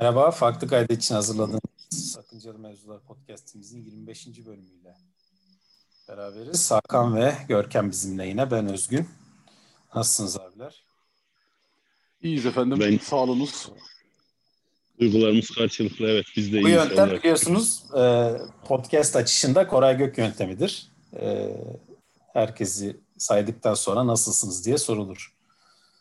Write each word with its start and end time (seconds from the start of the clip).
Merhaba, 0.00 0.30
Farklı 0.30 0.68
Kaydı 0.68 0.92
için 0.92 1.14
hazırladığımız 1.14 1.60
Sakıncalı 1.90 2.58
Mevzular 2.58 3.00
podcastimizin 3.00 3.84
25. 3.84 4.26
bölümüyle 4.26 4.96
beraberiz. 6.08 6.70
Hakan 6.70 7.16
ve 7.16 7.34
Görkem 7.48 7.90
bizimle 7.90 8.26
yine, 8.26 8.50
ben 8.50 8.68
Özgün. 8.68 9.08
Nasılsınız 9.94 10.38
abiler? 10.40 10.84
İyiyiz 12.22 12.46
efendim, 12.46 12.80
ben... 12.80 12.98
sağolunuz. 12.98 13.68
Duygularımız 15.00 15.50
karşılıklı, 15.50 16.08
evet 16.08 16.26
biz 16.36 16.52
de 16.52 16.62
Bu 16.62 16.68
yöntem 16.68 17.04
olarak. 17.04 17.18
biliyorsunuz 17.22 17.82
e, 17.96 18.32
podcast 18.64 19.16
açışında 19.16 19.66
Koray 19.66 19.98
Gök 19.98 20.18
yöntemidir. 20.18 20.88
E, 21.20 21.56
herkesi 22.32 22.96
saydıktan 23.16 23.74
sonra 23.74 24.06
nasılsınız 24.06 24.66
diye 24.66 24.78
sorulur. 24.78 25.37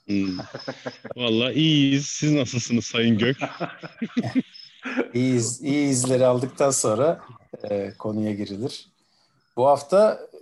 Hmm. 0.08 0.38
Valla 1.16 1.52
iyiyiz. 1.52 2.05
Siz 2.05 2.32
nasılsınız 2.32 2.86
Sayın 2.86 3.18
Gök? 3.18 3.38
İyiyiz. 5.14 5.61
İyi 5.61 5.89
izleri 5.89 6.25
aldıktan 6.25 6.71
sonra 6.71 7.21
e, 7.70 7.93
konuya 7.97 8.33
girilir. 8.33 8.88
Bu 9.57 9.68
hafta 9.68 10.20
e, 10.33 10.38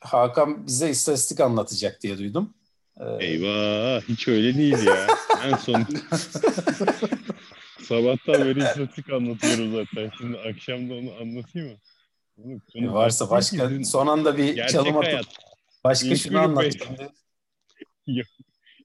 Hakan 0.00 0.66
bize 0.66 0.90
istatistik 0.90 1.40
anlatacak 1.40 2.02
diye 2.02 2.18
duydum. 2.18 2.54
Ee, 3.00 3.24
Eyvah 3.26 4.02
hiç 4.08 4.28
öyle 4.28 4.54
değil 4.54 4.86
ya. 4.86 5.06
en 5.44 5.56
son 5.56 5.86
sabahtan 7.82 8.34
beri 8.34 8.58
istatistik 8.58 9.12
anlatıyoruz 9.12 9.72
zaten. 9.72 10.10
Şimdi 10.18 10.38
akşam 10.38 10.90
da 10.90 10.94
onu 10.94 11.10
anlatayım 11.20 11.68
mı? 11.68 11.76
Onu, 12.38 12.60
e 12.74 12.92
varsa 12.92 13.30
başka 13.30 13.70
son 13.84 14.06
anda 14.06 14.36
bir 14.36 14.66
çalım 14.66 14.96
atıp 14.96 15.26
başka 15.84 16.16
şunu 16.16 16.40
anlatacağım. 16.40 16.96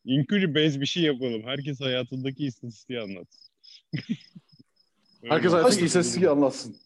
Inquiry 0.08 0.56
based 0.56 0.82
bir 0.82 0.86
şey 0.86 1.04
yapalım. 1.04 1.44
Herkes 1.44 1.82
hayatındaki 1.82 2.46
istatistiği 2.46 3.00
anlatsın. 3.00 3.52
Herkes 5.24 5.52
hayatındaki 5.52 5.86
istatistiği 5.86 6.30
anlatsın. 6.30 6.78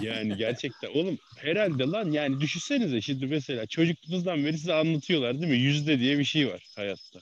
Yani 0.00 0.36
gerçekten 0.36 0.90
oğlum 0.94 1.18
herhalde 1.36 1.84
lan 1.84 2.10
yani 2.10 2.40
düşünsenize 2.40 3.00
şimdi 3.00 3.26
mesela 3.26 3.66
çocukluğunuzdan 3.66 4.44
beri 4.44 4.58
size 4.58 4.74
anlatıyorlar 4.74 5.40
değil 5.40 5.52
mi? 5.52 5.58
Yüzde 5.58 5.98
diye 5.98 6.18
bir 6.18 6.24
şey 6.24 6.48
var 6.48 6.72
hayatta. 6.76 7.20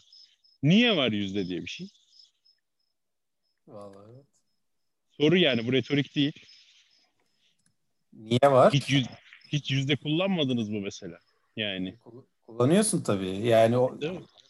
Niye 0.62 0.96
var 0.96 1.12
yüzde 1.12 1.48
diye 1.48 1.62
bir 1.62 1.70
şey? 1.70 1.88
Vallahi 3.68 4.06
evet. 4.14 4.26
Soru 5.10 5.36
yani 5.36 5.66
bu 5.66 5.72
retorik 5.72 6.16
değil. 6.16 6.46
Niye 8.12 8.38
var? 8.42 8.72
Hiç, 8.72 8.90
yüz, 8.90 9.06
hiç 9.48 9.70
yüzde 9.70 9.96
kullanmadınız 9.96 10.68
mı 10.68 10.80
mesela? 10.80 11.18
Yani. 11.56 11.98
Kullanıyorsun 12.46 13.02
tabii. 13.02 13.46
Yani 13.46 13.78
o 13.78 14.00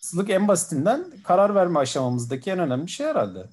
Haksızlık 0.03 0.31
en 0.31 0.49
basitinden 0.49 1.05
karar 1.25 1.55
verme 1.55 1.79
aşamamızdaki 1.79 2.51
en 2.51 2.59
önemli 2.59 2.89
şey 2.89 3.07
herhalde. 3.07 3.47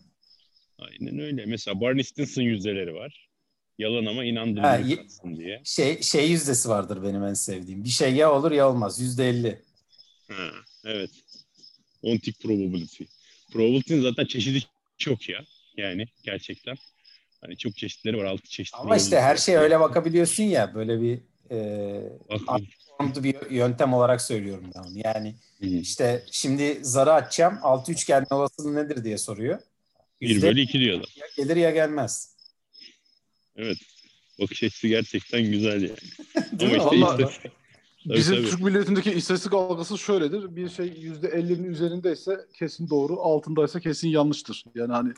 Aynen 0.79 1.19
öyle. 1.19 1.45
Mesela 1.45 1.81
Barney 1.81 2.03
Stinson 2.03 2.41
yüzdeleri 2.41 2.93
var. 2.93 3.29
Yalan 3.77 4.05
ama 4.05 4.25
inandırıcı 4.25 4.95
katsın 4.95 5.37
diye. 5.37 5.61
Şey, 5.63 6.01
şey 6.01 6.31
yüzdesi 6.31 6.69
vardır 6.69 7.03
benim 7.03 7.23
en 7.23 7.33
sevdiğim. 7.33 7.83
Bir 7.83 7.89
şey 7.89 8.13
ya 8.13 8.33
olur 8.33 8.51
ya 8.51 8.69
olmaz. 8.69 8.99
Yüzde 8.99 9.29
elli. 9.29 9.61
Ha, 10.27 10.49
evet. 10.85 11.09
Ontic 12.03 12.37
probability. 12.41 13.03
Probability'nin 13.51 14.01
zaten 14.01 14.25
çeşidi 14.25 14.63
çok 14.97 15.29
ya. 15.29 15.39
Yani 15.77 16.05
gerçekten. 16.23 16.75
Hani 17.41 17.57
çok 17.57 17.77
çeşitleri 17.77 18.17
var. 18.17 18.25
Altı 18.25 18.49
çeşit. 18.49 18.75
Ama 18.77 18.97
işte 18.97 19.21
her 19.21 19.37
şey 19.37 19.57
öyle 19.57 19.79
bakabiliyorsun 19.79 20.43
ya. 20.43 20.75
Böyle 20.75 21.01
bir 21.01 21.19
e, 21.51 23.23
bir 23.23 23.51
yöntem 23.51 23.93
olarak 23.93 24.21
söylüyorum 24.21 24.71
ben 24.75 24.79
onu. 24.79 24.97
Yani 25.05 25.35
hmm. 25.59 25.79
işte 25.79 26.23
şimdi 26.31 26.79
zarı 26.81 27.13
açacağım. 27.13 27.59
Altı 27.61 27.91
üçgen 27.91 28.25
olasılığı 28.31 28.75
nedir 28.75 29.03
diye 29.03 29.17
soruyor. 29.17 29.59
1 30.21 30.41
bölü 30.41 30.61
2 30.61 30.79
diyorlar. 30.79 31.15
Ya 31.15 31.25
gelir 31.37 31.55
ya 31.55 31.71
gelmez. 31.71 32.35
Evet. 33.55 33.77
Bakış 34.41 34.63
açısı 34.63 34.87
gerçekten 34.87 35.41
güzel 35.41 35.81
yani. 35.81 35.97
Değil 36.59 36.79
Ama 36.79 36.91
mi? 36.91 36.95
Işte 36.95 37.05
Vallahi, 37.05 37.21
istatistik... 37.21 37.51
Bizim 38.05 38.35
tabii, 38.35 38.49
Türk 38.49 38.61
milletindeki 38.61 39.11
istatistik 39.11 39.53
algısı 39.53 39.97
şöyledir. 39.97 40.55
Bir 40.55 40.69
şey 40.69 40.85
yüzde 40.85 41.27
50'nin 41.27 41.63
üzerindeyse 41.63 42.45
kesin 42.53 42.89
doğru, 42.89 43.21
altındaysa 43.21 43.79
kesin 43.79 44.07
yanlıştır. 44.07 44.63
Yani 44.75 44.93
hani 44.93 45.13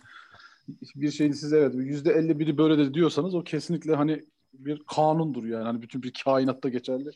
bir 0.96 1.12
şeyin 1.12 1.31
size 1.31 1.58
evet 1.58 1.75
yüzde 1.75 2.12
elli 2.12 2.40
biri 2.40 2.58
böyledir 2.58 2.94
diyorsanız 2.94 3.36
o 3.36 3.44
kesinlikle 3.44 3.96
hani 3.96 4.25
bir 4.54 4.84
kanundur 4.96 5.44
yani. 5.44 5.64
Hani 5.64 5.82
bütün 5.82 6.04
bir 6.04 6.14
kainatta 6.24 6.70
geçerli 6.70 7.12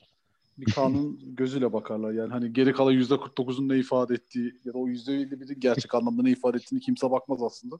bir 0.57 0.71
kanun 0.71 1.19
gözüyle 1.35 1.73
bakarlar. 1.73 2.11
Yani 2.11 2.31
hani 2.31 2.53
geri 2.53 2.73
kalan 2.73 2.91
yüzde 2.91 3.13
49'un 3.13 3.69
ne 3.69 3.77
ifade 3.77 4.13
ettiği 4.13 4.59
ya 4.65 4.73
da 4.73 4.77
o 4.77 4.87
yüzde 4.87 5.11
51'in 5.11 5.59
gerçek 5.59 5.95
anlamda 5.95 6.23
ne 6.23 6.31
ifade 6.31 6.57
ettiğini 6.57 6.81
kimse 6.81 7.11
bakmaz 7.11 7.43
aslında. 7.43 7.75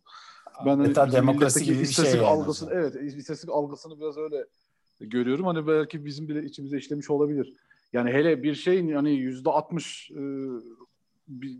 Ben 0.66 0.78
hani 0.78 1.12
demokrasi 1.12 1.64
gibi 1.64 1.80
bir 1.80 1.86
şey 1.86 2.06
yani 2.06 2.22
algısını, 2.22 2.72
evet 2.74 2.96
istatistik 2.96 3.50
algısını 3.50 4.00
biraz 4.00 4.18
öyle 4.18 4.46
görüyorum. 5.00 5.46
Hani 5.46 5.68
belki 5.68 6.06
bizim 6.06 6.28
bile 6.28 6.44
içimize 6.44 6.78
işlemiş 6.78 7.10
olabilir. 7.10 7.54
Yani 7.94 8.12
hele 8.12 8.44
bir 8.44 8.56
şeyin 8.56 8.96
hani 8.96 9.12
yüzde 9.12 9.50
60 9.50 10.12
e, 10.12 10.16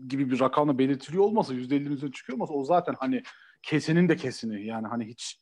gibi 0.08 0.30
bir 0.30 0.40
rakamla 0.40 0.78
belirtiliyor 0.78 1.24
olmasa 1.24 1.54
yüzde 1.54 1.76
50'nin 1.76 1.90
üzerine 1.90 2.12
çıkıyor 2.12 2.36
olmasa 2.38 2.54
o 2.54 2.64
zaten 2.64 2.94
hani 2.98 3.22
kesinin 3.62 4.08
de 4.08 4.16
kesini 4.16 4.66
yani 4.66 4.86
hani 4.86 5.04
hiç 5.04 5.40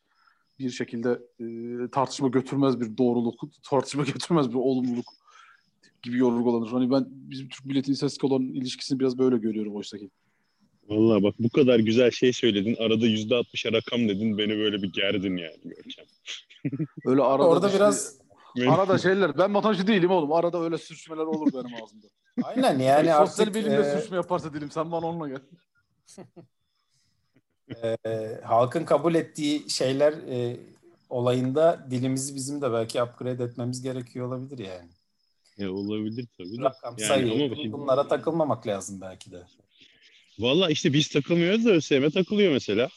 bir 0.59 0.71
şekilde 0.71 1.19
e, 1.41 1.47
tartışma 1.91 2.29
götürmez 2.29 2.81
bir 2.81 2.97
doğruluk, 2.97 3.41
tartışma 3.63 4.03
götürmez 4.15 4.51
bir 4.51 4.55
olumluluk 4.55 5.07
gibi 6.03 6.19
yorumlanır. 6.19 6.71
Hani 6.71 6.91
ben 6.91 7.05
bizim 7.09 7.49
Türk 7.49 7.65
milleti 7.65 7.93
istatistik 7.93 8.25
olan 8.25 8.43
ilişkisini 8.43 9.01
biraz 9.01 9.19
böyle 9.19 9.37
görüyorum 9.37 9.77
oysa 9.77 9.99
ki. 9.99 10.11
Valla 10.89 11.23
bak 11.23 11.35
bu 11.39 11.49
kadar 11.49 11.79
güzel 11.79 12.11
şey 12.11 12.33
söyledin. 12.33 12.77
Arada 12.79 13.07
yüzde 13.07 13.35
altmışa 13.35 13.73
rakam 13.73 14.09
dedin. 14.09 14.39
Beni 14.39 14.59
böyle 14.59 14.83
bir 14.83 14.93
gerdin 14.93 15.37
yani 15.37 15.57
Görkem. 15.65 16.07
öyle 17.07 17.23
arada 17.23 17.49
Orada 17.49 17.67
işte, 17.67 17.79
biraz 17.79 18.19
arada 18.69 18.99
şeyler. 19.09 19.39
Ben 19.39 19.51
matematikçi 19.51 19.87
değilim 19.87 20.11
oğlum. 20.11 20.33
Arada 20.33 20.63
öyle 20.63 20.79
sürçmeler 20.79 21.23
olur 21.23 21.53
benim 21.53 21.83
ağzımda. 21.83 22.07
Aynen 22.43 22.79
yani 22.79 23.15
artık. 23.15 23.37
Sosyal 23.37 23.55
bilimde 23.55 23.81
e... 23.81 23.99
sürçme 23.99 24.17
yaparsa 24.17 24.55
dilim 24.55 24.71
sen 24.71 24.93
bana 24.93 25.07
onunla 25.07 25.29
gel. 25.29 25.41
E, 27.85 27.97
halkın 28.45 28.85
kabul 28.85 29.15
ettiği 29.15 29.71
şeyler 29.71 30.13
e, 30.13 30.57
olayında 31.11 31.87
dilimizi 31.91 32.35
bizim 32.35 32.63
de 32.63 32.73
belki 32.73 33.03
upgrade 33.03 33.45
etmemiz 33.45 33.83
gerekiyor 33.83 34.27
olabilir 34.27 34.59
yani. 34.59 34.89
Ya 35.59 35.73
olabilir 35.73 36.27
tabii. 36.39 36.61
Rakam 36.61 36.95
yani 36.99 37.09
sayı. 37.09 37.33
Ama 37.33 37.57
şimdi... 37.57 37.73
Bunlara 37.73 38.09
takılmamak 38.09 38.67
lazım 38.67 39.01
belki 39.01 39.33
de. 39.33 39.43
Valla 40.39 40.71
işte 40.71 40.93
biz 40.93 41.09
takılmıyoruz 41.09 41.65
da 41.65 41.71
ÖSYM 41.71 42.11
takılıyor 42.11 42.53
mesela. 42.53 42.89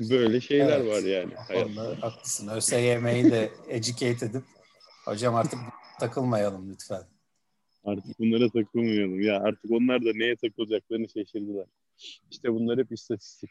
Böyle 0.00 0.40
şeyler 0.40 0.80
evet. 0.80 0.92
var 0.92 1.02
yani. 1.02 1.34
Hayatta. 1.34 2.02
Haklısın. 2.06 2.48
ÖSYM'yi 2.48 3.24
de 3.30 3.50
educate 3.68 4.26
edip 4.26 4.44
hocam 5.04 5.34
artık 5.34 5.58
takılmayalım 6.00 6.70
lütfen. 6.72 7.02
Artık 7.84 8.18
bunlara 8.18 8.48
takılmayalım. 8.48 9.20
Ya 9.20 9.40
artık 9.40 9.70
onlar 9.70 10.04
da 10.04 10.10
neye 10.14 10.36
takılacaklarını 10.36 11.08
şaşırdılar. 11.08 11.66
İşte 12.30 12.52
bunlar 12.52 12.78
hep 12.78 12.92
istatistik. 12.92 13.50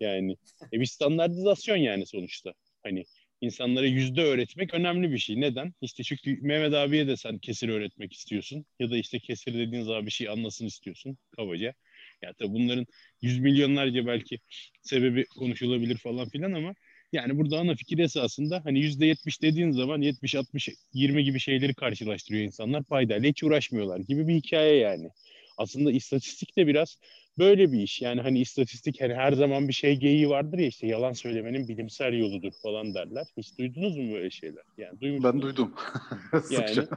Yani 0.00 0.36
e 0.72 0.80
bir 0.80 0.86
standartizasyon 0.86 1.76
yani 1.76 2.06
sonuçta. 2.06 2.54
Hani 2.82 3.04
insanlara 3.40 3.86
yüzde 3.86 4.22
öğretmek 4.22 4.74
önemli 4.74 5.12
bir 5.12 5.18
şey. 5.18 5.40
Neden? 5.40 5.74
İşte 5.80 6.02
çünkü 6.02 6.38
Mehmet 6.42 6.74
abiye 6.74 7.06
de 7.06 7.16
sen 7.16 7.38
kesir 7.38 7.68
öğretmek 7.68 8.12
istiyorsun. 8.12 8.66
Ya 8.78 8.90
da 8.90 8.96
işte 8.96 9.18
kesir 9.18 9.54
dediğin 9.54 9.82
zaman 9.82 10.06
bir 10.06 10.10
şey 10.10 10.28
anlasın 10.28 10.66
istiyorsun 10.66 11.18
kabaca. 11.36 11.74
Ya 12.22 12.32
tabii 12.32 12.52
bunların 12.52 12.86
yüz 13.22 13.38
milyonlarca 13.38 14.06
belki 14.06 14.38
sebebi 14.82 15.24
konuşulabilir 15.24 15.96
falan 15.96 16.28
filan 16.28 16.52
ama 16.52 16.74
yani 17.12 17.38
burada 17.38 17.58
ana 17.58 17.74
fikir 17.74 17.98
esasında 17.98 18.60
hani 18.64 18.80
yüzde 18.80 19.06
yetmiş 19.06 19.42
dediğin 19.42 19.70
zaman 19.70 20.00
yetmiş, 20.00 20.34
altmış, 20.34 20.68
yirmi 20.92 21.24
gibi 21.24 21.40
şeyleri 21.40 21.74
karşılaştırıyor 21.74 22.44
insanlar. 22.44 22.84
Paydayla 22.84 23.28
hiç 23.28 23.42
uğraşmıyorlar 23.42 23.98
gibi 24.00 24.28
bir 24.28 24.34
hikaye 24.34 24.76
yani. 24.76 25.10
Aslında 25.58 25.92
istatistik 25.92 26.56
de 26.56 26.66
biraz 26.66 26.98
böyle 27.38 27.72
bir 27.72 27.80
iş. 27.80 28.02
Yani 28.02 28.20
hani 28.20 28.40
istatistik 28.40 29.00
hani 29.00 29.14
her 29.14 29.32
zaman 29.32 29.68
bir 29.68 29.72
şey 29.72 29.96
geyiği 29.96 30.28
vardır 30.28 30.58
ya 30.58 30.66
işte 30.66 30.86
yalan 30.86 31.12
söylemenin 31.12 31.68
bilimsel 31.68 32.12
yoludur 32.12 32.52
falan 32.62 32.94
derler. 32.94 33.26
Hiç 33.36 33.58
duydunuz 33.58 33.96
mu 33.96 34.12
böyle 34.12 34.30
şeyler? 34.30 34.64
Yani 34.78 35.00
duymuşsunuz. 35.00 35.34
Ben 35.34 35.42
duydum. 35.42 35.74
yani 36.50 36.88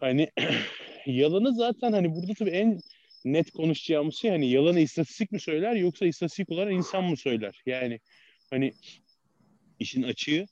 hani 0.00 0.30
yalanı 1.06 1.54
zaten 1.54 1.92
hani 1.92 2.14
burada 2.14 2.32
tabii 2.38 2.50
en 2.50 2.80
net 3.24 3.50
konuşacağımız 3.50 4.14
şey 4.14 4.30
hani 4.30 4.50
yalanı 4.50 4.80
istatistik 4.80 5.32
mi 5.32 5.40
söyler 5.40 5.74
yoksa 5.76 6.06
istatistik 6.06 6.50
olarak 6.50 6.72
insan 6.72 7.04
mı 7.04 7.16
söyler? 7.16 7.62
Yani 7.66 8.00
hani 8.50 8.72
işin 9.78 10.02
açığı 10.02 10.46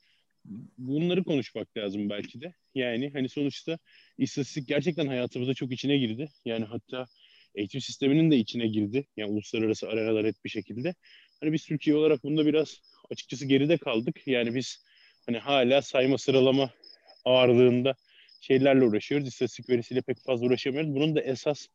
bunları 0.79 1.25
konuşmak 1.25 1.77
lazım 1.77 2.11
belki 2.11 2.41
de. 2.41 2.55
Yani 2.75 3.11
hani 3.13 3.29
sonuçta 3.29 3.79
istatistik 4.19 4.69
gerçekten 4.69 5.07
hayatımıza 5.07 5.55
çok 5.55 5.73
içine 5.73 5.97
girdi. 5.97 6.29
Yani 6.45 6.65
hatta 6.65 7.07
eğitim 7.55 7.81
sisteminin 7.81 8.31
de 8.31 8.37
içine 8.37 8.67
girdi. 8.67 9.07
Yani 9.17 9.31
uluslararası 9.31 9.89
arenalar 9.89 10.25
et 10.25 10.37
bir 10.45 10.51
şekilde. 10.51 10.95
Hani 11.41 11.53
biz 11.53 11.65
Türkiye 11.67 11.97
olarak 11.97 12.25
bunda 12.25 12.47
biraz 12.47 12.81
açıkçası 13.11 13.47
geride 13.47 13.77
kaldık. 13.77 14.27
Yani 14.27 14.55
biz 14.55 14.85
hani 15.27 15.39
hala 15.39 15.83
sayma 15.83 16.19
sıralama 16.19 16.71
ağırlığında 17.25 17.95
şeylerle 18.41 18.85
uğraşıyoruz. 18.85 19.29
İstatistik 19.29 19.69
verisiyle 19.69 20.01
pek 20.01 20.19
fazla 20.19 20.47
uğraşamıyoruz. 20.47 20.95
Bunun 20.95 21.17
da 21.17 21.21
esas 21.21 21.67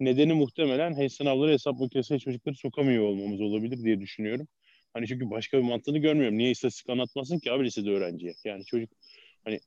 nedeni 0.00 0.32
muhtemelen 0.32 0.96
hey 0.96 1.08
sınavları 1.08 1.52
hesap 1.52 1.80
makinesine 1.80 2.18
çocukları 2.18 2.54
sokamıyor 2.54 3.04
olmamız 3.04 3.40
olabilir 3.40 3.84
diye 3.84 4.00
düşünüyorum. 4.00 4.48
Hani 4.94 5.06
çünkü 5.06 5.30
başka 5.30 5.58
bir 5.58 5.62
mantığını 5.62 5.98
görmüyorum. 5.98 6.38
Niye 6.38 6.50
istatistik 6.50 6.90
anlatmasın 6.90 7.38
ki 7.38 7.52
abi 7.52 7.64
lisede 7.64 7.90
öğrenciye? 7.90 8.34
Yani 8.44 8.64
çocuk 8.64 8.90
hani 9.44 9.60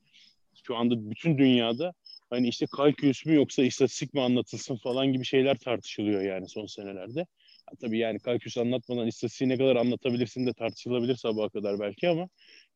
şu 0.64 0.76
anda 0.76 1.10
bütün 1.10 1.38
dünyada 1.38 1.94
hani 2.30 2.48
işte 2.48 2.66
kalkülüs 2.76 3.26
mü 3.26 3.34
yoksa 3.34 3.62
istatistik 3.62 4.14
mi 4.14 4.20
anlatılsın 4.20 4.76
falan 4.76 5.12
gibi 5.12 5.24
şeyler 5.24 5.58
tartışılıyor 5.58 6.22
yani 6.22 6.48
son 6.48 6.66
senelerde. 6.66 7.26
Ha, 7.66 7.72
tabii 7.80 7.98
yani 7.98 8.18
kalkülüs 8.18 8.58
anlatmadan 8.58 9.06
istatistiği 9.06 9.50
ne 9.50 9.58
kadar 9.58 9.76
anlatabilirsin 9.76 10.46
de 10.46 10.52
tartışılabilir 10.52 11.16
sabaha 11.16 11.48
kadar 11.48 11.80
belki 11.80 12.08
ama 12.08 12.28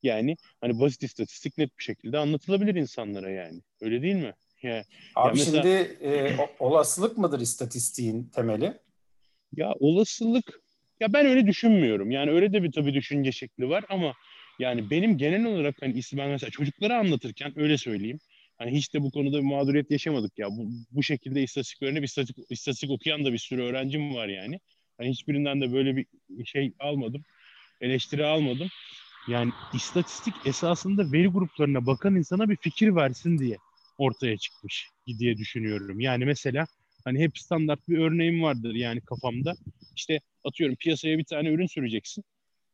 yani 0.03 0.37
hani 0.61 0.81
basit 0.81 1.03
istatistik 1.03 1.59
net 1.59 1.79
bir 1.79 1.85
şekilde 1.85 2.19
anlatılabilir 2.19 2.75
insanlara 2.75 3.31
yani. 3.31 3.61
Öyle 3.81 4.03
değil 4.03 4.17
mi? 4.17 4.35
Yani, 4.63 4.85
Abi 5.15 5.39
mesela, 5.39 5.63
şimdi 5.63 5.69
e, 6.03 6.37
olasılık 6.59 7.19
mıdır 7.19 7.41
istatistiğin 7.41 8.25
temeli? 8.25 8.73
Ya 9.57 9.73
olasılık 9.81 10.61
ya 11.01 11.13
ben 11.13 11.27
öyle 11.27 11.47
düşünmüyorum. 11.47 12.11
Yani 12.11 12.31
öyle 12.31 12.53
de 12.53 12.63
bir 12.63 12.73
tabii 12.73 12.95
düşünce 12.95 13.33
şekli 13.33 13.69
var 13.69 13.85
ama 13.89 14.15
yani 14.59 14.91
benim 14.91 15.19
genel 15.19 15.45
olarak 15.45 15.77
hani 15.81 16.01
ben 16.13 16.31
mesela 16.31 16.51
çocuklara 16.51 16.99
anlatırken 16.99 17.53
öyle 17.59 17.79
söyleyeyim. 17.79 18.19
Hani 18.61 18.73
hiç 18.73 18.95
de 18.95 19.03
bu 19.03 19.11
konuda 19.11 19.39
bir 19.39 19.45
mağduriyet 19.45 19.91
yaşamadık 19.91 20.39
ya. 20.39 20.51
Bu, 20.51 20.71
bu 20.91 21.03
şekilde 21.03 21.43
istatistik 21.43 21.83
öğrenip 21.83 22.05
istatistik, 22.05 22.45
istatistik 22.51 22.91
okuyan 22.91 23.25
da 23.25 23.33
bir 23.33 23.39
sürü 23.39 23.63
öğrencim 23.63 24.15
var 24.15 24.29
yani. 24.29 24.61
Hani 24.99 25.11
hiçbirinden 25.11 25.61
de 25.61 25.73
böyle 25.73 25.97
bir 25.97 26.07
şey 26.45 26.73
almadım. 26.79 27.23
Eleştiri 27.81 28.25
almadım. 28.25 28.69
Yani 29.29 29.53
istatistik 29.75 30.35
esasında 30.45 31.13
veri 31.13 31.27
gruplarına 31.27 31.87
bakan 31.87 32.17
insana 32.17 32.49
bir 32.49 32.57
fikir 32.57 32.97
versin 32.97 33.39
diye 33.39 33.57
ortaya 33.99 34.37
çıkmış 34.37 34.89
diye 35.19 35.37
düşünüyorum. 35.37 36.01
Yani 36.01 36.25
mesela 36.25 36.67
hani 37.05 37.19
hep 37.19 37.39
standart 37.39 37.89
bir 37.89 37.99
örneğim 37.99 38.43
vardır 38.43 38.75
yani 38.75 39.01
kafamda. 39.01 39.55
İşte 39.97 40.21
atıyorum 40.45 40.77
piyasaya 40.77 41.19
bir 41.19 41.25
tane 41.25 41.49
ürün 41.49 41.67
süreceksin. 41.67 42.25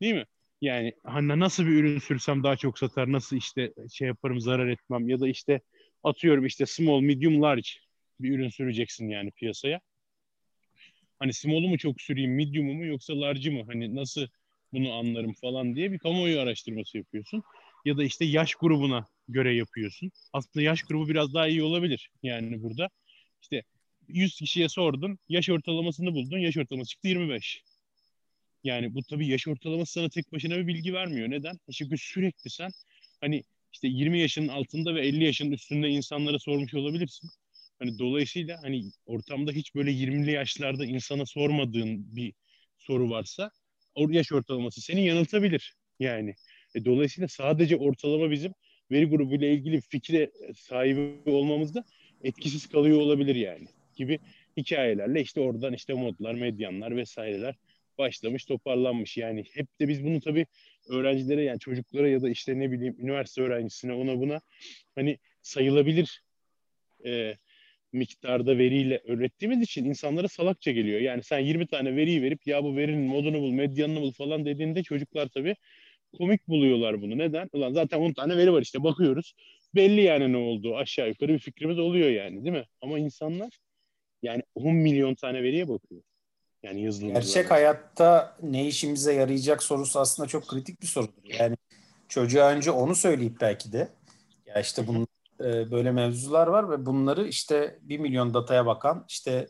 Değil 0.02 0.14
mi? 0.14 0.24
Yani 0.60 0.92
hani 1.04 1.40
nasıl 1.40 1.66
bir 1.66 1.70
ürün 1.70 1.98
sürsem 1.98 2.42
daha 2.42 2.56
çok 2.56 2.78
satar, 2.78 3.12
nasıl 3.12 3.36
işte 3.36 3.72
şey 3.92 4.08
yaparım 4.08 4.40
zarar 4.40 4.68
etmem 4.68 5.08
ya 5.08 5.20
da 5.20 5.28
işte 5.28 5.60
atıyorum 6.04 6.46
işte 6.46 6.66
small, 6.66 7.00
medium, 7.00 7.42
large 7.42 7.68
bir 8.20 8.30
ürün 8.30 8.48
süreceksin 8.48 9.08
yani 9.08 9.30
piyasaya. 9.30 9.80
Hani 11.18 11.32
small'u 11.32 11.68
mu 11.68 11.78
çok 11.78 12.00
süreyim, 12.00 12.36
medium'u 12.36 12.74
mu 12.74 12.84
yoksa 12.86 13.20
large'ı 13.20 13.52
mı? 13.52 13.64
Hani 13.66 13.94
nasıl 13.94 14.26
bunu 14.72 14.92
anlarım 14.92 15.32
falan 15.34 15.76
diye 15.76 15.92
bir 15.92 15.98
kamuoyu 15.98 16.40
araştırması 16.40 16.98
yapıyorsun. 16.98 17.42
Ya 17.84 17.96
da 17.96 18.04
işte 18.04 18.24
yaş 18.24 18.54
grubuna 18.54 19.06
göre 19.28 19.54
yapıyorsun. 19.54 20.10
Aslında 20.32 20.62
yaş 20.62 20.82
grubu 20.82 21.08
biraz 21.08 21.34
daha 21.34 21.48
iyi 21.48 21.62
olabilir 21.62 22.10
yani 22.22 22.62
burada. 22.62 22.88
İşte 23.42 23.62
100 24.08 24.36
kişiye 24.36 24.68
sordun, 24.68 25.18
yaş 25.28 25.50
ortalamasını 25.50 26.14
buldun, 26.14 26.38
yaş 26.38 26.56
ortalaması 26.56 26.90
çıktı 26.90 27.08
25. 27.08 27.62
Yani 28.64 28.94
bu 28.94 29.02
tabii 29.02 29.28
yaş 29.28 29.48
ortalaması 29.48 29.92
sana 29.92 30.08
tek 30.08 30.32
başına 30.32 30.56
bir 30.56 30.66
bilgi 30.66 30.94
vermiyor. 30.94 31.30
Neden? 31.30 31.58
Çünkü 31.72 31.98
sürekli 31.98 32.50
sen 32.50 32.70
hani 33.20 33.42
işte 33.76 33.88
20 33.88 34.20
yaşının 34.20 34.48
altında 34.48 34.94
ve 34.94 35.06
50 35.06 35.24
yaşının 35.24 35.52
üstünde 35.52 35.88
insanlara 35.88 36.38
sormuş 36.38 36.74
olabilirsin. 36.74 37.30
Hani 37.78 37.98
dolayısıyla 37.98 38.62
hani 38.62 38.84
ortamda 39.06 39.52
hiç 39.52 39.74
böyle 39.74 39.90
20'li 39.90 40.30
yaşlarda 40.30 40.84
insana 40.84 41.26
sormadığın 41.26 42.16
bir 42.16 42.32
soru 42.78 43.10
varsa 43.10 43.50
o 43.94 44.08
yaş 44.10 44.32
ortalaması 44.32 44.80
seni 44.80 45.06
yanıltabilir 45.06 45.74
yani. 46.00 46.34
E, 46.74 46.84
dolayısıyla 46.84 47.28
sadece 47.28 47.76
ortalama 47.76 48.30
bizim 48.30 48.52
veri 48.90 49.04
grubuyla 49.04 49.48
ilgili 49.48 49.80
fikre 49.80 50.30
sahibi 50.54 51.30
olmamızda 51.30 51.84
etkisiz 52.24 52.66
kalıyor 52.66 53.00
olabilir 53.00 53.34
yani 53.34 53.66
gibi 53.96 54.18
hikayelerle 54.56 55.22
işte 55.22 55.40
oradan 55.40 55.72
işte 55.72 55.94
modlar, 55.94 56.34
medyanlar 56.34 56.96
vesaireler 56.96 57.54
başlamış, 57.98 58.44
toparlanmış. 58.44 59.16
Yani 59.16 59.44
hep 59.54 59.66
de 59.80 59.88
biz 59.88 60.04
bunu 60.04 60.20
tabii 60.20 60.46
öğrencilere 60.88 61.42
yani 61.42 61.58
çocuklara 61.58 62.08
ya 62.08 62.22
da 62.22 62.30
işte 62.30 62.58
ne 62.58 62.72
bileyim 62.72 62.96
üniversite 62.98 63.42
öğrencisine 63.42 63.92
ona 63.92 64.20
buna 64.20 64.40
hani 64.94 65.18
sayılabilir 65.42 66.22
e, 67.06 67.36
miktarda 67.92 68.58
veriyle 68.58 69.00
öğrettiğimiz 69.04 69.62
için 69.62 69.84
insanlara 69.84 70.28
salakça 70.28 70.70
geliyor. 70.72 71.00
Yani 71.00 71.22
sen 71.22 71.38
20 71.38 71.66
tane 71.66 71.96
veriyi 71.96 72.22
verip 72.22 72.46
ya 72.46 72.64
bu 72.64 72.76
verinin 72.76 73.08
modunu 73.08 73.40
bul, 73.40 73.50
medyanını 73.52 74.00
bul 74.00 74.12
falan 74.12 74.44
dediğinde 74.44 74.82
çocuklar 74.82 75.28
tabii 75.28 75.56
komik 76.12 76.48
buluyorlar 76.48 77.02
bunu. 77.02 77.18
Neden? 77.18 77.48
Ulan 77.52 77.72
zaten 77.72 78.00
10 78.00 78.12
tane 78.12 78.36
veri 78.36 78.52
var 78.52 78.62
işte 78.62 78.84
bakıyoruz. 78.84 79.34
Belli 79.74 80.02
yani 80.02 80.32
ne 80.32 80.36
olduğu 80.36 80.76
aşağı 80.76 81.08
yukarı 81.08 81.32
bir 81.32 81.38
fikrimiz 81.38 81.78
oluyor 81.78 82.10
yani 82.10 82.44
değil 82.44 82.56
mi? 82.56 82.64
Ama 82.80 82.98
insanlar 82.98 83.58
yani 84.22 84.42
10 84.54 84.74
milyon 84.74 85.14
tane 85.14 85.42
veriye 85.42 85.68
bakıyor. 85.68 86.02
Yani 86.66 86.82
yazılımcılar. 86.82 87.20
Gerçek 87.22 87.50
hayatta 87.50 88.36
ne 88.42 88.66
işimize 88.66 89.14
yarayacak 89.14 89.62
sorusu 89.62 90.00
aslında 90.00 90.28
çok 90.28 90.48
kritik 90.48 90.82
bir 90.82 90.86
sorudur. 90.86 91.12
Yani 91.38 91.56
çocuğa 92.08 92.50
önce 92.50 92.70
onu 92.70 92.94
söyleyip 92.94 93.40
belki 93.40 93.72
de 93.72 93.88
ya 94.46 94.60
işte 94.60 94.86
bunun 94.86 95.06
e, 95.40 95.70
böyle 95.70 95.92
mevzular 95.92 96.46
var 96.46 96.70
ve 96.70 96.86
bunları 96.86 97.28
işte 97.28 97.78
bir 97.82 97.98
milyon 97.98 98.34
dataya 98.34 98.66
bakan 98.66 99.04
işte 99.08 99.48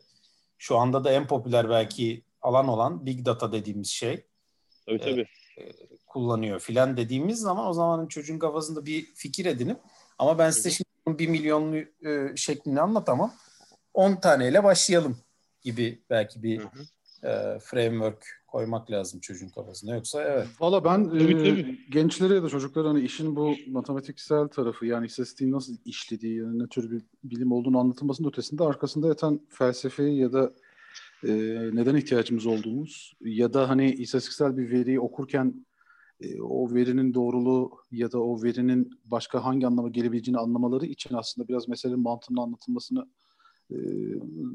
şu 0.58 0.76
anda 0.76 1.04
da 1.04 1.12
en 1.12 1.26
popüler 1.26 1.70
belki 1.70 2.22
alan 2.42 2.68
olan 2.68 3.06
big 3.06 3.26
data 3.26 3.52
dediğimiz 3.52 3.88
şey. 3.88 4.24
Tabii 4.86 4.98
tabii. 4.98 5.26
E, 5.58 5.72
kullanıyor 6.06 6.60
filan 6.60 6.96
dediğimiz 6.96 7.40
zaman 7.40 7.66
o 7.66 7.72
zamanın 7.72 8.06
çocuğun 8.06 8.38
kafasında 8.38 8.86
bir 8.86 9.06
fikir 9.14 9.46
edinip 9.46 9.80
ama 10.18 10.38
ben 10.38 10.50
size 10.50 10.70
şimdi 10.70 11.18
bir 11.18 11.28
milyonlu 11.28 11.76
e, 11.76 12.36
şeklini 12.36 12.80
anlatamam. 12.80 13.34
10 13.94 14.16
taneyle 14.16 14.64
başlayalım 14.64 15.18
gibi 15.62 16.02
belki 16.10 16.42
bir 16.42 16.58
hı 16.58 16.64
hı. 16.64 16.86
E, 17.26 17.58
framework 17.58 18.26
koymak 18.46 18.90
lazım 18.90 19.20
çocuğun 19.20 19.49
kafasına. 19.49 19.94
Yoksa 19.94 20.23
evet. 20.23 20.46
Valla 20.61 20.84
ben 20.84 21.05
tabii, 21.05 21.32
e, 21.32 21.38
tabii. 21.38 21.78
gençlere 21.90 22.34
ya 22.34 22.43
da 22.43 22.49
çocuklara 22.49 22.88
hani 22.88 23.00
işin 23.00 23.37
bu 23.37 23.55
matematiksel 23.69 24.49
tarafı 24.49 24.87
yani 24.87 25.06
istatistiğin 25.06 25.52
nasıl 25.52 25.76
işlediği, 25.84 26.37
yani 26.37 26.58
ne 26.58 26.67
tür 26.67 26.90
bir 26.90 27.02
bilim 27.25 27.52
olduğunu 27.52 27.78
anlatılmasının 27.78 28.28
ötesinde 28.28 28.64
arkasında 28.64 29.08
yatan 29.08 29.40
felsefeyi 29.49 30.19
ya 30.19 30.32
da 30.32 30.52
e, 31.25 31.32
neden 31.73 31.96
ihtiyacımız 31.96 32.46
olduğumuz 32.46 33.17
ya 33.20 33.52
da 33.52 33.69
hani 33.69 33.93
istatistiksel 33.93 34.56
bir 34.56 34.70
veriyi 34.70 35.00
okurken 35.00 35.67
e, 36.20 36.40
o 36.40 36.75
verinin 36.75 37.14
doğruluğu 37.14 37.70
ya 37.90 38.12
da 38.12 38.23
o 38.23 38.43
verinin 38.43 38.90
başka 39.05 39.44
hangi 39.44 39.67
anlama 39.67 39.88
gelebileceğini 39.88 40.38
anlamaları 40.38 40.87
için 40.87 41.14
aslında 41.14 41.49
biraz 41.49 41.69
meselenin 41.69 42.00
mantığının 42.00 42.40
anlatılmasını 42.40 43.06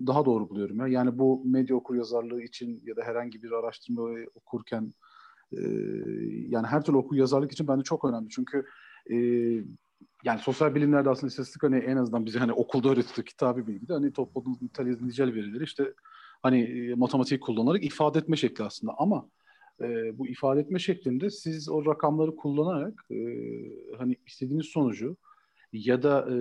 daha 0.07 0.25
doğru 0.25 0.49
buluyorum. 0.49 0.79
Ya. 0.79 0.87
Yani 0.87 1.19
bu 1.19 1.43
medya 1.45 1.75
okur 1.75 1.95
yazarlığı 1.95 2.41
için 2.41 2.83
ya 2.85 2.95
da 2.95 3.03
herhangi 3.03 3.43
bir 3.43 3.51
araştırma 3.51 4.09
okurken 4.35 4.93
yani 6.47 6.67
her 6.67 6.83
türlü 6.83 6.97
okur 6.97 7.15
yazarlık 7.15 7.51
için 7.51 7.67
bence 7.67 7.83
çok 7.83 8.05
önemli. 8.05 8.29
Çünkü 8.29 8.65
yani 10.23 10.39
sosyal 10.39 10.75
bilimlerde 10.75 11.09
aslında 11.09 11.27
istatistik 11.27 11.63
hani 11.63 11.77
en 11.77 11.97
azından 11.97 12.25
bize 12.25 12.39
hani 12.39 12.53
okulda 12.53 12.89
öğretildiği 12.89 13.25
kitabı 13.25 13.67
bilgide 13.67 13.93
hani 13.93 14.13
topladığımız 14.13 14.61
nitelikli 14.61 15.07
nicel 15.07 15.33
verileri 15.33 15.63
işte 15.63 15.93
hani 16.41 16.93
matematik 16.97 17.41
kullanarak 17.41 17.85
ifade 17.85 18.19
etme 18.19 18.35
şekli 18.35 18.63
aslında 18.63 18.93
ama 18.97 19.29
e, 19.81 20.17
bu 20.17 20.27
ifade 20.27 20.59
etme 20.59 20.79
şeklinde 20.79 21.29
siz 21.29 21.69
o 21.69 21.85
rakamları 21.85 22.35
kullanarak 22.35 23.05
e, 23.11 23.17
hani 23.97 24.15
istediğiniz 24.27 24.65
sonucu 24.65 25.17
ya 25.73 26.03
da 26.03 26.27
e, 26.29 26.35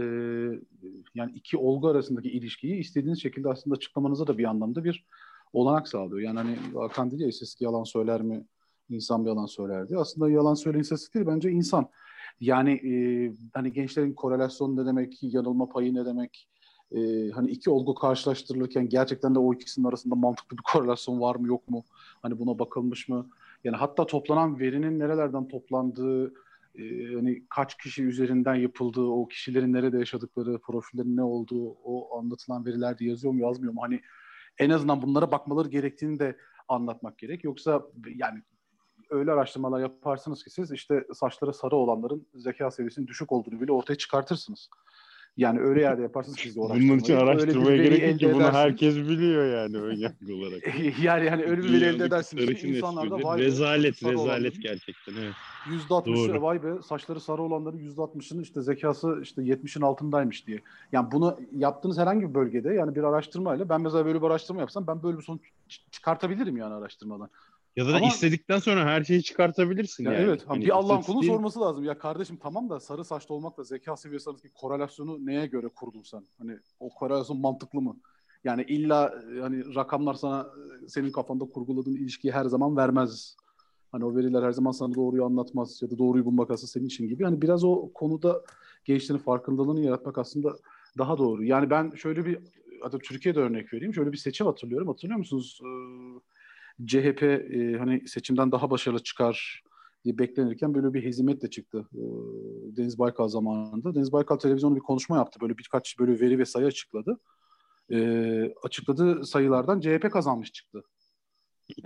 yani 1.14 1.32
iki 1.34 1.56
olgu 1.56 1.88
arasındaki 1.88 2.30
ilişkiyi 2.30 2.76
istediğiniz 2.76 3.22
şekilde 3.22 3.48
aslında 3.48 3.76
açıklamanıza 3.76 4.26
da 4.26 4.38
bir 4.38 4.44
anlamda 4.44 4.84
bir 4.84 5.06
olanak 5.52 5.88
sağlıyor. 5.88 6.20
Yani 6.20 6.38
hani 6.38 6.56
Hakan 6.74 7.10
dedi 7.10 7.22
ya 7.22 7.28
istatistik 7.28 7.60
yalan 7.60 7.84
söyler 7.84 8.22
mi? 8.22 8.44
İnsan 8.88 9.24
bir 9.24 9.30
yalan 9.30 9.46
söyler 9.46 9.88
diye. 9.88 9.98
Aslında 9.98 10.30
yalan 10.30 10.54
söyleyen 10.54 10.82
istatistik 10.82 11.14
değil 11.14 11.26
bence 11.26 11.50
insan. 11.50 11.88
Yani 12.40 12.70
e, 12.72 12.92
hani 13.54 13.72
gençlerin 13.72 14.12
korelasyonu 14.12 14.76
ne 14.76 14.86
demek, 14.86 15.18
yanılma 15.22 15.68
payı 15.68 15.94
ne 15.94 16.06
demek, 16.06 16.48
e, 16.92 17.30
hani 17.30 17.50
iki 17.50 17.70
olgu 17.70 17.94
karşılaştırılırken 17.94 18.88
gerçekten 18.88 19.34
de 19.34 19.38
o 19.38 19.54
ikisinin 19.54 19.86
arasında 19.86 20.14
mantıklı 20.14 20.56
bir 20.56 20.62
korelasyon 20.62 21.20
var 21.20 21.36
mı 21.36 21.46
yok 21.46 21.70
mu? 21.70 21.84
Hani 22.22 22.38
buna 22.38 22.58
bakılmış 22.58 23.08
mı? 23.08 23.26
Yani 23.64 23.76
hatta 23.76 24.06
toplanan 24.06 24.60
verinin 24.60 24.98
nerelerden 24.98 25.48
toplandığı, 25.48 26.34
e, 26.74 27.14
hani 27.14 27.46
kaç 27.50 27.78
kişi 27.78 28.04
üzerinden 28.04 28.54
yapıldığı, 28.54 29.06
o 29.06 29.28
kişilerin 29.28 29.72
nerede 29.72 29.98
yaşadıkları, 29.98 30.60
profillerin 30.60 31.16
ne 31.16 31.22
olduğu, 31.22 31.70
o 31.70 32.18
anlatılan 32.18 32.66
verilerde 32.66 33.04
yazıyor 33.04 33.32
mu 33.32 33.40
yazmıyor 33.40 33.72
mu? 33.72 33.82
Hani 33.82 34.00
en 34.58 34.70
azından 34.70 35.02
bunlara 35.02 35.32
bakmaları 35.32 35.68
gerektiğini 35.68 36.18
de 36.18 36.36
anlatmak 36.68 37.18
gerek. 37.18 37.44
Yoksa 37.44 37.82
yani 38.14 38.42
öyle 39.10 39.32
araştırmalar 39.32 39.80
yaparsınız 39.80 40.44
ki 40.44 40.50
siz 40.50 40.72
işte 40.72 41.06
saçları 41.14 41.54
sarı 41.54 41.76
olanların 41.76 42.26
zeka 42.34 42.70
seviyesinin 42.70 43.06
düşük 43.06 43.32
olduğunu 43.32 43.60
bile 43.60 43.72
ortaya 43.72 43.94
çıkartırsınız. 43.94 44.70
Yani 45.36 45.60
öyle 45.60 45.80
yerde 45.80 46.02
yaparsınız 46.02 46.38
siz 46.38 46.56
de 46.56 46.60
Bunun 46.60 46.98
için 46.98 47.16
araştırmaya 47.16 47.76
gerek 47.76 48.10
yok 48.10 48.18
ki 48.18 48.34
bunu 48.34 48.52
herkes 48.52 48.96
biliyor 48.96 49.46
yani 49.54 49.76
ön 49.76 49.96
yargı 49.96 50.34
olarak. 50.34 50.62
yani 51.02 51.26
yani 51.26 51.44
öyle 51.44 51.62
bir 51.62 51.72
veri 51.72 51.84
elde 51.84 52.04
edersiniz. 52.04 52.64
İnsanlar 52.64 53.10
da 53.10 53.22
vay 53.22 53.38
rezalet 53.38 54.02
rezalet 54.04 54.62
gerçekten 54.62 55.12
evet. 55.12 55.34
Yüzde 55.70 55.94
altmışı 55.94 56.42
vay 56.42 56.62
be 56.62 56.82
saçları 56.82 57.20
sarı 57.20 57.42
olanların 57.42 57.78
yüzde 57.78 58.02
altmışının 58.02 58.42
işte 58.42 58.62
zekası 58.62 59.18
işte 59.22 59.42
yetmişin 59.42 59.80
altındaymış 59.80 60.46
diye. 60.46 60.60
Yani 60.92 61.12
bunu 61.12 61.38
yaptığınız 61.52 61.98
herhangi 61.98 62.28
bir 62.28 62.34
bölgede 62.34 62.74
yani 62.74 62.94
bir 62.94 63.02
araştırmayla 63.02 63.68
ben 63.68 63.80
mesela 63.80 64.06
böyle 64.06 64.22
bir 64.22 64.26
araştırma 64.26 64.60
yapsam 64.60 64.86
ben 64.86 65.02
böyle 65.02 65.18
bir 65.18 65.22
sonuç 65.22 65.42
çıkartabilirim 65.90 66.56
yani 66.56 66.74
araştırmadan. 66.74 67.30
Ya 67.76 67.86
da 67.86 67.96
Ama- 67.96 68.06
istedikten 68.06 68.58
sonra 68.58 68.84
her 68.84 69.04
şeyi 69.04 69.22
çıkartabilirsin 69.22 70.04
Ya 70.04 70.12
yani. 70.12 70.24
evet. 70.24 70.44
Hani 70.46 70.64
bir 70.64 70.70
Allah'ın 70.70 71.02
kulu 71.02 71.18
istatistiğin- 71.18 71.26
sorması 71.32 71.60
lazım. 71.60 71.84
Ya 71.84 71.98
kardeşim 71.98 72.36
tamam 72.36 72.70
da 72.70 72.80
sarı 72.80 73.04
saçlı 73.04 73.34
olmakla 73.34 73.62
zeka 73.64 73.96
seviyesi 73.96 74.30
arasındaki 74.30 74.54
korelasyonu 74.54 75.26
neye 75.26 75.46
göre 75.46 75.68
kurdun 75.68 76.02
sen? 76.02 76.22
Hani 76.38 76.58
o 76.80 76.88
korelasyon 76.88 77.40
mantıklı 77.40 77.80
mı? 77.80 77.96
Yani 78.44 78.62
illa 78.62 79.14
e, 79.36 79.40
hani 79.40 79.74
rakamlar 79.74 80.14
sana 80.14 80.40
e, 80.84 80.88
senin 80.88 81.10
kafanda 81.12 81.44
kurguladığın 81.44 81.94
ilişkiyi 81.94 82.32
her 82.32 82.44
zaman 82.44 82.76
vermez. 82.76 83.36
Hani 83.92 84.04
o 84.04 84.16
veriler 84.16 84.42
her 84.42 84.52
zaman 84.52 84.70
sana 84.72 84.94
doğruyu 84.94 85.24
anlatmaz 85.24 85.82
ya 85.82 85.90
da 85.90 85.98
doğruyu 85.98 86.24
bulmak 86.24 86.50
aslında 86.50 86.66
senin 86.70 86.86
için 86.86 87.08
gibi. 87.08 87.24
Hani 87.24 87.42
biraz 87.42 87.64
o 87.64 87.90
konuda 87.94 88.42
gençlerin 88.84 89.18
farkındalığını 89.18 89.80
yaratmak 89.80 90.18
aslında 90.18 90.56
daha 90.98 91.18
doğru. 91.18 91.44
Yani 91.44 91.70
ben 91.70 91.90
şöyle 91.94 92.24
bir 92.26 92.38
hatta 92.82 92.98
Türkiye'de 92.98 93.40
örnek 93.40 93.72
vereyim. 93.72 93.94
Şöyle 93.94 94.12
bir 94.12 94.16
seçim 94.16 94.46
hatırlıyorum. 94.46 94.88
Hatırlıyor 94.88 95.18
musunuz? 95.18 95.60
Ee, 95.64 95.66
CHP 96.86 97.22
e, 97.22 97.76
hani 97.78 98.08
seçimden 98.08 98.52
daha 98.52 98.70
başarılı 98.70 99.02
çıkar 99.02 99.62
diye 100.04 100.18
beklenirken 100.18 100.74
böyle 100.74 100.94
bir 100.94 101.04
hezimet 101.04 101.42
de 101.42 101.50
çıktı 101.50 101.88
e, 101.94 102.02
Deniz 102.76 102.98
Baykal 102.98 103.28
zamanında. 103.28 103.94
Deniz 103.94 104.12
Baykal 104.12 104.36
televizyonda 104.36 104.76
bir 104.76 104.80
konuşma 104.80 105.16
yaptı. 105.16 105.40
Böyle 105.40 105.58
birkaç 105.58 105.98
böyle 105.98 106.20
veri 106.20 106.38
ve 106.38 106.44
sayı 106.44 106.66
açıkladı. 106.66 107.20
E, 107.92 107.98
açıkladığı 108.62 109.24
sayılardan 109.24 109.80
CHP 109.80 110.12
kazanmış 110.12 110.52
çıktı. 110.52 110.82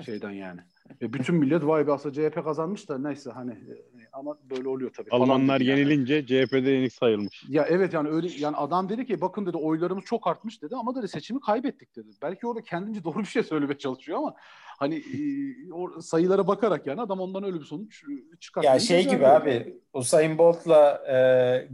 Şeyden 0.05 0.31
yani. 0.31 0.61
Ve 1.03 1.13
bütün 1.13 1.35
millet 1.35 1.67
vay 1.67 1.87
be 1.87 1.93
aslında 1.93 2.15
CHP 2.15 2.45
kazanmış 2.45 2.89
da 2.89 2.99
neyse 2.99 3.31
hani 3.31 3.51
e, 3.53 3.75
ama 4.13 4.39
böyle 4.51 4.69
oluyor 4.69 4.93
tabii. 4.93 5.11
falan 5.11 5.21
Almanlar 5.21 5.61
yani. 5.61 5.81
yenilince 5.81 6.27
CHP'de 6.27 6.71
yenik 6.71 6.93
sayılmış. 6.93 7.45
Ya 7.49 7.67
evet 7.69 7.93
yani 7.93 8.09
öyle 8.09 8.29
yani 8.39 8.57
adam 8.57 8.89
dedi 8.89 9.07
ki 9.07 9.21
bakın 9.21 9.47
dedi 9.47 9.57
oylarımız 9.57 10.05
çok 10.05 10.27
artmış 10.27 10.63
dedi 10.63 10.77
ama 10.77 10.95
dedi 10.95 11.09
seçimi 11.09 11.41
kaybettik 11.41 11.97
dedi. 11.97 12.09
Belki 12.23 12.47
orada 12.47 12.63
kendince 12.63 13.05
doğru 13.05 13.19
bir 13.19 13.25
şey 13.25 13.43
söylemeye 13.43 13.79
çalışıyor 13.79 14.19
ama 14.19 14.35
hani 14.79 14.95
e, 14.97 15.73
o 15.73 16.01
sayılara 16.01 16.47
bakarak 16.47 16.87
yani 16.87 17.01
adam 17.01 17.21
ondan 17.21 17.45
öyle 17.45 17.61
bir 17.61 17.65
sonuç 17.65 18.03
e, 18.05 18.37
çıkartmaya 18.41 18.75
Ya 18.75 18.81
şey 18.81 19.09
gibi 19.09 19.27
abi 19.27 19.81
Usain 19.93 20.39
Bolt'la 20.39 21.03
e, 21.07 21.15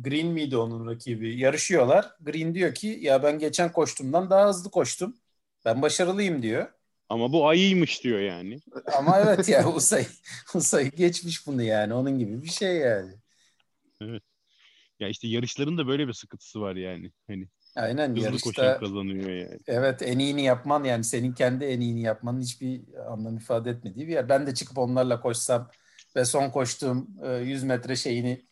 Green 0.05 0.27
miydi 0.27 0.57
onun 0.57 0.87
rakibi? 0.87 1.39
Yarışıyorlar. 1.39 2.11
Green 2.21 2.55
diyor 2.55 2.75
ki 2.75 2.99
ya 3.01 3.23
ben 3.23 3.39
geçen 3.39 3.73
koştumdan 3.73 4.31
daha 4.31 4.49
hızlı 4.49 4.71
koştum. 4.71 5.17
Ben 5.65 5.83
başarılıyım 5.83 6.43
diyor. 6.43 6.67
Ama 7.11 7.33
bu 7.33 7.49
ayıymış 7.49 8.05
diyor 8.05 8.21
yani. 8.21 8.59
Ama 8.99 9.21
evet 9.21 9.49
ya 9.49 9.69
Usain, 9.69 10.07
Usain 10.55 10.91
geçmiş 10.91 11.47
bunu 11.47 11.63
yani. 11.63 11.95
Onun 11.95 12.19
gibi 12.19 12.43
bir 12.43 12.49
şey 12.49 12.77
yani. 12.77 13.13
Ya 15.01 15.09
işte 15.09 15.29
yarışların 15.29 15.79
da 15.79 15.87
böyle 15.87 16.09
bir 16.09 16.13
sıkıntısı 16.13 16.61
var 16.61 16.77
yani. 16.77 17.13
Hani 17.27 17.49
Aynen 17.77 18.17
hızlı 18.17 18.21
yarışta 18.25 18.41
koşan 18.41 18.81
kazanıyor 18.81 19.31
yani. 19.31 19.59
evet 19.67 20.03
en 20.03 20.19
iyini 20.19 20.43
yapman 20.43 20.85
yani 20.85 21.05
senin 21.05 21.33
kendi 21.35 21.65
en 21.65 21.81
iyini 21.81 22.03
yapmanın 22.03 22.41
hiçbir 22.41 22.83
anlam 23.13 23.37
ifade 23.37 23.71
etmediği 23.71 24.09
bir 24.09 24.13
yer. 24.13 24.29
Ben 24.29 24.47
de 24.47 24.55
çıkıp 24.55 24.79
onlarla 24.79 25.21
koşsam 25.21 25.71
ve 26.17 26.25
son 26.25 26.51
koştuğum 26.51 27.09
e, 27.25 27.37
100 27.37 27.65
metre 27.65 27.97
şeyini 27.97 28.47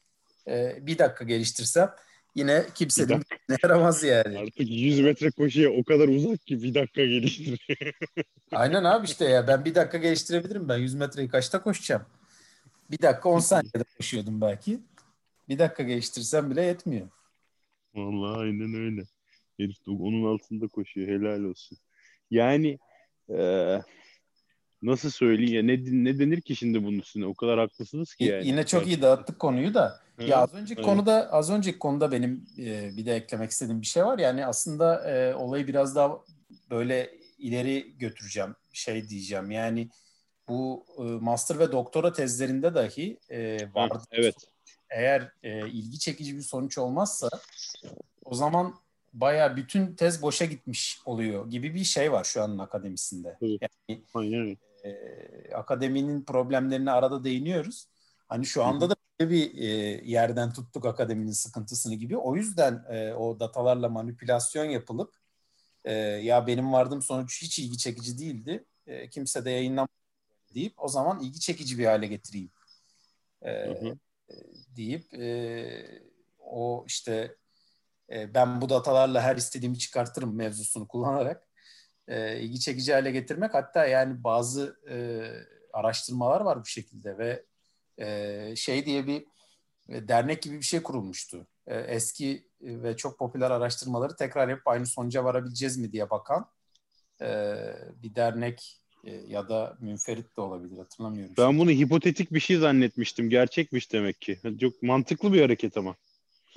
e, 0.49 0.87
bir 0.87 0.99
dakika 0.99 1.25
geliştirsem 1.25 1.91
yine 2.35 2.67
kimsenin 2.75 3.23
ne 3.49 3.57
yaramaz 3.63 4.03
yani. 4.03 4.39
Artık 4.39 4.71
100 4.71 5.01
metre 5.01 5.31
koşuya 5.31 5.71
o 5.71 5.85
kadar 5.85 6.09
uzak 6.09 6.41
ki 6.47 6.63
bir 6.63 6.75
dakika 6.75 7.05
geliştiriyor. 7.05 7.59
Aynen 8.53 8.85
abi 8.85 9.07
işte 9.07 9.25
ya 9.25 9.49
ben 9.49 9.65
bir 9.65 9.75
dakika 9.75 9.99
geliştirebilirim. 9.99 10.69
Ben 10.69 10.79
100 10.79 10.95
metreyi 10.95 11.29
kaçta 11.29 11.63
koşacağım? 11.63 12.03
Bir 12.91 13.03
dakika 13.03 13.29
10 13.29 13.39
saniyede 13.39 13.85
koşuyordum 13.97 14.41
belki. 14.41 14.81
Bir 15.49 15.59
dakika 15.59 15.83
geliştirsem 15.83 16.51
bile 16.51 16.63
yetmiyor. 16.63 17.09
Vallahi 17.95 18.39
aynen 18.39 18.75
öyle. 18.75 19.03
Herif 19.61 19.77
onun 19.87 20.35
altında 20.35 20.69
koşuyor. 20.69 21.09
Helal 21.09 21.45
olsun. 21.45 21.79
Yani 22.31 22.79
eee, 23.29 23.83
nasıl 24.83 25.11
söyleyeyim 25.11 25.55
ya 25.55 25.63
ne, 25.63 26.05
ne 26.05 26.19
denir 26.19 26.41
ki 26.41 26.57
şimdi 26.57 26.85
bunun 26.85 26.99
üstüne? 26.99 27.27
O 27.27 27.35
kadar 27.35 27.59
haklısınız 27.59 28.15
ki 28.15 28.25
yani. 28.25 28.47
Yine 28.47 28.67
çok 28.67 28.87
iyi 28.87 29.03
dağıttık 29.03 29.39
konuyu 29.39 29.75
da. 29.75 30.01
Evet, 30.19 30.31
Ya 30.31 30.39
az 30.39 30.55
önceki 30.55 30.81
evet. 30.81 30.91
konuda 30.91 31.33
az 31.33 31.51
önceki 31.51 31.79
konuda 31.79 32.13
benim 32.13 32.47
e, 32.59 32.97
bir 32.97 33.07
de 33.07 33.15
eklemek 33.15 33.51
istediğim 33.51 33.81
bir 33.81 33.87
şey 33.87 34.05
var. 34.05 34.19
Yani 34.19 34.47
aslında 34.47 35.11
e, 35.11 35.35
olayı 35.35 35.67
biraz 35.67 35.97
daha 35.97 36.19
böyle 36.71 37.11
ileri 37.39 37.99
götüreceğim. 37.99 38.55
Şey 38.73 39.09
diyeceğim. 39.09 39.51
Yani 39.51 39.89
bu 40.49 40.85
e, 40.99 41.03
master 41.03 41.59
ve 41.59 41.73
doktora 41.73 42.13
tezlerinde 42.13 42.75
dahi 42.75 43.19
e, 43.31 43.59
vardı. 43.75 44.03
evet. 44.13 44.35
Eğer 44.91 45.33
e, 45.43 45.69
ilgi 45.69 45.99
çekici 45.99 46.37
bir 46.37 46.43
sonuç 46.43 46.79
olmazsa 46.79 47.29
o 48.25 48.35
zaman 48.35 48.75
baya 49.21 49.57
bütün 49.57 49.95
tez 49.95 50.23
boşa 50.23 50.45
gitmiş 50.45 51.01
oluyor 51.05 51.51
gibi 51.51 51.75
bir 51.75 51.85
şey 51.85 52.13
var 52.13 52.25
şu 52.25 52.43
anın 52.43 52.59
akademisinde. 52.59 53.39
Yani 53.41 54.03
Aynen 54.15 54.57
e, 54.85 55.55
akademinin 55.55 56.25
problemlerine 56.25 56.91
arada 56.91 57.25
değiniyoruz. 57.25 57.89
Hani 58.29 58.47
şu 58.47 58.65
anda 58.65 58.91
da 58.91 58.95
böyle 59.21 59.31
bir 59.31 59.59
e, 59.59 59.67
yerden 60.11 60.53
tuttuk 60.53 60.87
akademinin 60.87 61.33
sıkıntısını 61.33 61.95
gibi. 61.95 62.17
O 62.17 62.37
yüzden 62.37 62.85
e, 62.91 63.15
o 63.15 63.41
datalarla 63.41 63.89
manipülasyon 63.89 64.65
yapılıp 64.65 65.15
e, 65.85 65.93
ya 66.03 66.47
benim 66.47 66.73
vardığım 66.73 67.03
sonuç 67.03 67.43
hiç 67.43 67.59
ilgi 67.59 67.79
çekici 67.79 68.19
değildi. 68.19 68.65
E, 68.87 69.11
kimse 69.11 69.45
de 69.45 69.51
yayınlamadı 69.51 69.93
deyip 70.55 70.73
o 70.77 70.89
zaman 70.89 71.21
ilgi 71.21 71.41
çekici 71.41 71.79
bir 71.79 71.87
hale 71.87 72.07
getireyim. 72.07 72.51
E, 73.43 73.51
Hı 73.51 73.71
hı. 73.71 73.99
e, 74.31 74.35
deyip 74.77 75.15
e, 75.15 76.03
o 76.39 76.85
işte 76.87 77.37
e, 78.11 78.35
ben 78.35 78.61
bu 78.61 78.69
datalarla 78.69 79.23
her 79.23 79.37
istediğimi 79.37 79.79
çıkartırım 79.79 80.37
mevzusunu 80.37 80.89
kullanarak 80.89 81.49
e, 82.09 82.41
ilgi 82.41 82.61
çekici 82.61 82.93
hale 82.93 83.11
getirmek. 83.11 83.55
Hatta 83.55 83.87
yani 83.87 84.25
bazı 84.25 84.77
e, 84.91 84.97
araştırmalar 85.73 86.41
var 86.41 86.61
bu 86.61 86.67
şekilde 86.67 87.19
ve 87.19 87.45
e, 87.99 88.57
şey 88.57 88.87
diye 88.87 89.07
bir 89.07 89.25
e, 89.89 90.09
dernek 90.09 90.43
gibi 90.43 90.57
bir 90.57 90.65
şey 90.65 90.83
kurulmuştu. 90.83 91.47
E, 91.67 91.77
eski 91.77 92.49
ve 92.61 92.97
çok 92.97 93.19
popüler 93.19 93.51
araştırmaları 93.51 94.17
tekrar 94.17 94.49
yapıp 94.49 94.69
aynı 94.69 94.87
sonuca 94.87 95.25
varabileceğiz 95.25 95.77
mi 95.77 95.93
diye 95.93 96.11
bakan 96.11 96.51
e, 97.21 97.57
bir 98.03 98.15
dernek 98.15 98.81
e, 99.05 99.13
ya 99.13 99.49
da 99.49 99.77
münferit 99.81 100.37
de 100.37 100.41
olabilir 100.41 100.79
hatırlamıyorum. 100.79 101.35
Ben 101.39 101.59
bunu 101.59 101.71
hipotetik 101.71 102.33
bir 102.33 102.41
şey 102.41 102.57
zannetmiştim. 102.57 103.31
Gerçekmiş 103.31 103.93
demek 103.93 104.21
ki. 104.21 104.39
Çok 104.61 104.83
mantıklı 104.83 105.33
bir 105.33 105.43
hareket 105.43 105.77
ama. 105.77 105.97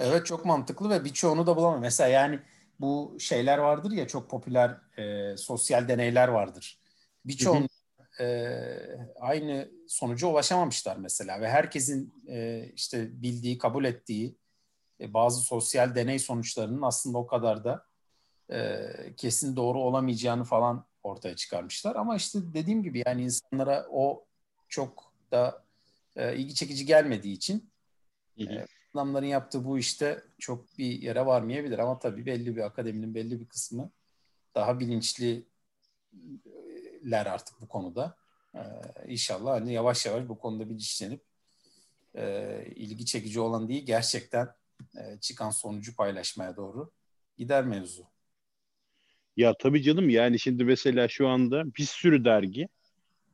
Evet 0.01 0.25
çok 0.25 0.45
mantıklı 0.45 0.89
ve 0.89 1.05
birçoğunu 1.05 1.47
da 1.47 1.55
bulamam. 1.55 1.81
Mesela 1.81 2.09
yani 2.09 2.39
bu 2.79 3.17
şeyler 3.19 3.57
vardır 3.57 3.91
ya 3.91 4.07
çok 4.07 4.29
popüler 4.29 4.77
e, 4.97 5.37
sosyal 5.37 5.87
deneyler 5.87 6.27
vardır. 6.27 6.79
Birçoğun 7.25 7.67
e, 8.19 8.57
aynı 9.19 9.71
sonuca 9.87 10.27
ulaşamamışlar 10.27 10.97
mesela 10.97 11.41
ve 11.41 11.49
herkesin 11.49 12.13
e, 12.27 12.65
işte 12.75 13.21
bildiği, 13.21 13.57
kabul 13.57 13.85
ettiği 13.85 14.35
e, 14.99 15.13
bazı 15.13 15.41
sosyal 15.41 15.95
deney 15.95 16.19
sonuçlarının 16.19 16.81
aslında 16.81 17.17
o 17.17 17.27
kadar 17.27 17.63
da 17.63 17.85
e, 18.51 18.89
kesin 19.17 19.55
doğru 19.55 19.79
olamayacağını 19.79 20.43
falan 20.43 20.85
ortaya 21.03 21.35
çıkarmışlar. 21.35 21.95
Ama 21.95 22.15
işte 22.15 22.39
dediğim 22.53 22.83
gibi 22.83 23.03
yani 23.05 23.23
insanlara 23.23 23.87
o 23.91 24.25
çok 24.69 25.13
da 25.31 25.63
e, 26.15 26.35
ilgi 26.37 26.55
çekici 26.55 26.85
gelmediği 26.85 27.33
için 27.33 27.71
Evet. 28.37 28.69
Adamların 28.93 29.25
yaptığı 29.25 29.65
bu 29.65 29.79
işte 29.79 30.23
çok 30.39 30.77
bir 30.77 31.01
yere 31.01 31.25
varmayabilir 31.25 31.79
ama 31.79 31.99
tabii 31.99 32.25
belli 32.25 32.55
bir 32.55 32.61
akademinin 32.61 33.15
belli 33.15 33.39
bir 33.39 33.45
kısmı 33.45 33.91
daha 34.55 34.79
bilinçliler 34.79 35.45
artık 37.25 37.61
bu 37.61 37.67
konuda. 37.67 38.17
Ee, 38.55 38.59
inşallah 39.07 39.51
hani 39.51 39.73
yavaş 39.73 40.05
yavaş 40.05 40.29
bu 40.29 40.37
konuda 40.39 40.69
bilinçlenip 40.69 41.21
e, 42.15 42.65
ilgi 42.75 43.05
çekici 43.05 43.39
olan 43.39 43.69
değil 43.69 43.85
gerçekten 43.85 44.47
e, 44.97 45.19
çıkan 45.21 45.49
sonucu 45.49 45.95
paylaşmaya 45.95 46.55
doğru 46.55 46.91
gider 47.37 47.65
mevzu. 47.65 48.07
Ya 49.37 49.53
tabii 49.59 49.83
canım 49.83 50.09
yani 50.09 50.39
şimdi 50.39 50.63
mesela 50.63 51.07
şu 51.07 51.27
anda 51.27 51.65
bir 51.65 51.83
sürü 51.83 52.25
dergi 52.25 52.67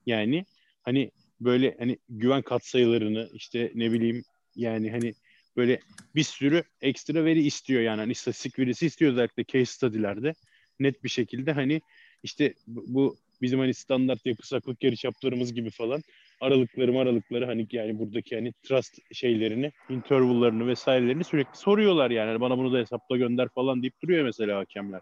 yani 0.05 0.45
hani 0.81 1.11
böyle 1.41 1.75
hani 1.79 1.97
güven 2.09 2.41
katsayılarını 2.41 3.29
işte 3.33 3.71
ne 3.75 3.91
bileyim 3.91 4.23
yani 4.55 4.91
hani 4.91 5.13
böyle 5.57 5.79
bir 6.15 6.23
sürü 6.23 6.63
ekstra 6.81 7.25
veri 7.25 7.41
istiyor 7.41 7.81
yani. 7.81 7.99
Hani 7.99 8.11
istatistik 8.11 8.59
verisi 8.59 8.85
istiyor 8.85 9.11
özellikle 9.11 9.43
case 9.43 9.65
study'lerde. 9.65 10.33
Net 10.79 11.03
bir 11.03 11.09
şekilde 11.09 11.51
hani 11.51 11.81
işte 12.23 12.53
bu, 12.67 13.17
bizim 13.41 13.59
hani 13.59 13.73
standart 13.73 14.25
yakısaklık 14.25 14.83
yarış 14.83 15.03
yaptığımız 15.03 15.53
gibi 15.53 15.69
falan 15.69 16.01
aralıkları 16.41 16.99
aralıkları 16.99 17.45
hani 17.45 17.67
yani 17.71 17.99
buradaki 17.99 18.35
hani 18.35 18.53
trust 18.63 18.99
şeylerini 19.13 19.71
intervallarını 19.89 20.67
vesairelerini 20.67 21.23
sürekli 21.23 21.57
soruyorlar 21.57 22.11
yani. 22.11 22.27
Hani 22.27 22.41
bana 22.41 22.57
bunu 22.57 22.73
da 22.73 22.77
hesapla 22.77 23.17
gönder 23.17 23.49
falan 23.49 23.81
deyip 23.81 24.01
duruyor 24.01 24.23
mesela 24.23 24.57
hakemler. 24.57 25.01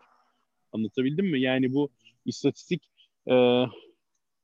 Anlatabildim 0.71 1.25
mi? 1.25 1.41
Yani 1.41 1.73
bu 1.73 1.89
istatistik 2.25 2.83
e, 3.29 3.63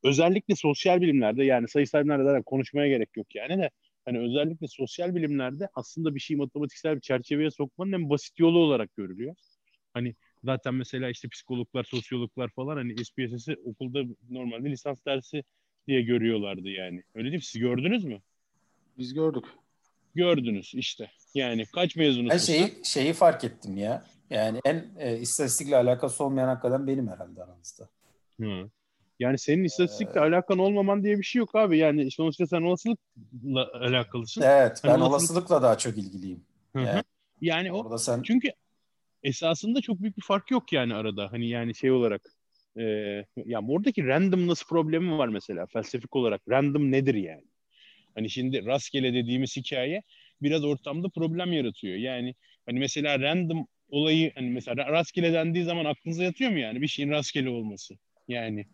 özellikle 0.04 0.56
sosyal 0.56 1.02
bilimlerde 1.02 1.44
yani 1.44 1.68
sayısal 1.68 2.00
bilimlerde 2.00 2.24
zaten 2.24 2.44
konuşmaya 2.44 2.88
gerek 2.88 3.18
yok 3.18 3.36
yani 3.36 3.58
de 3.58 3.70
hani 4.06 4.20
özellikle 4.20 4.68
sosyal 4.68 5.16
bilimlerde 5.16 5.70
aslında 5.74 6.16
bir 6.16 6.20
şeyi 6.20 6.38
matematiksel 6.38 6.96
bir 6.96 7.02
çerçeveye 7.02 7.52
sokmanın 7.52 7.92
en 7.92 8.10
basit 8.10 8.40
yolu 8.40 8.60
olarak 8.60 8.96
görülüyor. 8.96 9.36
Hani 9.94 10.16
zaten 10.44 10.74
mesela 10.74 11.10
işte 11.10 11.28
psikologlar, 11.28 11.84
sosyologlar 11.84 12.50
falan 12.50 12.76
hani 12.78 13.06
SPSS'i 13.06 13.56
okulda 13.66 14.04
normalde 14.30 14.70
lisans 14.70 14.98
dersi 15.06 15.44
diye 15.88 16.02
görüyorlardı 16.02 16.70
yani. 16.70 17.04
Öyle 17.16 17.26
değil 17.26 17.36
mi? 17.36 17.46
Siz 17.46 17.62
gördünüz 17.62 18.04
mü? 18.04 18.22
Biz 18.98 19.14
gördük. 19.14 19.46
Gördünüz 20.16 20.72
işte. 20.76 21.12
Yani 21.34 21.66
kaç 21.66 21.96
mezunuz? 21.96 22.30
Ben 22.30 22.38
şeyi, 22.38 22.74
şeyi 22.86 23.14
fark 23.14 23.44
ettim 23.44 23.78
ya. 23.78 24.06
Yani 24.30 24.60
en 24.66 24.86
e, 24.98 25.18
istatistikle 25.20 25.78
alakası 25.78 26.24
olmayan 26.24 26.48
hakikaten 26.48 26.88
benim 26.88 27.08
herhalde 27.08 27.44
aranızda. 27.44 27.90
Hı. 28.40 28.70
Yani 29.22 29.38
senin 29.38 29.64
istatistikle 29.64 30.20
alakan 30.20 30.60
olmaman 30.60 31.04
diye 31.04 31.18
bir 31.18 31.24
şey 31.24 31.40
yok 31.40 31.56
abi. 31.56 31.78
Yani 31.78 32.12
sonuçta 32.12 32.48
sen 32.48 32.62
olasılıkla 32.62 33.72
alakalısın. 33.74 34.42
Evet, 34.42 34.82
ben 34.84 34.90
Hani 34.90 35.04
olasılık- 35.04 35.10
olasılıkla 35.10 35.62
daha 35.62 35.78
çok 35.78 35.98
ilgiliyim. 35.98 36.44
Yani 36.76 37.04
Yani 37.42 37.72
o 37.72 37.78
orada 37.78 37.98
sen 37.98 38.22
çünkü 38.24 38.52
esasında 39.24 39.82
çok 39.82 40.02
büyük 40.02 40.18
bir 40.18 40.22
fark 40.22 40.52
yok 40.52 40.74
yani 40.74 40.94
arada. 40.96 41.32
Hani 41.32 41.50
yani 41.50 41.76
şey 41.76 41.92
olarak 41.92 42.22
e, 42.78 42.84
ya 43.46 43.62
oradaki 43.68 44.08
randomness 44.08 44.68
problemi 44.68 45.18
var 45.18 45.28
mesela 45.28 45.66
felsefik 45.66 46.16
olarak. 46.16 46.42
Random 46.50 46.92
nedir 46.92 47.16
yani? 47.16 47.46
Hani 48.16 48.30
şimdi 48.30 48.66
rastgele 48.66 49.14
dediğimiz 49.14 49.58
hikaye 49.58 50.04
biraz 50.42 50.64
ortamda 50.64 51.10
problem 51.10 51.54
yaratıyor. 51.54 51.96
Yani 51.98 52.36
hani 52.66 52.80
mesela 52.80 53.20
random 53.20 53.68
olayı 53.90 54.32
hani 54.36 54.50
mesela 54.50 54.86
rastgele 54.92 55.34
dendiği 55.34 55.64
zaman 55.66 55.86
aklınıza 55.86 56.24
yatıyor 56.24 56.52
mu 56.52 56.60
yani 56.60 56.82
bir 56.82 56.88
şeyin 56.88 57.10
rastgele 57.10 57.50
olması? 57.50 57.96
Yani 58.28 58.66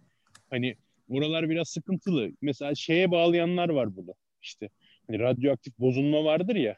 hani 0.49 0.75
buralar 1.09 1.49
biraz 1.49 1.69
sıkıntılı. 1.69 2.31
Mesela 2.41 2.75
şeye 2.75 3.11
bağlayanlar 3.11 3.69
var 3.69 3.95
burada. 3.95 4.13
İşte 4.41 4.69
hani 5.07 5.19
radyoaktif 5.19 5.79
bozulma 5.79 6.23
vardır 6.23 6.55
ya 6.55 6.77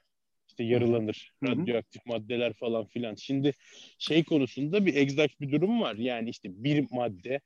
işte 0.60 0.74
yarılanır 0.74 1.32
radyoaktif 1.44 2.06
maddeler 2.06 2.54
falan 2.54 2.86
filan. 2.86 3.16
Şimdi 3.16 3.54
şey 4.00 4.24
konusunda 4.24 4.86
bir 4.86 4.96
egzakt 4.96 5.42
bir 5.42 5.52
durum 5.52 5.82
var. 5.82 5.96
Yani 5.96 6.30
işte 6.30 6.50
bir 6.64 6.86
madde 6.92 7.40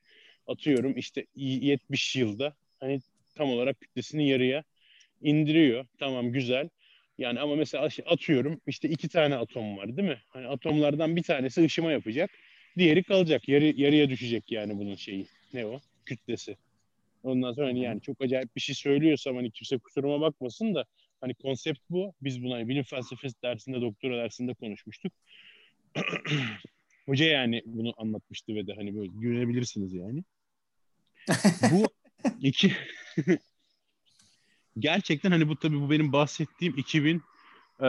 atıyorum 0.46 0.96
işte 0.96 1.26
70 1.34 2.16
yılda 2.16 2.54
hani 2.80 3.00
tam 3.34 3.50
olarak 3.50 3.80
kütlesini 3.80 4.28
yarıya 4.28 4.64
indiriyor. 5.22 5.86
Tamam 5.98 6.32
güzel. 6.32 6.68
Yani 7.18 7.40
ama 7.40 7.56
mesela 7.56 7.88
atıyorum 8.06 8.60
işte 8.66 8.88
iki 8.88 9.08
tane 9.08 9.36
atom 9.36 9.76
var 9.76 9.96
değil 9.96 10.08
mi? 10.08 10.18
Hani 10.28 10.46
atomlardan 10.46 11.16
bir 11.16 11.22
tanesi 11.22 11.64
ışıma 11.64 11.92
yapacak. 11.92 12.30
Diğeri 12.78 13.02
kalacak. 13.02 13.48
Yarı, 13.48 13.64
yarıya 13.64 14.10
düşecek 14.10 14.52
yani 14.52 14.78
bunun 14.78 14.94
şeyi. 14.94 15.26
Ne 15.52 15.66
o? 15.66 15.80
Kütlesi. 16.06 16.56
Ondan 17.22 17.52
sonra 17.52 17.66
hani 17.66 17.80
yani 17.80 18.00
çok 18.00 18.22
acayip 18.22 18.56
bir 18.56 18.60
şey 18.60 18.74
söylüyorsam 18.74 19.36
hani 19.36 19.50
kimse 19.50 19.78
kusuruma 19.78 20.20
bakmasın 20.20 20.74
da 20.74 20.84
hani 21.20 21.34
konsept 21.34 21.80
bu. 21.90 22.14
Biz 22.22 22.42
bunu 22.42 22.54
hani 22.54 22.68
bilim 22.68 22.82
felsefesi 22.82 23.42
dersinde, 23.42 23.80
doktora 23.80 24.16
dersinde 24.16 24.54
konuşmuştuk. 24.54 25.12
Hoca 27.06 27.24
yani 27.24 27.62
bunu 27.66 27.94
anlatmıştı 27.96 28.54
ve 28.54 28.66
de 28.66 28.74
hani 28.74 28.96
böyle 28.96 29.12
güvenebilirsiniz 29.14 29.92
yani. 29.92 30.24
bu 31.72 31.86
iki 32.40 32.72
gerçekten 34.78 35.30
hani 35.30 35.48
bu 35.48 35.56
tabii 35.56 35.80
bu 35.80 35.90
benim 35.90 36.12
bahsettiğim 36.12 36.78
2000 36.78 37.22
e, 37.82 37.88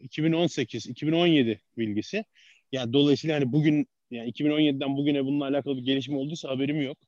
2018 0.00 0.86
2017 0.86 1.60
bilgisi. 1.78 2.24
Yani 2.72 2.92
dolayısıyla 2.92 3.36
hani 3.36 3.52
bugün 3.52 3.88
yani 4.10 4.30
2017'den 4.30 4.96
bugüne 4.96 5.24
bununla 5.24 5.44
alakalı 5.44 5.76
bir 5.76 5.84
gelişme 5.84 6.16
olduysa 6.16 6.48
haberim 6.48 6.82
yok. 6.82 6.98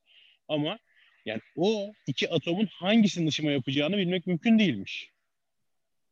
Ama 0.50 0.78
yani 1.26 1.40
o 1.57 1.92
iki 2.07 2.30
atomun 2.30 2.66
hangisinin 2.66 3.26
ışıma 3.26 3.50
yapacağını 3.50 3.97
bilmek 3.97 4.26
mümkün 4.26 4.59
değilmiş. 4.59 5.11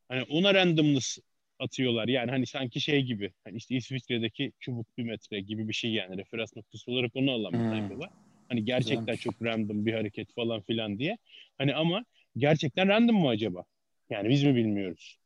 Hani 0.09 0.23
ona 0.23 0.55
randomness 0.55 1.19
atıyorlar. 1.59 2.09
Yani 2.09 2.31
hani 2.31 2.47
sanki 2.47 2.81
şey 2.81 3.03
gibi. 3.03 3.33
Hani 3.45 3.57
işte 3.57 3.75
İsviçre'deki 3.77 4.53
çubuk 4.61 4.99
bir 4.99 5.03
metre 5.03 5.41
gibi 5.41 5.69
bir 5.69 5.73
şey 5.73 5.91
yani. 5.91 6.19
Referans 6.19 6.57
noktası 6.57 6.91
olarak 6.93 7.17
onu 7.17 7.53
bir 7.53 7.59
Hmm. 7.59 8.01
Hani 8.49 8.65
gerçekten 8.65 9.01
Güzelmiş. 9.01 9.23
çok 9.23 9.43
random 9.43 9.87
bir 9.87 9.93
hareket 9.93 10.35
falan 10.35 10.61
filan 10.61 10.99
diye. 10.99 11.19
Hani 11.59 11.75
ama 11.75 12.05
gerçekten 12.37 12.89
random 12.89 13.17
mı 13.17 13.29
acaba? 13.29 13.65
Yani 14.11 14.29
biz 14.29 14.45
mi 14.45 14.57
bilmiyoruz? 14.57 15.19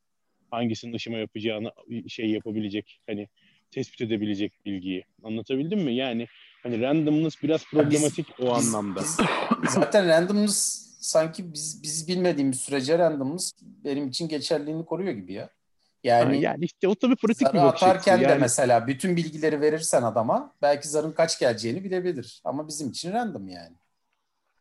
Hangisinin 0.51 0.93
ışıma 0.93 1.17
yapacağını 1.17 1.71
şey 2.07 2.29
yapabilecek 2.29 2.99
hani 3.07 3.27
tespit 3.71 4.01
edebilecek 4.01 4.53
bilgiyi. 4.65 5.03
Anlatabildim 5.23 5.79
mi? 5.79 5.95
Yani 5.95 6.27
hani 6.63 6.81
randomness 6.81 7.43
biraz 7.43 7.65
problematik 7.65 8.27
o 8.39 8.57
Biz- 8.57 8.67
anlamda. 8.75 8.99
biz- 9.01 9.17
zaten 9.73 10.07
randomness 10.07 10.83
sanki 10.99 11.53
biz 11.53 11.83
biz 11.83 12.07
bilmediğimiz 12.07 12.59
sürece 12.59 12.97
randomness 12.99 13.51
benim 13.85 14.07
için 14.07 14.27
geçerliliğini 14.27 14.85
koruyor 14.85 15.11
gibi 15.13 15.33
ya. 15.33 15.43
Ha, 15.43 15.49
Yani, 16.03 16.41
yani 16.41 16.65
işte 16.65 16.87
o 16.87 16.95
tabii 16.95 17.15
pratik 17.15 17.47
zarı 17.47 17.53
bir 17.53 17.59
bakış 17.63 17.83
atarken 17.83 18.19
de 18.19 18.23
Yani- 18.23 18.39
mesela 18.41 18.87
bütün 18.87 19.15
bilgileri 19.17 19.61
verirsen 19.61 20.03
adama 20.03 20.53
belki 20.61 20.87
zarın 20.87 21.11
kaç 21.11 21.39
geleceğini 21.39 21.83
bilebilir. 21.83 22.41
Ama 22.43 22.67
bizim 22.67 22.89
için 22.89 23.11
random 23.11 23.47
yani. 23.47 23.75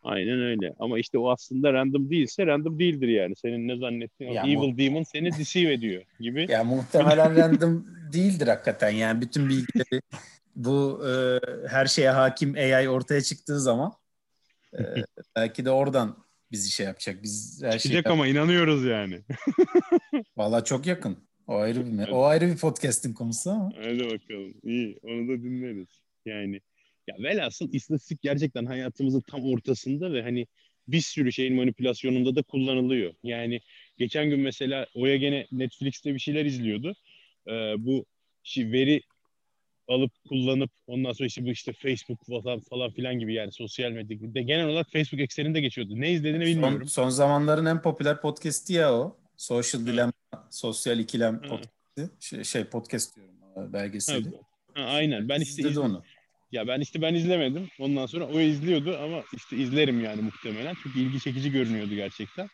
Aynen 0.02 0.40
öyle. 0.40 0.74
Ama 0.78 0.98
işte 0.98 1.18
o 1.18 1.30
aslında 1.30 1.72
random 1.72 2.10
değilse 2.10 2.46
random 2.46 2.78
değildir 2.78 3.08
yani. 3.08 3.36
Senin 3.36 3.68
ne 3.68 3.76
zannettiğin 3.76 4.30
Ya 4.32 4.42
evil 4.42 4.78
demon 4.78 5.02
seni 5.02 5.38
deceive 5.38 5.72
ediyor 5.72 6.02
gibi. 6.20 6.46
Ya 6.50 6.64
muhtemelen 6.64 7.36
random 7.36 7.86
değildir 8.12 8.46
hakikaten. 8.48 8.90
Yani 8.90 9.20
bütün 9.20 9.48
bilgileri 9.48 10.02
bu 10.54 11.02
e, 11.08 11.40
her 11.68 11.86
şeye 11.86 12.10
hakim 12.10 12.54
AI 12.54 12.88
ortaya 12.88 13.20
çıktığı 13.20 13.60
zaman 13.60 13.92
e, 14.78 14.78
belki 15.36 15.64
de 15.64 15.70
oradan 15.70 16.24
bizi 16.52 16.70
şey 16.70 16.86
yapacak. 16.86 17.22
Biz 17.22 17.62
her 17.62 17.78
Çıkacak 17.78 18.06
ama 18.06 18.26
inanıyoruz 18.26 18.84
yani. 18.84 19.20
Valla 20.36 20.64
çok 20.64 20.86
yakın. 20.86 21.18
O 21.46 21.56
ayrı 21.56 21.86
bir 21.86 22.08
o 22.08 22.24
ayrı 22.24 22.48
bir 22.48 22.56
podcast'in 22.56 23.14
konusu 23.14 23.50
ama. 23.50 23.72
Hadi 23.76 24.04
bakalım. 24.04 24.54
İyi. 24.62 24.98
Onu 25.02 25.28
da 25.28 25.42
dinleriz. 25.42 25.88
Yani 26.26 26.60
ya 27.06 27.16
velhasıl 27.18 27.72
istatistik 27.72 28.22
gerçekten 28.22 28.66
hayatımızın 28.66 29.20
tam 29.20 29.44
ortasında 29.44 30.12
ve 30.12 30.22
hani 30.22 30.46
bir 30.88 31.00
sürü 31.00 31.32
şeyin 31.32 31.54
manipülasyonunda 31.54 32.34
da 32.34 32.42
kullanılıyor. 32.42 33.14
Yani 33.22 33.60
geçen 33.98 34.30
gün 34.30 34.40
mesela 34.40 34.86
Oya 34.94 35.16
gene 35.16 35.46
Netflix'te 35.52 36.14
bir 36.14 36.18
şeyler 36.18 36.44
izliyordu. 36.44 36.94
Ee, 37.48 37.52
bu 37.78 38.06
şey, 38.42 38.72
veri 38.72 39.00
alıp 39.92 40.12
kullanıp 40.28 40.70
ondan 40.86 41.12
sonra 41.12 41.26
işte 41.26 41.44
bu 41.44 41.48
işte 41.50 41.72
Facebook 41.72 42.26
falan 42.26 42.60
falan 42.60 42.90
filan 42.90 43.18
gibi 43.18 43.34
yani 43.34 43.52
sosyal 43.52 43.90
medya. 43.92 44.34
De 44.34 44.42
genel 44.42 44.66
olarak 44.66 44.90
Facebook 44.92 45.20
ekseninde 45.20 45.60
geçiyordu. 45.60 45.92
Ne 46.00 46.10
izlediğini 46.12 46.44
Son, 46.44 46.62
bilmiyorum. 46.62 46.88
son 46.88 47.08
zamanların 47.08 47.66
en 47.66 47.82
popüler 47.82 48.20
podcast'i 48.20 48.72
ya 48.72 48.94
o. 48.94 49.16
Social. 49.36 49.86
Dilemma, 49.86 50.12
Sosyal 50.50 50.98
İkilem 50.98 51.42
podcast'i. 51.42 52.10
Şey, 52.20 52.44
şey 52.44 52.64
podcast 52.64 53.16
diyorum 53.16 53.34
Ha, 53.54 53.72
belgeseli. 53.72 54.28
ha, 54.74 54.82
aynen. 54.84 55.28
Ben 55.28 55.40
işte 55.40 55.52
İzledi 55.52 55.68
izledim. 55.72 55.90
onu. 55.90 56.02
Ya 56.52 56.68
ben 56.68 56.80
işte 56.80 57.02
ben 57.02 57.14
izlemedim. 57.14 57.68
Ondan 57.78 58.06
sonra 58.06 58.26
o 58.26 58.40
izliyordu 58.40 58.96
ama 59.02 59.22
işte 59.36 59.56
izlerim 59.56 60.00
yani 60.04 60.22
muhtemelen. 60.22 60.74
Çünkü 60.82 61.00
ilgi 61.00 61.20
çekici 61.20 61.50
görünüyordu 61.52 61.94
gerçekten. 61.94 62.48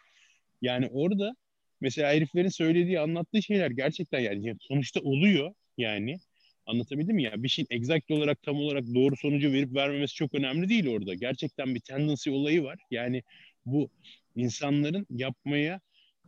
Yani 0.63 0.89
orada 0.93 1.33
mesela 1.81 2.13
heriflerin 2.13 2.49
söylediği, 2.49 3.01
anlattığı 3.01 3.43
şeyler 3.43 3.71
gerçekten 3.71 4.21
yani 4.21 4.57
sonuçta 4.61 5.01
oluyor 5.01 5.55
yani. 5.79 6.19
Anlatabildim 6.69 7.17
mi 7.17 7.23
ya? 7.23 7.43
Bir 7.43 7.49
şeyin 7.49 7.67
exact 7.71 8.11
olarak 8.11 8.43
tam 8.43 8.57
olarak 8.57 8.85
doğru 8.95 9.17
sonucu 9.17 9.53
verip 9.53 9.75
vermemesi 9.75 10.15
çok 10.15 10.35
önemli 10.35 10.69
değil 10.69 10.89
orada. 10.89 11.15
Gerçekten 11.15 11.75
bir 11.75 11.81
tendency 11.81 12.31
olayı 12.31 12.65
var. 12.65 12.79
Yani 12.91 13.23
bu 13.67 13.91
insanların 14.37 15.07
yapmaya 15.11 15.81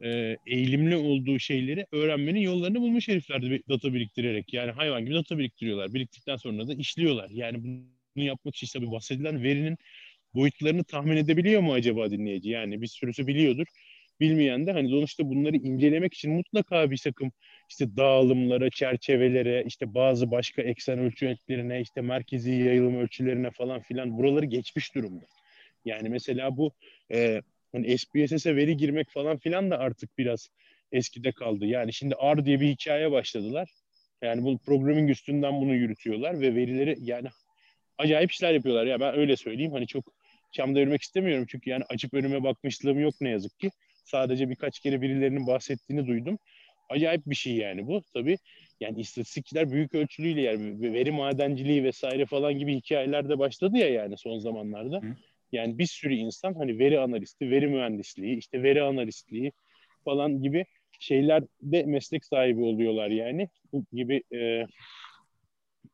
e, 0.05 0.37
eğilimli 0.47 0.97
olduğu 0.97 1.39
şeyleri 1.39 1.87
öğrenmenin 1.93 2.41
yollarını 2.41 2.81
bulmuş 2.81 3.09
herifler 3.09 3.43
data 3.69 3.95
biriktirerek. 3.95 4.53
Yani 4.55 4.71
hayvan 4.73 5.05
gibi 5.07 5.15
data 5.15 5.39
biriktiriyorlar. 5.39 5.95
Biriktikten 5.95 6.37
sonra 6.37 6.69
da 6.69 6.75
işliyorlar. 6.75 7.31
Yani 7.31 7.65
bunu 7.65 8.25
yapmak 8.25 8.57
için 8.57 8.81
tabii 8.81 8.91
bahsedilen 8.93 9.43
verinin 9.43 9.79
boyutlarını 10.35 10.85
tahmin 10.85 11.17
edebiliyor 11.17 11.61
mu 11.63 11.73
acaba 11.73 12.11
dinleyici? 12.11 12.51
Yani 12.51 12.83
bir 12.83 12.87
sürüsü 12.87 13.27
biliyordur. 13.27 13.67
Bilmeyen 14.21 14.67
de 14.67 14.73
hani 14.73 14.89
sonuçta 14.89 15.29
bunları 15.29 15.57
incelemek 15.57 16.15
için 16.15 16.33
mutlaka 16.33 16.91
bir 16.91 16.99
takım 16.99 17.33
işte 17.69 17.97
dağılımlara, 17.97 18.71
çerçevelere, 18.71 19.65
işte 19.67 19.95
bazı 19.95 20.31
başka 20.31 20.63
eksen 20.63 20.99
ölçülerine, 20.99 21.81
işte 21.81 22.01
merkezi 22.01 22.51
yayılım 22.51 22.97
ölçülerine 22.97 23.51
falan 23.51 23.81
filan 23.81 24.19
buraları 24.19 24.47
geçmiş 24.47 24.95
durumda. 24.95 25.25
Yani 25.85 26.09
mesela 26.09 26.57
bu 26.57 26.73
e, 27.13 27.43
hani 27.73 27.99
SPSS'e 27.99 28.57
veri 28.57 28.77
girmek 28.77 29.11
falan 29.11 29.39
filan 29.39 29.71
da 29.71 29.79
artık 29.79 30.19
biraz 30.19 30.49
eskide 30.93 31.33
kaldı. 31.33 31.67
Yani 31.67 31.93
şimdi 31.93 32.15
R 32.15 32.45
diye 32.45 32.61
bir 32.61 32.69
hikaye 32.69 33.11
başladılar. 33.11 33.71
Yani 34.23 34.45
bu 34.45 34.59
programming 34.59 35.11
üstünden 35.11 35.61
bunu 35.61 35.75
yürütüyorlar 35.75 36.41
ve 36.41 36.55
verileri 36.55 36.97
yani 37.01 37.29
acayip 37.99 38.33
işler 38.33 38.55
yapıyorlar. 38.55 38.87
Ya 38.87 39.01
ben 39.01 39.15
öyle 39.19 39.37
söyleyeyim 39.37 39.73
hani 39.73 39.87
çok 39.87 40.05
çam 40.53 40.75
devirmek 40.75 41.03
istemiyorum 41.03 41.47
çünkü 41.49 41.71
yani 41.71 41.85
açıp 41.89 42.15
önüme 42.15 42.43
bakmışlığım 42.43 43.01
yok 43.01 43.15
ne 43.21 43.29
yazık 43.29 43.59
ki. 43.61 43.71
Sadece 44.05 44.51
birkaç 44.51 44.81
kere 44.81 45.01
birilerinin 45.01 45.47
bahsettiğini 45.47 46.07
duydum. 46.07 46.39
Acayip 46.89 47.23
bir 47.27 47.35
şey 47.35 47.55
yani 47.57 47.87
bu. 47.87 48.03
Tabii 48.15 48.37
yani 48.81 49.01
istatistikçiler 49.01 49.71
büyük 49.71 49.95
ölçülüyle 49.95 50.41
yani 50.41 50.93
veri 50.93 51.11
madenciliği 51.11 51.85
vesaire 51.85 52.27
falan 52.27 52.59
gibi 52.59 52.77
hikayeler 52.77 53.29
de 53.29 53.39
başladı 53.39 53.77
ya 53.77 53.89
yani 53.89 54.19
son 54.19 54.39
zamanlarda. 54.39 54.97
Hı. 54.97 55.17
Yani 55.53 55.79
bir 55.79 55.87
sürü 55.87 56.15
insan 56.15 56.55
hani 56.55 56.79
veri 56.79 57.01
analisti, 57.01 57.51
veri 57.51 57.67
mühendisliği, 57.67 58.37
işte 58.37 58.63
veri 58.63 58.83
analistliği 58.83 59.53
falan 60.05 60.43
gibi 60.43 60.65
şeylerde 61.01 61.83
meslek 61.83 62.25
sahibi 62.25 62.63
oluyorlar 62.63 63.09
yani. 63.09 63.49
Bu 63.73 63.85
gibi 63.93 64.23
e, 64.35 64.67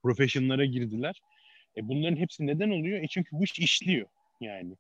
professionlara 0.03 0.65
girdiler. 0.65 1.21
E 1.77 1.89
bunların 1.89 2.17
hepsi 2.17 2.47
neden 2.47 2.71
oluyor? 2.71 3.03
E 3.03 3.07
çünkü 3.07 3.31
bu 3.33 3.45
iş 3.45 3.59
işliyor 3.59 4.07
yani. 4.41 4.77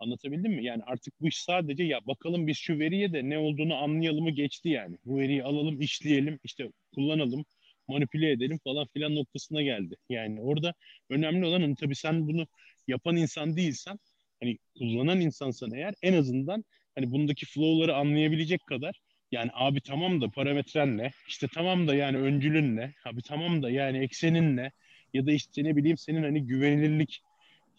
Anlatabildim 0.00 0.52
mi? 0.52 0.64
Yani 0.64 0.82
artık 0.86 1.20
bu 1.20 1.28
iş 1.28 1.42
sadece 1.42 1.84
ya 1.84 2.00
bakalım 2.06 2.46
biz 2.46 2.56
şu 2.58 2.78
veriye 2.78 3.12
de 3.12 3.28
ne 3.28 3.38
olduğunu 3.38 3.74
anlayalımı 3.74 4.30
geçti 4.30 4.68
yani. 4.68 4.98
Bu 5.04 5.18
veriyi 5.18 5.44
alalım, 5.44 5.80
işleyelim, 5.80 6.38
işte 6.44 6.68
kullanalım, 6.94 7.44
manipüle 7.88 8.30
edelim 8.32 8.58
falan 8.64 8.86
filan 8.94 9.14
noktasına 9.14 9.62
geldi. 9.62 9.96
Yani 10.08 10.40
orada 10.40 10.74
önemli 11.10 11.46
olan 11.46 11.60
hani 11.60 11.74
tabii 11.76 11.94
sen 11.96 12.28
bunu 12.28 12.46
yapan 12.88 13.16
insan 13.16 13.56
değilsen 13.56 13.98
hani 14.42 14.58
kullanan 14.78 15.20
insansan 15.20 15.72
eğer 15.72 15.94
en 16.02 16.12
azından 16.12 16.64
hani 16.94 17.10
bundaki 17.10 17.46
flow'ları 17.46 17.96
anlayabilecek 17.96 18.66
kadar 18.66 19.00
yani 19.32 19.50
abi 19.54 19.80
tamam 19.80 20.20
da 20.20 20.28
parametren 20.30 20.98
ne? 20.98 21.10
İşte 21.28 21.46
tamam 21.54 21.88
da 21.88 21.94
yani 21.94 22.16
öncülün 22.18 22.76
ne? 22.76 22.94
Abi 23.04 23.22
tamam 23.22 23.62
da 23.62 23.70
yani 23.70 23.98
eksenin 23.98 24.56
ne? 24.56 24.72
Ya 25.14 25.26
da 25.26 25.32
işte 25.32 25.64
ne 25.64 25.76
bileyim 25.76 25.96
senin 25.98 26.22
hani 26.22 26.46
güvenilirlik 26.46 27.20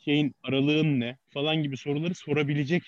şeyin 0.05 0.35
aralığın 0.43 0.99
ne 0.99 1.17
falan 1.29 1.63
gibi 1.63 1.77
soruları 1.77 2.15
sorabilecek 2.15 2.83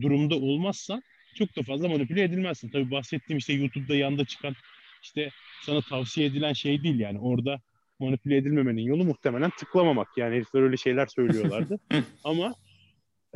durumda 0.00 0.34
olmazsa 0.34 1.02
çok 1.34 1.56
da 1.56 1.62
fazla 1.62 1.88
manipüle 1.88 2.22
edilmezsin. 2.22 2.68
Tabii 2.68 2.90
bahsettiğim 2.90 3.38
işte 3.38 3.52
YouTube'da 3.52 3.94
yanda 3.94 4.24
çıkan 4.24 4.54
işte 5.02 5.30
sana 5.62 5.80
tavsiye 5.80 6.26
edilen 6.26 6.52
şey 6.52 6.82
değil 6.82 7.00
yani 7.00 7.18
orada 7.18 7.60
manipüle 7.98 8.36
edilmemenin 8.36 8.82
yolu 8.82 9.04
muhtemelen 9.04 9.50
tıklamamak. 9.50 10.08
Yani 10.16 10.34
herifler 10.34 10.62
öyle 10.62 10.76
şeyler 10.76 11.06
söylüyorlardı. 11.06 11.78
Ama 12.24 12.54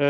e, 0.00 0.04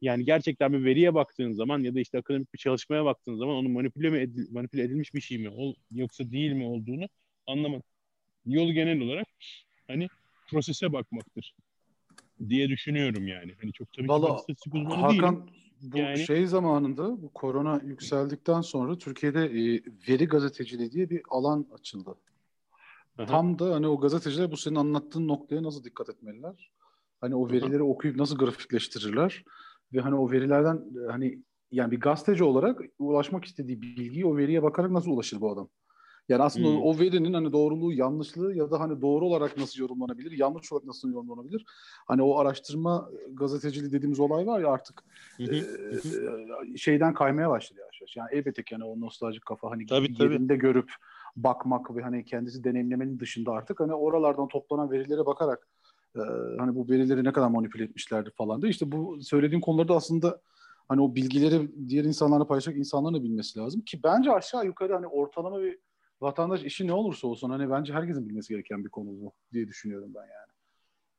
yani 0.00 0.24
gerçekten 0.24 0.72
bir 0.72 0.84
veriye 0.84 1.14
baktığın 1.14 1.52
zaman 1.52 1.80
ya 1.80 1.94
da 1.94 2.00
işte 2.00 2.18
akademik 2.18 2.54
bir 2.54 2.58
çalışmaya 2.58 3.04
baktığın 3.04 3.36
zaman 3.36 3.54
onun 3.56 3.70
manipüle 3.70 4.10
mi 4.10 4.18
edil, 4.18 4.52
manipüle 4.52 4.82
edilmiş 4.82 5.14
bir 5.14 5.20
şey 5.20 5.38
mi 5.38 5.48
ol, 5.48 5.74
yoksa 5.90 6.30
değil 6.30 6.52
mi 6.52 6.64
olduğunu 6.64 7.08
anlamak. 7.46 7.84
Yol 8.46 8.72
genel 8.72 9.00
olarak 9.00 9.26
hani 9.86 10.08
prosese 10.50 10.92
bakmaktır 10.92 11.54
diye 12.48 12.68
düşünüyorum 12.68 13.26
yani. 13.26 13.54
Hani 13.62 13.72
çok 13.72 13.92
tabii 13.92 14.08
Vallahi, 14.08 14.46
ki 14.46 14.70
ben 14.74 14.80
uzmanı 14.80 15.00
Hakan, 15.00 15.12
değilim. 15.36 15.44
bu 15.82 15.98
Yani- 15.98 16.18
şey 16.18 16.46
zamanında 16.46 17.22
bu 17.22 17.32
korona 17.32 17.80
yükseldikten 17.84 18.60
sonra 18.60 18.98
Türkiye'de 18.98 19.44
e, 19.44 19.82
veri 20.08 20.26
gazeteciliği 20.26 20.92
diye 20.92 21.10
bir 21.10 21.22
alan 21.30 21.66
açıldı. 21.74 22.14
Aha. 23.18 23.26
Tam 23.26 23.58
da 23.58 23.74
hani 23.74 23.86
o 23.88 24.00
gazeteciler 24.00 24.50
bu 24.50 24.56
senin 24.56 24.74
anlattığın 24.76 25.28
noktaya 25.28 25.62
nasıl 25.62 25.84
dikkat 25.84 26.08
etmeliler? 26.08 26.70
Hani 27.20 27.34
o 27.34 27.50
verileri 27.50 27.82
okuyup 27.82 28.16
nasıl 28.16 28.38
grafikleştirirler? 28.38 29.44
Ve 29.92 30.00
hani 30.00 30.14
o 30.14 30.30
verilerden 30.30 30.76
e, 30.76 31.10
hani 31.10 31.38
yani 31.72 31.90
bir 31.90 32.00
gazeteci 32.00 32.44
olarak 32.44 32.80
ulaşmak 32.98 33.44
istediği 33.44 33.82
bilgiyi 33.82 34.26
o 34.26 34.36
veriye 34.36 34.62
bakarak 34.62 34.90
nasıl 34.90 35.10
ulaşır 35.10 35.40
bu 35.40 35.52
adam? 35.52 35.68
Yani 36.28 36.42
aslında 36.42 36.68
Hmm. 36.68 36.82
o 36.82 36.98
verinin 36.98 37.32
hani 37.32 37.52
doğruluğu, 37.52 37.92
yanlışlığı 37.92 38.54
ya 38.54 38.70
da 38.70 38.80
hani 38.80 39.00
doğru 39.00 39.26
olarak 39.26 39.56
nasıl 39.56 39.80
yorumlanabilir, 39.80 40.38
yanlış 40.38 40.72
olarak 40.72 40.86
nasıl 40.86 41.12
yorumlanabilir? 41.12 41.64
Hani 42.06 42.22
o 42.22 42.38
araştırma 42.38 43.10
gazeteciliği 43.32 43.92
dediğimiz 43.92 44.20
olay 44.20 44.46
var 44.46 44.60
ya 44.60 44.68
artık 44.68 45.02
Hı 45.36 45.42
hı, 45.42 45.50
hı 45.56 45.96
hı. 45.96 46.72
e, 46.74 46.76
şeyden 46.76 47.14
kaymaya 47.14 47.50
başladı 47.50 47.80
yavaş 47.80 48.00
yavaş. 48.00 48.16
Yani 48.16 48.28
elbette 48.32 48.62
ki 48.62 48.74
hani 48.74 48.84
o 48.84 49.00
nostaljik 49.00 49.46
kafa 49.46 49.70
hani 49.70 49.86
Tabii, 49.86 50.14
tabii. 50.14 50.32
yerinde 50.32 50.56
görüp 50.56 50.92
bakmak 51.36 51.96
ve 51.96 52.02
hani 52.02 52.24
kendisi 52.24 52.64
deneyimlemenin 52.64 53.20
dışında 53.20 53.52
artık 53.52 53.80
hani 53.80 53.94
oralardan 53.94 54.48
toplanan 54.48 54.90
verilere 54.90 55.26
bakarak 55.26 55.68
e, 56.16 56.20
hani 56.58 56.74
bu 56.74 56.88
verileri 56.88 57.24
ne 57.24 57.32
kadar 57.32 57.48
manipüle 57.48 57.84
etmişlerdi 57.84 58.30
falan 58.30 58.62
da 58.62 58.68
işte 58.68 58.92
bu 58.92 59.22
söylediğin 59.22 59.60
konularda 59.60 59.94
aslında 59.94 60.40
hani 60.88 61.00
o 61.00 61.14
bilgileri 61.14 61.88
diğer 61.88 62.04
insanlarla 62.04 62.46
paylaşacak 62.46 62.78
insanların 62.78 63.14
da 63.14 63.22
bilmesi 63.22 63.58
lazım 63.58 63.80
ki 63.80 64.00
bence 64.04 64.32
aşağı 64.32 64.66
yukarı 64.66 64.94
hani 64.94 65.06
ortalama 65.06 65.62
bir 65.62 65.78
vatandaş 66.20 66.64
işi 66.64 66.86
ne 66.86 66.92
olursa 66.92 67.26
olsun 67.28 67.50
hani 67.50 67.70
bence 67.70 67.92
herkesin 67.92 68.28
bilmesi 68.28 68.52
gereken 68.54 68.84
bir 68.84 68.90
konu 68.90 69.08
bu 69.20 69.32
diye 69.52 69.68
düşünüyorum 69.68 70.12
ben 70.14 70.20
yani. 70.20 70.52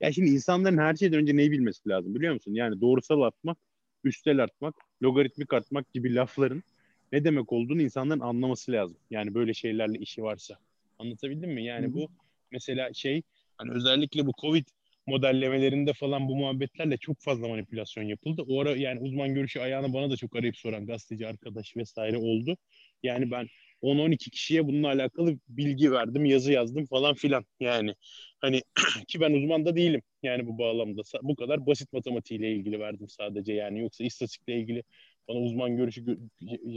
Ya 0.02 0.14
şimdi 0.14 0.30
insanların 0.30 0.78
her 0.78 0.96
şeyden 0.96 1.20
önce 1.20 1.38
neyi 1.38 1.52
bilmesi 1.52 1.90
lazım 1.90 2.16
biliyor 2.16 2.34
musun? 2.34 2.54
Yani 2.54 2.82
doğrusal 2.82 3.22
artmak, 3.22 3.58
üstel 4.04 4.44
artmak, 4.44 4.76
logaritmik 5.04 5.54
artmak 5.54 5.94
gibi 5.94 6.16
lafların 6.16 6.64
ne 7.12 7.24
demek 7.24 7.54
olduğunu 7.54 7.82
insanların 7.82 8.20
anlaması 8.20 8.72
lazım. 8.72 8.98
Yani 9.10 9.34
böyle 9.34 9.54
şeylerle 9.54 9.98
işi 10.00 10.24
varsa. 10.24 10.58
Anlatabildim 11.00 11.52
mi? 11.54 11.66
Yani 11.66 11.94
Hı 11.94 11.94
bu 11.94 12.10
mesela 12.52 12.94
şey 12.94 13.24
hani 13.58 13.72
özellikle 13.72 14.26
bu 14.26 14.32
Covid 14.42 14.68
modellemelerinde 15.08 15.94
falan 15.94 16.28
bu 16.28 16.36
muhabbetlerle 16.36 16.98
çok 16.98 17.20
fazla 17.22 17.48
manipülasyon 17.48 18.04
yapıldı. 18.04 18.42
O 18.48 18.62
ara 18.62 18.76
yani 18.76 19.00
uzman 19.00 19.34
görüşü 19.34 19.60
ayağını 19.60 19.94
bana 19.94 20.12
da 20.12 20.18
çok 20.18 20.36
arayıp 20.36 20.58
soran 20.58 20.86
gazeteci 20.86 21.28
arkadaş 21.28 21.78
vesaire 21.78 22.18
oldu. 22.18 22.58
Yani 23.04 23.32
ben 23.32 23.48
10-12 23.82 24.30
kişiye 24.30 24.68
bununla 24.68 24.88
alakalı 24.88 25.40
bilgi 25.50 25.92
verdim, 25.92 26.26
yazı 26.26 26.52
yazdım 26.52 26.86
falan 26.86 27.14
filan. 27.16 27.46
Yani 27.60 27.96
hani 28.40 28.62
ki 29.08 29.22
ben 29.22 29.34
uzman 29.34 29.66
da 29.66 29.76
değilim 29.76 30.02
yani 30.24 30.48
bu 30.48 30.58
bağlamda. 30.58 31.02
Bu 31.24 31.36
kadar 31.36 31.66
basit 31.66 31.94
matematiğiyle 31.94 32.52
ilgili 32.52 32.80
verdim 32.80 33.10
sadece 33.10 33.54
yani. 33.54 33.80
Yoksa 33.80 34.04
istatistikle 34.04 34.60
ilgili 34.60 34.84
bana 35.28 35.40
uzman 35.40 35.78
görüşü 35.78 36.02
gö- 36.02 36.30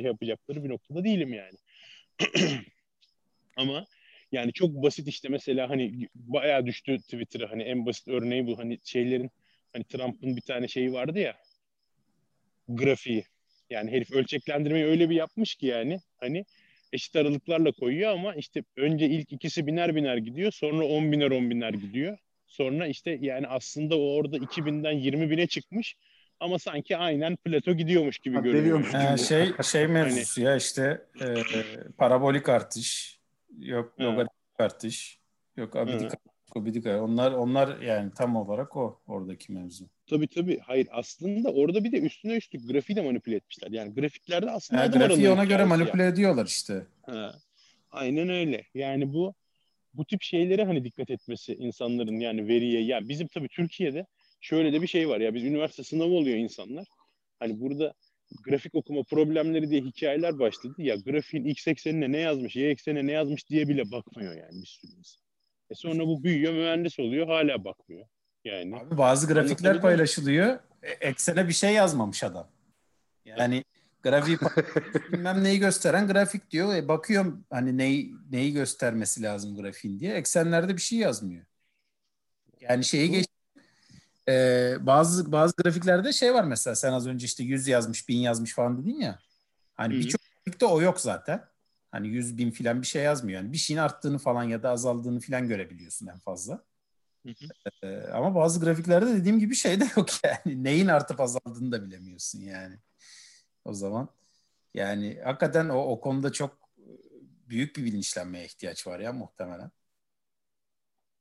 yapacakları 0.02 0.64
bir 0.64 0.68
noktada 0.68 1.04
değilim 1.04 1.32
yani. 1.32 1.58
Ama 3.56 3.86
yani 4.32 4.52
çok 4.52 4.70
basit 4.70 5.08
işte 5.08 5.28
mesela 5.28 5.70
hani 5.70 6.08
bayağı 6.14 6.66
düştü 6.66 6.98
Twitter'a 6.98 7.50
hani 7.50 7.62
en 7.62 7.86
basit 7.86 8.08
örneği 8.08 8.46
bu 8.46 8.58
hani 8.58 8.78
şeylerin 8.84 9.30
hani 9.72 9.84
Trump'ın 9.84 10.36
bir 10.36 10.40
tane 10.40 10.68
şeyi 10.68 10.92
vardı 10.92 11.18
ya 11.18 11.36
grafiği. 12.68 13.24
Yani 13.70 13.90
herif 13.90 14.12
ölçeklendirmeyi 14.12 14.84
öyle 14.84 15.10
bir 15.10 15.14
yapmış 15.14 15.54
ki 15.54 15.66
yani 15.66 16.00
hani 16.16 16.44
eşit 16.92 17.16
aralıklarla 17.16 17.72
koyuyor 17.72 18.11
ama 18.12 18.35
işte 18.35 18.62
önce 18.76 19.07
ilk 19.07 19.33
ikisi 19.33 19.66
biner 19.66 19.94
biner 19.94 20.16
gidiyor 20.16 20.52
sonra 20.52 20.85
10 20.85 21.12
biner 21.12 21.31
10 21.31 21.50
biner 21.50 21.72
gidiyor. 21.72 22.18
Sonra 22.46 22.87
işte 22.87 23.18
yani 23.20 23.46
aslında 23.46 23.98
o 23.98 24.14
orada 24.14 24.37
2000'den 24.37 24.92
20 24.92 25.31
bine 25.31 25.46
çıkmış 25.46 25.96
ama 26.40 26.59
sanki 26.59 26.96
aynen 26.96 27.37
plato 27.37 27.72
gidiyormuş 27.72 28.18
gibi 28.18 28.37
görünüyor. 28.42 28.78
Çünkü- 29.16 29.24
şey 29.24 29.38
Hani 29.38 29.64
şey 29.64 29.87
mevzusu 29.87 30.40
ya 30.42 30.57
işte 30.57 31.02
e, 31.20 31.24
parabolik 31.98 32.48
artış 32.48 33.18
yok 33.59 34.00
logaritmik 34.00 34.61
artış 34.61 35.18
yok 35.57 35.76
abidik 35.76 36.12
Hı. 36.12 36.31
Abidik 36.56 36.86
onlar 36.86 37.32
onlar 37.32 37.80
yani 37.80 38.10
tam 38.16 38.36
olarak 38.36 38.76
o 38.76 39.00
oradaki 39.06 39.52
mevzu. 39.52 39.84
Tabii 40.06 40.26
tabii. 40.26 40.58
Hayır 40.58 40.88
aslında 40.90 41.52
orada 41.52 41.84
bir 41.84 41.92
de 41.92 42.00
üstüne 42.00 42.36
üstlük 42.36 42.68
grafiği 42.68 42.96
de 42.96 43.02
manipüle 43.02 43.36
etmişler. 43.36 43.70
Yani 43.70 43.94
grafiklerde 43.94 44.50
aslında 44.50 44.82
Ha, 44.82 44.86
grafiği 44.86 45.30
ona 45.30 45.44
göre 45.44 45.64
manipüle 45.64 46.06
ediyorlar 46.06 46.46
işte. 46.46 46.86
Ha, 47.02 47.34
aynen 47.90 48.28
öyle. 48.28 48.64
Yani 48.74 49.12
bu 49.12 49.34
bu 49.94 50.04
tip 50.04 50.22
şeylere 50.22 50.64
hani 50.64 50.84
dikkat 50.84 51.10
etmesi 51.10 51.54
insanların 51.54 52.20
yani 52.20 52.48
veriye 52.48 52.82
ya 52.82 53.08
bizim 53.08 53.28
tabii 53.28 53.48
Türkiye'de 53.48 54.06
şöyle 54.40 54.72
de 54.72 54.82
bir 54.82 54.86
şey 54.86 55.08
var 55.08 55.20
ya 55.20 55.34
biz 55.34 55.44
üniversite 55.44 55.84
sınavı 55.84 56.12
oluyor 56.12 56.36
insanlar. 56.36 56.86
Hani 57.38 57.60
burada 57.60 57.94
grafik 58.44 58.74
okuma 58.74 59.02
problemleri 59.02 59.70
diye 59.70 59.80
hikayeler 59.80 60.38
başladı. 60.38 60.74
Ya 60.78 60.96
grafiğin 60.96 61.44
x 61.44 61.68
eksenine 61.68 62.12
ne 62.12 62.18
yazmış, 62.18 62.56
y 62.56 62.70
eksenine 62.70 63.06
ne 63.06 63.12
yazmış 63.12 63.48
diye 63.48 63.68
bile 63.68 63.90
bakmıyor 63.90 64.36
yani 64.36 64.62
bir 64.62 64.66
sürü 64.66 64.92
insan. 64.98 65.22
E 65.72 65.74
sonra 65.74 66.06
bu 66.06 66.24
büyüyor, 66.24 66.52
mühendis 66.52 66.98
oluyor, 66.98 67.26
hala 67.26 67.64
bakmıyor. 67.64 68.06
Yani 68.44 68.76
Abi 68.76 68.98
bazı 68.98 69.32
grafikler 69.32 69.80
paylaşılıyor. 69.80 70.58
e, 70.82 70.90
Eksene 70.90 71.48
bir 71.48 71.52
şey 71.52 71.72
yazmamış 71.72 72.24
adam. 72.24 72.48
Yani 73.24 73.64
grafiği 74.02 74.38
bilmem 75.12 75.44
neyi 75.44 75.58
gösteren 75.58 76.08
grafik 76.08 76.50
diyor. 76.50 76.74
E 76.74 76.88
bakıyorum 76.88 77.44
hani 77.50 77.78
neyi 77.78 78.14
neyi 78.30 78.52
göstermesi 78.52 79.22
lazım 79.22 79.56
grafiğin 79.56 80.00
diye. 80.00 80.14
Eksenlerde 80.14 80.76
bir 80.76 80.80
şey 80.80 80.98
yazmıyor. 80.98 81.44
Yani 82.61 82.85
şeyi 82.85 83.11
geç 83.11 83.26
e, 84.28 84.74
bazı 84.80 85.32
bazı 85.32 85.54
grafiklerde 85.56 86.12
şey 86.12 86.35
var 86.35 86.44
mesela 86.44 86.74
sen 86.74 86.92
az 86.92 87.06
önce 87.06 87.26
işte 87.26 87.44
100 87.44 87.68
yazmış, 87.68 88.08
1000 88.08 88.16
yazmış 88.18 88.54
falan 88.54 88.82
dedin 88.82 89.00
ya. 89.00 89.18
Hani 89.74 89.94
birçok 89.94 90.20
grafikte 90.20 90.66
o 90.66 90.82
yok 90.82 91.00
zaten. 91.00 91.51
Hani 91.92 92.09
100 92.09 92.38
bin 92.38 92.50
falan 92.50 92.83
bir 92.83 92.87
şey 92.87 93.02
yazmıyor. 93.02 93.42
Yani 93.42 93.52
bir 93.52 93.59
şeyin 93.59 93.81
arttığını 93.81 94.18
falan 94.18 94.44
ya 94.44 94.62
da 94.62 94.70
azaldığını 94.70 95.20
falan 95.20 95.48
görebiliyorsun 95.48 96.07
en 96.07 96.18
fazla. 96.18 96.64
Hı 97.26 97.28
hı. 97.28 97.46
Ee, 97.83 98.11
ama 98.12 98.35
bazı 98.35 98.61
grafiklerde 98.61 99.14
dediğim 99.14 99.38
gibi 99.38 99.55
şey 99.55 99.81
de 99.81 99.85
yok 99.96 100.09
yani. 100.24 100.64
Neyin 100.64 100.87
artıp 100.87 101.20
azaldığını 101.20 101.72
da 101.72 101.85
bilemiyorsun 101.87 102.40
yani. 102.40 102.78
O 103.64 103.74
zaman 103.74 104.09
yani 104.74 105.20
hakikaten 105.24 105.68
o, 105.68 105.78
o 105.78 106.00
konuda 106.00 106.33
çok 106.33 106.59
büyük 107.48 107.76
bir 107.76 107.85
bilinçlenmeye 107.85 108.44
ihtiyaç 108.44 108.87
var 108.87 109.00
ya 109.00 109.12
muhtemelen. 109.12 109.70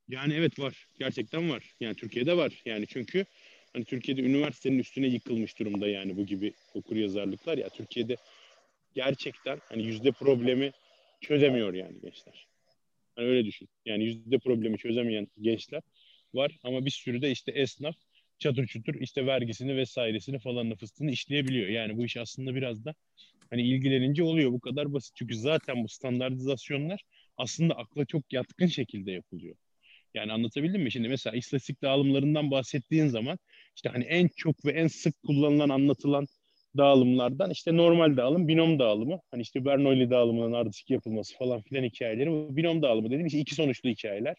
Yani 0.08 0.34
evet 0.34 0.60
var. 0.60 0.88
Gerçekten 1.00 1.50
var. 1.50 1.76
Yani 1.80 1.96
Türkiye'de 1.96 2.38
var. 2.38 2.62
Yani 2.66 2.88
çünkü 2.88 3.26
hani 3.74 3.86
Türkiye'de 3.86 4.22
üniversitenin 4.22 4.80
üstüne 4.80 5.08
yıkılmış 5.08 5.60
durumda 5.60 5.88
yani 5.88 6.18
bu 6.18 6.26
gibi 6.26 6.54
okur 6.74 6.96
yazarlıklar 6.96 7.58
ya 7.58 7.70
Türkiye'de 7.70 8.18
gerçekten 8.96 9.60
hani 9.70 9.84
yüzde 9.84 10.12
problemi 10.12 10.72
çözemiyor 11.22 11.74
yani 11.74 12.02
gençler. 12.02 12.48
Hani 13.16 13.28
öyle 13.28 13.46
düşün. 13.46 13.70
Yani 13.86 14.04
yüzde 14.04 14.38
problemi 14.38 14.78
çözemeyen 14.78 15.28
gençler 15.42 15.82
var 16.34 16.58
ama 16.64 16.86
bir 16.86 16.92
sürü 16.92 17.22
de 17.22 17.32
işte 17.32 17.52
esnaf 17.52 17.96
çatır 18.40 18.68
çutur 18.68 18.96
işte 18.96 19.26
vergisini 19.26 19.78
vesairesini 19.78 20.40
falan 20.40 20.76
fıstığını 20.76 21.12
işleyebiliyor. 21.12 21.68
Yani 21.70 21.98
bu 21.98 22.06
iş 22.06 22.18
aslında 22.18 22.56
biraz 22.56 22.86
da 22.86 22.96
hani 23.50 23.62
ilgilenince 23.62 24.24
oluyor. 24.24 24.52
Bu 24.52 24.60
kadar 24.60 24.94
basit. 24.94 25.16
Çünkü 25.16 25.36
zaten 25.36 25.84
bu 25.84 25.88
standartizasyonlar 25.88 27.04
aslında 27.38 27.74
akla 27.74 28.06
çok 28.06 28.34
yatkın 28.34 28.68
şekilde 28.68 29.12
yapılıyor. 29.12 29.56
Yani 30.14 30.32
anlatabildim 30.32 30.82
mi? 30.82 30.92
Şimdi 30.92 31.10
mesela 31.10 31.36
istatistik 31.36 31.82
dağılımlarından 31.82 32.52
bahsettiğin 32.52 33.08
zaman 33.08 33.40
işte 33.76 33.90
hani 33.90 34.04
en 34.04 34.30
çok 34.38 34.66
ve 34.66 34.72
en 34.72 34.88
sık 34.88 35.24
kullanılan 35.24 35.70
anlatılan 35.70 36.28
dağılımlardan 36.78 37.50
işte 37.50 37.78
normal 37.78 38.18
dağılım, 38.18 38.48
binom 38.48 38.80
dağılımı. 38.80 39.20
Hani 39.32 39.42
işte 39.42 39.66
Bernoulli 39.66 40.10
dağılımının 40.10 40.54
ardışık 40.54 40.90
yapılması 40.90 41.38
falan 41.38 41.62
filan 41.62 41.84
hikayeleri. 41.84 42.32
Bu 42.32 42.58
binom 42.58 42.82
dağılımı 42.82 43.08
dediğim 43.08 43.26
işte 43.28 43.40
iki 43.40 43.56
sonuçlu 43.56 43.90
hikayeler. 43.90 44.38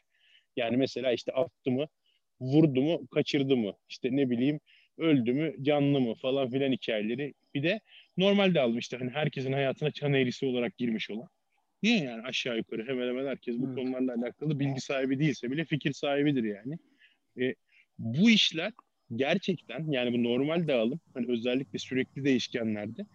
Yani 0.57 0.77
mesela 0.77 1.13
işte 1.13 1.33
attı 1.33 1.71
mı, 1.71 1.87
vurdu 2.41 2.83
mu, 2.83 3.07
kaçırdı 3.07 3.57
mı, 3.57 3.73
işte 3.89 4.09
ne 4.13 4.31
bileyim 4.31 4.61
öldü 4.99 5.33
mü, 5.33 5.55
canlı 5.63 6.01
mı 6.01 6.15
falan 6.15 6.51
filan 6.51 6.73
hikayeleri. 6.73 7.35
Bir 7.55 7.63
de 7.63 7.81
normal 8.17 8.55
dağılım 8.55 8.79
işte 8.79 8.97
hani 8.97 9.11
herkesin 9.11 9.53
hayatına 9.53 9.91
çan 9.91 10.15
eğrisi 10.15 10.47
olarak 10.47 10.79
girmiş 10.79 11.11
olan. 11.11 11.29
Değil 11.85 12.03
yani 12.03 12.23
aşağı 12.23 12.57
yukarı 12.57 12.89
hemen 12.89 13.09
hemen 13.09 13.27
herkes 13.27 13.59
bu 13.59 13.75
konularla 13.75 14.15
alakalı 14.15 14.61
bilgi 14.61 14.81
sahibi 14.81 15.19
değilse 15.19 15.51
bile 15.51 15.65
fikir 15.65 15.93
sahibidir 15.93 16.45
yani. 16.45 16.79
E, 17.41 17.55
bu 17.99 18.31
işler 18.31 18.73
gerçekten 19.17 19.91
yani 19.91 20.13
bu 20.13 20.23
normal 20.25 20.69
dağılım 20.69 21.01
hani 21.15 21.27
özellikle 21.29 21.79
sürekli 21.79 22.25
değişkenlerde 22.25 23.07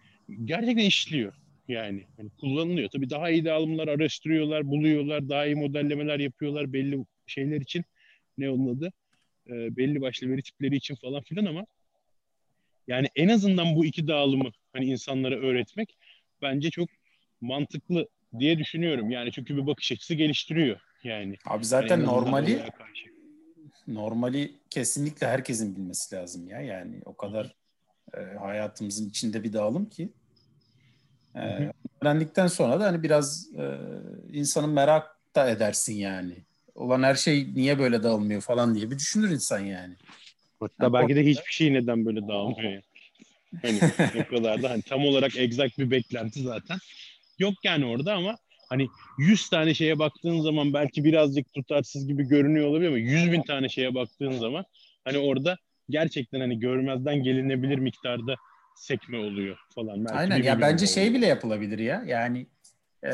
gerçekten 0.46 0.84
işliyor. 0.84 1.34
Yani 1.68 2.04
hani 2.18 2.30
kullanılıyor. 2.30 2.90
Tabii 2.90 3.10
daha 3.10 3.30
iyi 3.30 3.46
dağılımlar 3.46 3.88
araştırıyorlar, 3.88 4.68
buluyorlar, 4.68 5.30
daha 5.30 5.46
iyi 5.46 5.56
modellemeler 5.56 6.20
yapıyorlar 6.20 6.74
belli 6.74 7.06
şeyler 7.28 7.62
için. 7.62 7.84
Ne 8.38 8.50
onun 8.50 8.78
adı? 8.78 8.94
E, 9.48 9.78
belli 9.78 10.02
başlı 10.02 10.30
veri 10.30 10.42
tipleri 10.42 10.76
için 10.76 10.96
falan 10.96 11.24
filan 11.24 11.46
ama 11.46 11.66
yani 12.88 13.08
en 13.16 13.28
azından 13.28 13.76
bu 13.76 13.86
iki 13.86 14.08
dağılımı 14.08 14.52
hani 14.74 14.86
insanlara 14.86 15.36
öğretmek 15.36 15.98
bence 16.42 16.70
çok 16.70 16.90
mantıklı 17.42 18.08
diye 18.40 18.60
düşünüyorum. 18.60 19.12
Yani 19.12 19.32
çünkü 19.32 19.58
bir 19.58 19.68
bakış 19.68 19.92
açısı 19.92 20.14
geliştiriyor 20.14 20.80
yani. 21.04 21.36
Abi 21.46 21.66
zaten 21.66 22.00
En 22.00 22.04
azından 22.04 22.16
normali. 22.16 22.62
Normali 23.88 24.56
kesinlikle 24.70 25.28
herkesin 25.28 25.76
bilmesi 25.76 26.16
lazım 26.16 26.48
ya. 26.48 26.62
Yani 26.62 27.02
o 27.06 27.18
kadar 27.18 27.56
e, 28.14 28.20
hayatımızın 28.40 29.10
içinde 29.10 29.44
bir 29.44 29.54
dağılım 29.54 29.90
ki. 29.90 30.10
E, 31.36 31.40
hı. 31.40 31.72
öğrendikten 32.02 32.48
sonra 32.48 32.80
da 32.80 32.86
hani 32.86 33.04
biraz 33.04 33.50
e, 33.58 33.78
insanın 34.34 34.70
merak 34.70 35.18
da 35.36 35.50
edersin 35.50 35.94
yani. 35.94 36.34
Olan 36.76 37.04
her 37.04 37.16
şey 37.16 37.54
niye 37.56 37.80
böyle 37.80 38.04
dağılmıyor 38.04 38.42
falan 38.42 38.76
diye 38.76 38.92
bir 38.92 38.98
düşünür 38.98 39.30
insan 39.30 39.60
yani. 39.60 39.96
Hatta 40.60 40.84
Yani 40.84 40.94
belki 40.94 41.16
de 41.16 41.26
hiçbir 41.26 41.52
şey 41.52 41.74
neden 41.74 42.06
böyle 42.06 42.28
dağılmıyor. 42.28 42.72
yani. 42.72 42.84
Hani 43.62 43.80
o 44.26 44.36
kadar 44.36 44.64
da 44.64 44.70
hani 44.70 44.82
tam 44.82 45.06
olarak 45.06 45.38
exact 45.38 45.78
bir 45.78 45.92
beklenti 45.92 46.42
zaten 46.42 46.78
yok 47.40 47.54
yani 47.64 47.86
orada 47.86 48.14
ama 48.14 48.38
hani 48.70 48.88
100 49.18 49.50
tane 49.50 49.74
şeye 49.74 50.00
baktığın 50.00 50.42
zaman 50.42 50.74
belki 50.74 51.04
birazcık 51.04 51.54
tutarsız 51.54 52.08
gibi 52.08 52.24
görünüyor 52.24 52.68
olabilir 52.68 52.88
ama 52.88 52.98
100 52.98 53.32
bin 53.32 53.42
tane 53.42 53.70
şeye 53.70 53.96
baktığın 53.96 54.32
zaman 54.32 54.66
hani 55.06 55.18
orada 55.18 55.58
gerçekten 55.90 56.40
hani 56.40 56.60
görmezden 56.60 57.24
gelinebilir 57.24 57.78
miktarda 57.78 58.36
sekme 58.76 59.18
oluyor 59.18 59.58
falan. 59.76 60.06
Belki 60.06 60.18
Aynen 60.18 60.44
ya 60.44 60.62
bence 60.62 60.88
şey 60.88 61.04
oluyor. 61.04 61.16
bile 61.16 61.26
yapılabilir 61.26 61.80
ya. 61.80 62.04
Yani 62.08 62.48
e, 63.04 63.12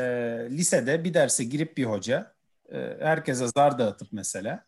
lisede 0.50 1.04
bir 1.04 1.14
derse 1.14 1.44
girip 1.44 1.76
bir 1.76 1.84
hoca 1.84 2.34
e, 2.72 2.96
herkese 3.00 3.46
zar 3.48 3.78
dağıtıp 3.78 4.08
mesela 4.12 4.64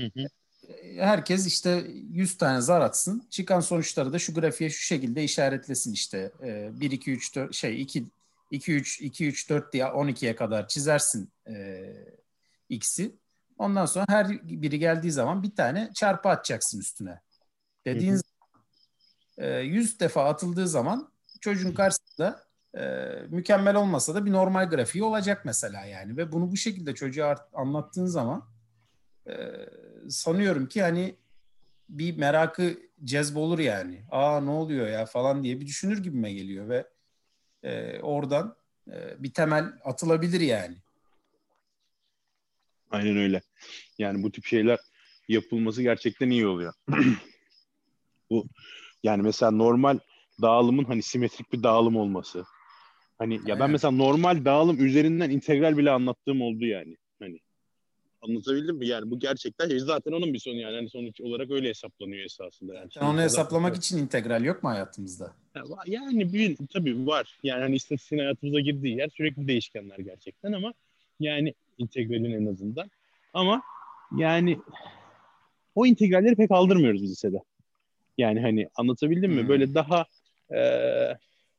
Hı 0.00 0.06
hı. 0.06 0.20
e, 0.68 0.96
herkes 0.96 1.46
işte 1.46 1.84
100 2.12 2.36
tane 2.38 2.60
zar 2.60 2.80
atsın. 2.80 3.22
Çıkan 3.30 3.60
sonuçları 3.60 4.12
da 4.12 4.18
şu 4.18 4.34
grafiğe 4.34 4.70
şu 4.70 4.82
şekilde 4.82 5.24
işaretlesin 5.24 5.92
işte. 5.92 6.32
E, 6.44 6.70
1 6.80 6.90
2 6.90 7.12
3 7.12 7.36
4 7.36 7.54
şey 7.54 7.82
2 7.82 8.04
2 8.52 8.72
3 8.72 9.00
2 9.00 9.26
3 9.26 9.50
4 9.50 9.72
diye 9.72 9.84
12'ye 9.84 10.36
kadar 10.36 10.68
çizersin 10.68 11.32
e, 11.48 11.84
x'i. 12.68 13.16
Ondan 13.58 13.86
sonra 13.86 14.06
her 14.08 14.28
biri 14.42 14.78
geldiği 14.78 15.12
zaman 15.12 15.42
bir 15.42 15.56
tane 15.56 15.90
çarpı 15.94 16.28
atacaksın 16.28 16.80
üstüne. 16.80 17.20
Dediğin 17.86 18.20
e, 19.38 19.58
100 19.58 20.00
defa 20.00 20.24
atıldığı 20.24 20.68
zaman 20.68 21.12
çocuğun 21.40 21.72
karşısında 21.72 22.44
e, 22.78 22.82
mükemmel 23.28 23.76
olmasa 23.76 24.14
da 24.14 24.26
bir 24.26 24.32
normal 24.32 24.70
grafiği 24.70 25.04
olacak 25.04 25.42
mesela 25.44 25.84
yani 25.84 26.16
ve 26.16 26.32
bunu 26.32 26.52
bu 26.52 26.56
şekilde 26.56 26.94
çocuğa 26.94 27.28
art- 27.28 27.50
anlattığın 27.54 28.06
zaman 28.06 28.48
e, 29.28 29.34
sanıyorum 30.08 30.68
ki 30.68 30.82
hani 30.82 31.16
bir 31.88 32.16
merakı 32.16 32.76
cezbolur 33.04 33.58
yani. 33.58 34.04
Aa 34.10 34.40
ne 34.40 34.50
oluyor 34.50 34.86
ya 34.86 35.06
falan 35.06 35.42
diye 35.44 35.60
bir 35.60 35.66
düşünür 35.66 36.02
gibime 36.02 36.32
geliyor 36.32 36.68
ve 36.68 36.91
e, 37.62 38.00
oradan 38.00 38.56
e, 38.88 39.22
bir 39.22 39.32
temel 39.32 39.64
atılabilir 39.84 40.40
yani. 40.40 40.76
Aynen 42.90 43.16
öyle. 43.16 43.42
Yani 43.98 44.22
bu 44.22 44.32
tip 44.32 44.46
şeyler 44.46 44.78
yapılması 45.28 45.82
gerçekten 45.82 46.30
iyi 46.30 46.46
oluyor. 46.46 46.72
bu 48.30 48.46
yani 49.02 49.22
mesela 49.22 49.50
normal 49.50 49.98
dağılımın 50.42 50.84
hani 50.84 51.02
simetrik 51.02 51.52
bir 51.52 51.62
dağılım 51.62 51.96
olması. 51.96 52.44
Hani 53.18 53.40
ya 53.46 53.60
ben 53.60 53.70
mesela 53.70 53.90
normal 53.90 54.44
dağılım 54.44 54.86
üzerinden 54.86 55.30
integral 55.30 55.76
bile 55.76 55.90
anlattığım 55.90 56.42
oldu 56.42 56.64
yani. 56.64 56.96
Hani 57.18 57.38
anlatabildim 58.22 58.76
mi? 58.76 58.86
Yani 58.86 59.10
bu 59.10 59.18
gerçekten 59.18 59.68
şey, 59.68 59.78
zaten 59.78 60.12
onun 60.12 60.34
bir 60.34 60.38
sonu 60.38 60.56
yani 60.56 60.76
hani 60.76 60.90
sonuç 60.90 61.20
olarak 61.20 61.50
öyle 61.50 61.68
hesaplanıyor 61.68 62.24
esasında. 62.24 62.74
Yani 62.74 62.88
Sen 62.92 63.02
onu 63.02 63.20
hesaplamak 63.20 63.76
için 63.76 63.98
integral 63.98 64.44
yok 64.44 64.62
mu 64.62 64.70
hayatımızda? 64.70 65.32
Va- 65.54 65.84
Yani 65.86 66.32
bir, 66.32 66.56
tabii 66.72 67.06
var. 67.06 67.38
Yani 67.42 67.62
hani 67.62 67.74
istatistiğin 67.74 68.22
hayatımıza 68.22 68.60
girdiği 68.60 68.96
yer 68.96 69.08
sürekli 69.08 69.48
değişkenler 69.48 69.98
gerçekten 69.98 70.52
ama 70.52 70.74
yani 71.20 71.54
integralin 71.78 72.32
en 72.32 72.46
azından. 72.46 72.90
Ama 73.34 73.62
yani 74.16 74.58
o 75.74 75.86
integralleri 75.86 76.36
pek 76.36 76.50
aldırmıyoruz 76.50 77.02
lisede. 77.02 77.42
Yani 78.18 78.40
hani 78.40 78.68
anlatabildim 78.74 79.32
mi? 79.32 79.40
Hmm. 79.40 79.48
Böyle 79.48 79.74
daha 79.74 80.06
e, 80.54 80.60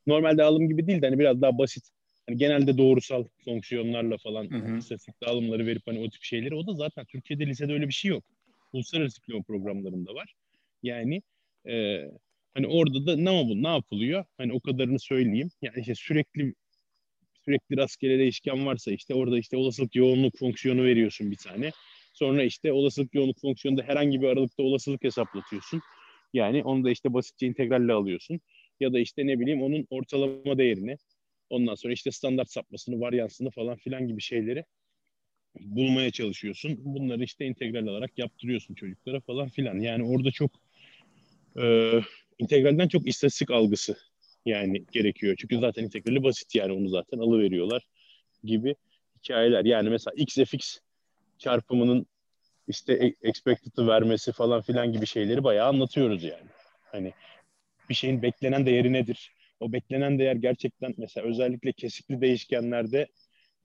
normal 0.07 0.37
dağılım 0.37 0.67
gibi 0.67 0.87
değil 0.87 1.01
de 1.01 1.05
hani 1.05 1.19
biraz 1.19 1.41
daha 1.41 1.57
basit. 1.57 1.83
Hani 2.27 2.37
genelde 2.37 2.77
doğrusal 2.77 3.23
fonksiyonlarla 3.45 4.17
falan 4.17 4.49
hı. 4.49 4.77
istatistik 4.77 5.21
dağılımları 5.21 5.65
verip 5.65 5.81
hani 5.85 5.99
o 5.99 6.09
tip 6.09 6.23
şeyleri. 6.23 6.55
O 6.55 6.67
da 6.67 6.73
zaten 6.73 7.05
Türkiye'de 7.05 7.47
lisede 7.47 7.73
öyle 7.73 7.87
bir 7.87 7.93
şey 7.93 8.11
yok. 8.11 8.23
Uluslararası 8.73 9.21
diploma 9.21 9.43
programlarında 9.43 10.15
var. 10.15 10.35
Yani 10.83 11.21
e, 11.67 12.05
hani 12.53 12.67
orada 12.67 13.05
da 13.05 13.15
ne, 13.15 13.29
bu, 13.29 13.63
ne 13.63 13.67
yapılıyor? 13.67 14.25
Hani 14.37 14.53
o 14.53 14.59
kadarını 14.59 14.99
söyleyeyim. 14.99 15.49
Yani 15.61 15.79
işte 15.79 15.95
sürekli 15.95 16.53
sürekli 17.45 17.77
rastgele 17.77 18.19
değişken 18.19 18.65
varsa 18.65 18.91
işte 18.91 19.13
orada 19.13 19.39
işte 19.39 19.57
olasılık 19.57 19.95
yoğunluk 19.95 20.37
fonksiyonu 20.37 20.83
veriyorsun 20.83 21.31
bir 21.31 21.37
tane. 21.37 21.71
Sonra 22.13 22.43
işte 22.43 22.73
olasılık 22.73 23.15
yoğunluk 23.15 23.39
fonksiyonunda 23.41 23.83
herhangi 23.83 24.21
bir 24.21 24.27
aralıkta 24.27 24.63
olasılık 24.63 25.03
hesaplatıyorsun. 25.03 25.81
Yani 26.33 26.63
onu 26.63 26.83
da 26.83 26.91
işte 26.91 27.13
basitçe 27.13 27.47
integralle 27.47 27.93
alıyorsun. 27.93 28.39
Ya 28.79 28.93
da 28.93 28.99
işte 28.99 29.27
ne 29.27 29.39
bileyim 29.39 29.61
onun 29.61 29.87
ortalama 29.89 30.57
değerini 30.57 30.97
ondan 31.49 31.75
sonra 31.75 31.93
işte 31.93 32.11
standart 32.11 32.51
sapmasını, 32.51 32.99
varyansını 32.99 33.51
falan 33.51 33.75
filan 33.77 34.07
gibi 34.07 34.21
şeyleri 34.21 34.65
bulmaya 35.59 36.11
çalışıyorsun. 36.11 36.77
Bunları 36.79 37.23
işte 37.23 37.45
integral 37.45 37.87
olarak 37.87 38.17
yaptırıyorsun 38.17 38.75
çocuklara 38.75 39.19
falan 39.19 39.49
filan. 39.49 39.79
Yani 39.79 40.03
orada 40.03 40.31
çok 40.31 40.51
e, 41.61 41.91
integralden 42.39 42.87
çok 42.87 43.07
istatistik 43.07 43.51
algısı 43.51 43.97
yani 44.45 44.85
gerekiyor. 44.91 45.35
Çünkü 45.39 45.59
zaten 45.59 45.83
integrali 45.83 46.23
basit 46.23 46.55
yani 46.55 46.71
onu 46.71 46.89
zaten 46.89 47.17
alıveriyorlar 47.19 47.87
gibi 48.43 48.75
hikayeler. 49.23 49.65
Yani 49.65 49.89
mesela 49.89 50.13
x 50.17 50.37
fx 50.37 50.77
çarpımının 51.37 52.05
işte 52.67 52.93
e- 52.93 53.27
expected'ı 53.27 53.87
vermesi 53.87 54.31
falan 54.31 54.61
filan 54.61 54.93
gibi 54.93 55.05
şeyleri 55.05 55.43
bayağı 55.43 55.67
anlatıyoruz 55.67 56.23
yani. 56.23 56.49
Hani 56.91 57.13
bir 57.89 57.93
şeyin 57.93 58.21
beklenen 58.21 58.65
değeri 58.65 58.93
nedir? 58.93 59.33
O 59.59 59.73
beklenen 59.73 60.19
değer 60.19 60.35
gerçekten 60.35 60.93
mesela 60.97 61.27
özellikle 61.27 61.71
kesikli 61.71 62.21
değişkenlerde 62.21 63.07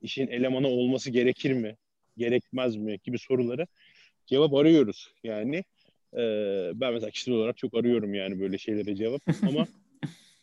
işin 0.02 0.26
elemanı 0.26 0.68
olması 0.68 1.10
gerekir 1.10 1.52
mi? 1.52 1.76
Gerekmez 2.16 2.76
mi? 2.76 2.98
Gibi 3.04 3.18
soruları 3.18 3.66
cevap 4.26 4.54
arıyoruz. 4.54 5.12
Yani 5.24 5.64
e, 6.14 6.22
ben 6.74 6.92
mesela 6.92 7.10
kişisel 7.10 7.34
olarak 7.34 7.56
çok 7.56 7.74
arıyorum 7.74 8.14
yani 8.14 8.40
böyle 8.40 8.58
şeylere 8.58 8.96
cevap 8.96 9.22
ama 9.42 9.66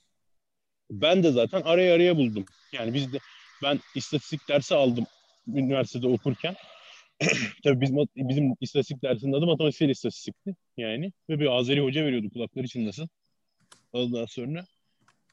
ben 0.91 1.23
de 1.23 1.31
zaten 1.31 1.61
araya 1.61 1.95
araya 1.95 2.17
buldum. 2.17 2.45
Yani 2.73 2.93
biz 2.93 3.13
de 3.13 3.17
ben 3.63 3.79
istatistik 3.95 4.49
dersi 4.49 4.75
aldım 4.75 5.05
üniversitede 5.47 6.07
okurken. 6.07 6.55
Tabii 7.63 7.81
bizim, 7.81 7.97
bizim 8.15 8.55
istatistik 8.61 9.03
dersinin 9.03 9.33
adı 9.33 9.45
matematiksel 9.45 9.89
istatistikti 9.89 10.55
yani. 10.77 11.11
Ve 11.29 11.39
bir 11.39 11.57
Azeri 11.57 11.81
hoca 11.81 12.05
veriyordu 12.05 12.29
kulakları 12.29 12.67
çınlasın. 12.67 13.09
Ondan 13.93 14.25
sonra 14.25 14.65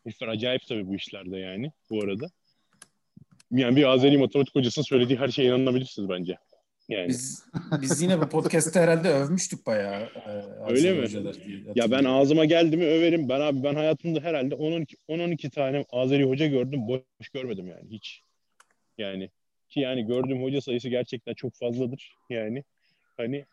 herifler 0.04 0.28
acayip 0.28 0.66
tabii 0.66 0.86
bu 0.86 0.94
işlerde 0.94 1.38
yani 1.38 1.72
bu 1.90 2.02
arada. 2.02 2.26
Yani 3.50 3.76
bir 3.76 3.84
Azeri 3.84 4.18
matematik 4.18 4.54
hocasının 4.54 4.84
söylediği 4.84 5.18
her 5.18 5.28
şeye 5.28 5.48
inanabilirsiniz 5.48 6.08
bence. 6.08 6.36
Yani. 6.88 7.08
Biz 7.08 7.44
biz 7.82 8.02
yine 8.02 8.20
bu 8.20 8.28
podcast'te 8.28 8.80
herhalde 8.80 9.08
övmüştük 9.08 9.66
bayağı. 9.66 10.02
E, 10.02 10.72
Öyle 10.72 10.92
mi? 10.92 11.08
diye 11.08 11.62
Ya 11.74 11.90
ben 11.90 12.04
ağzıma 12.04 12.44
geldi 12.44 12.76
mi 12.76 12.84
överim. 12.84 13.28
Ben 13.28 13.40
abi 13.40 13.62
ben 13.62 13.74
hayatımda 13.74 14.20
herhalde 14.20 14.54
10-12 14.54 14.96
10-12 15.08 15.50
tane 15.50 15.84
Azeri 15.92 16.24
hoca 16.24 16.46
gördüm. 16.46 16.88
Boş 16.88 17.28
görmedim 17.34 17.66
yani 17.66 17.90
hiç. 17.90 18.22
Yani 18.98 19.30
ki 19.68 19.80
yani 19.80 20.06
gördüğüm 20.06 20.42
hoca 20.42 20.60
sayısı 20.60 20.88
gerçekten 20.88 21.34
çok 21.34 21.54
fazladır. 21.54 22.16
Yani 22.30 22.64
hani 23.16 23.44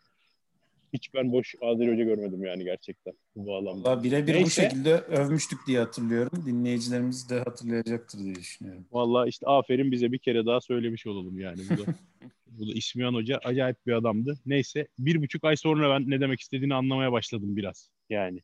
hiç 0.92 1.14
ben 1.14 1.32
boş 1.32 1.54
Adil 1.60 1.92
Hoca 1.92 2.04
görmedim 2.04 2.44
yani 2.44 2.64
gerçekten 2.64 3.14
bu 3.36 3.46
bağlamda. 3.46 3.90
Valla 3.90 4.02
birebir 4.04 4.42
bu 4.42 4.50
şekilde 4.50 4.94
övmüştük 4.94 5.58
diye 5.66 5.78
hatırlıyorum. 5.78 6.44
Dinleyicilerimiz 6.46 7.30
de 7.30 7.38
hatırlayacaktır 7.38 8.18
diye 8.18 8.34
düşünüyorum. 8.34 8.84
Vallahi 8.92 9.28
işte 9.28 9.46
aferin 9.46 9.92
bize 9.92 10.12
bir 10.12 10.18
kere 10.18 10.46
daha 10.46 10.60
söylemiş 10.60 11.06
olalım 11.06 11.38
yani. 11.38 11.60
Bu 11.70 11.78
da, 11.78 11.94
bu 12.46 12.68
da 12.68 12.72
İsmihan 12.72 13.14
Hoca 13.14 13.38
acayip 13.44 13.86
bir 13.86 13.92
adamdı. 13.92 14.38
Neyse 14.46 14.88
bir 14.98 15.22
buçuk 15.22 15.44
ay 15.44 15.56
sonra 15.56 15.90
ben 15.90 16.10
ne 16.10 16.20
demek 16.20 16.40
istediğini 16.40 16.74
anlamaya 16.74 17.12
başladım 17.12 17.56
biraz. 17.56 17.90
Yani 18.10 18.40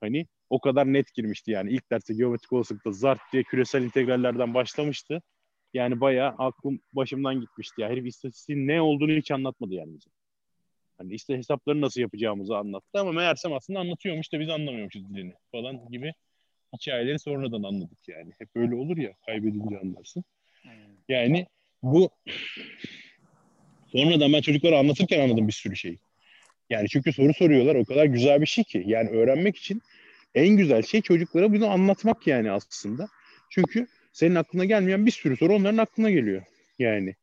hani 0.00 0.26
o 0.50 0.60
kadar 0.60 0.92
net 0.92 1.14
girmişti 1.14 1.50
yani. 1.50 1.70
ilk 1.70 1.90
derste 1.90 2.14
geometrik 2.14 2.52
olasılıkta 2.52 2.92
zart 2.92 3.20
diye 3.32 3.42
küresel 3.42 3.82
integrallerden 3.82 4.54
başlamıştı. 4.54 5.22
Yani 5.74 6.00
bayağı 6.00 6.34
aklım 6.38 6.80
başımdan 6.92 7.40
gitmişti 7.40 7.80
ya. 7.80 7.88
Herif 7.88 8.06
istatistiğin 8.06 8.68
ne 8.68 8.80
olduğunu 8.80 9.12
hiç 9.12 9.30
anlatmadı 9.30 9.74
yani 9.74 9.94
bize. 9.94 10.10
Hani 11.00 11.14
işte 11.14 11.36
hesapları 11.36 11.80
nasıl 11.80 12.00
yapacağımızı 12.00 12.56
anlattı 12.56 13.00
ama 13.00 13.12
meğersem 13.12 13.52
aslında 13.52 13.80
anlatıyormuş 13.80 14.32
da 14.32 14.40
biz 14.40 14.48
anlamıyormuşuz 14.48 15.08
dilini 15.08 15.32
falan 15.52 15.88
gibi 15.90 16.12
hikayeleri 16.76 17.18
sonradan 17.18 17.62
anladık 17.62 18.08
yani. 18.08 18.32
Hep 18.38 18.48
öyle 18.54 18.74
olur 18.74 18.96
ya 18.96 19.12
kaybedince 19.26 19.78
anlarsın. 19.78 20.24
Yani 21.08 21.46
bu 21.82 22.10
sonradan 23.92 24.32
ben 24.32 24.40
çocuklara 24.40 24.78
anlatırken 24.78 25.20
anladım 25.20 25.48
bir 25.48 25.52
sürü 25.52 25.76
şeyi. 25.76 25.98
Yani 26.70 26.88
çünkü 26.88 27.12
soru 27.12 27.34
soruyorlar 27.34 27.74
o 27.74 27.84
kadar 27.84 28.04
güzel 28.04 28.40
bir 28.40 28.46
şey 28.46 28.64
ki. 28.64 28.84
Yani 28.86 29.10
öğrenmek 29.10 29.56
için 29.56 29.82
en 30.34 30.48
güzel 30.48 30.82
şey 30.82 31.02
çocuklara 31.02 31.52
bunu 31.52 31.66
anlatmak 31.70 32.26
yani 32.26 32.50
aslında. 32.50 33.08
Çünkü 33.50 33.86
senin 34.12 34.34
aklına 34.34 34.64
gelmeyen 34.64 35.06
bir 35.06 35.10
sürü 35.10 35.36
soru 35.36 35.54
onların 35.54 35.78
aklına 35.78 36.10
geliyor. 36.10 36.42
Yani 36.78 37.14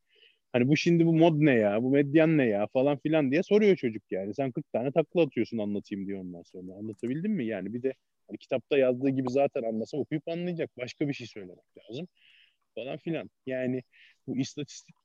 hani 0.53 0.67
bu 0.67 0.77
şimdi 0.77 1.05
bu 1.05 1.13
mod 1.13 1.35
ne 1.39 1.53
ya, 1.53 1.83
bu 1.83 1.89
medyan 1.89 2.37
ne 2.37 2.45
ya 2.45 2.67
falan 2.67 2.97
filan 2.97 3.31
diye 3.31 3.43
soruyor 3.43 3.75
çocuk 3.75 4.03
yani. 4.11 4.33
Sen 4.33 4.51
40 4.51 4.71
tane 4.71 4.91
takla 4.91 5.21
atıyorsun 5.21 5.57
anlatayım 5.57 6.07
diyor 6.07 6.21
ondan 6.21 6.43
sonra. 6.43 6.73
Anlatabildim 6.73 7.31
mi? 7.31 7.45
Yani 7.45 7.73
bir 7.73 7.83
de 7.83 7.93
hani 8.27 8.37
kitapta 8.37 8.77
yazdığı 8.77 9.09
gibi 9.09 9.29
zaten 9.31 9.63
anlasa 9.63 9.97
okuyup 9.97 10.27
anlayacak. 10.27 10.71
Başka 10.77 11.07
bir 11.07 11.13
şey 11.13 11.27
söylemek 11.27 11.77
lazım 11.77 12.07
falan 12.75 12.97
filan. 12.97 13.29
Yani 13.45 13.83
bu 14.27 14.37
istatistik 14.37 14.95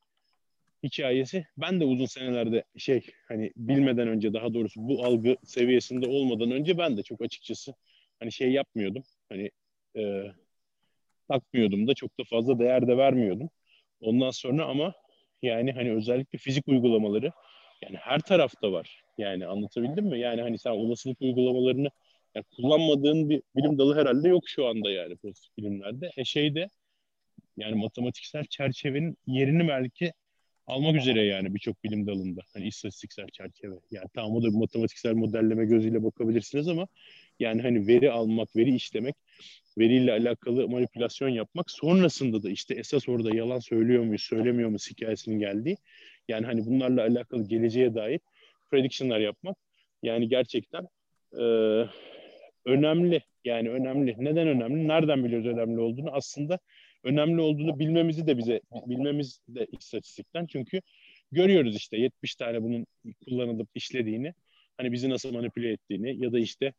hikayesi 0.82 1.46
ben 1.56 1.80
de 1.80 1.84
uzun 1.84 2.06
senelerde 2.06 2.64
şey 2.76 3.06
hani 3.28 3.52
bilmeden 3.56 4.08
önce 4.08 4.32
daha 4.32 4.54
doğrusu 4.54 4.88
bu 4.88 5.04
algı 5.04 5.36
seviyesinde 5.44 6.06
olmadan 6.06 6.50
önce 6.50 6.78
ben 6.78 6.96
de 6.96 7.02
çok 7.02 7.22
açıkçası 7.22 7.74
hani 8.20 8.32
şey 8.32 8.52
yapmıyordum. 8.52 9.02
Hani 9.28 9.50
e, 9.96 10.22
takmıyordum 11.28 11.86
da 11.86 11.94
çok 11.94 12.18
da 12.18 12.24
fazla 12.24 12.58
değer 12.58 12.86
de 12.88 12.96
vermiyordum. 12.96 13.50
Ondan 14.00 14.30
sonra 14.30 14.64
ama 14.64 14.94
yani 15.42 15.72
hani 15.72 15.92
özellikle 15.92 16.38
fizik 16.38 16.68
uygulamaları 16.68 17.32
yani 17.82 17.96
her 17.96 18.20
tarafta 18.20 18.72
var. 18.72 19.02
Yani 19.18 19.46
anlatabildim 19.46 20.06
mi? 20.06 20.20
Yani 20.20 20.42
hani 20.42 20.58
sen 20.58 20.70
olasılık 20.70 21.22
uygulamalarını 21.22 21.88
yani 22.34 22.44
kullanmadığın 22.56 23.30
bir 23.30 23.42
bilim 23.56 23.78
dalı 23.78 24.00
herhalde 24.00 24.28
yok 24.28 24.48
şu 24.48 24.66
anda 24.66 24.90
yani 24.90 25.16
pozitif 25.16 25.56
bilimlerde. 25.56 26.10
E 26.16 26.24
şeyde 26.24 26.68
yani 27.56 27.74
matematiksel 27.74 28.44
çerçevenin 28.44 29.16
yerini 29.26 29.68
belki 29.68 30.12
almak 30.66 30.96
üzere 30.96 31.24
yani 31.24 31.54
birçok 31.54 31.84
bilim 31.84 32.06
dalında. 32.06 32.40
Hani 32.54 32.66
istatistiksel 32.66 33.26
çerçeve. 33.28 33.74
Yani 33.90 34.06
tamam 34.14 34.36
o 34.36 34.42
da 34.42 34.50
matematiksel 34.50 35.14
modelleme 35.14 35.64
gözüyle 35.64 36.04
bakabilirsiniz 36.04 36.68
ama 36.68 36.86
yani 37.40 37.62
hani 37.62 37.86
veri 37.86 38.10
almak, 38.10 38.56
veri 38.56 38.74
işlemek, 38.74 39.16
veriyle 39.78 40.12
alakalı 40.12 40.68
manipülasyon 40.68 41.28
yapmak 41.28 41.70
sonrasında 41.70 42.42
da 42.42 42.50
işte 42.50 42.74
esas 42.74 43.08
orada 43.08 43.36
yalan 43.36 43.58
söylüyor 43.58 44.02
muyuz, 44.04 44.22
söylemiyor 44.22 44.68
muyuz 44.68 44.90
hikayesinin 44.90 45.38
geldiği. 45.38 45.76
Yani 46.28 46.46
hani 46.46 46.66
bunlarla 46.66 47.02
alakalı 47.02 47.48
geleceğe 47.48 47.94
dair 47.94 48.20
prediction'lar 48.70 49.20
yapmak 49.20 49.56
yani 50.02 50.28
gerçekten 50.28 50.88
e, 51.32 51.42
önemli. 52.64 53.20
Yani 53.44 53.70
önemli. 53.70 54.16
Neden 54.18 54.48
önemli? 54.48 54.88
Nereden 54.88 55.24
biliyoruz 55.24 55.46
önemli 55.46 55.80
olduğunu? 55.80 56.10
Aslında 56.10 56.58
önemli 57.04 57.40
olduğunu 57.40 57.78
bilmemizi 57.78 58.26
de 58.26 58.38
bize 58.38 58.60
bilmemiz 58.86 59.40
de 59.48 59.66
istatistikten. 59.72 60.46
Çünkü 60.46 60.80
görüyoruz 61.32 61.76
işte 61.76 61.96
70 61.96 62.34
tane 62.34 62.62
bunun 62.62 62.86
kullanılıp 63.24 63.68
işlediğini. 63.74 64.34
Hani 64.76 64.92
bizi 64.92 65.10
nasıl 65.10 65.32
manipüle 65.32 65.72
ettiğini 65.72 66.24
ya 66.24 66.32
da 66.32 66.38
işte 66.38 66.72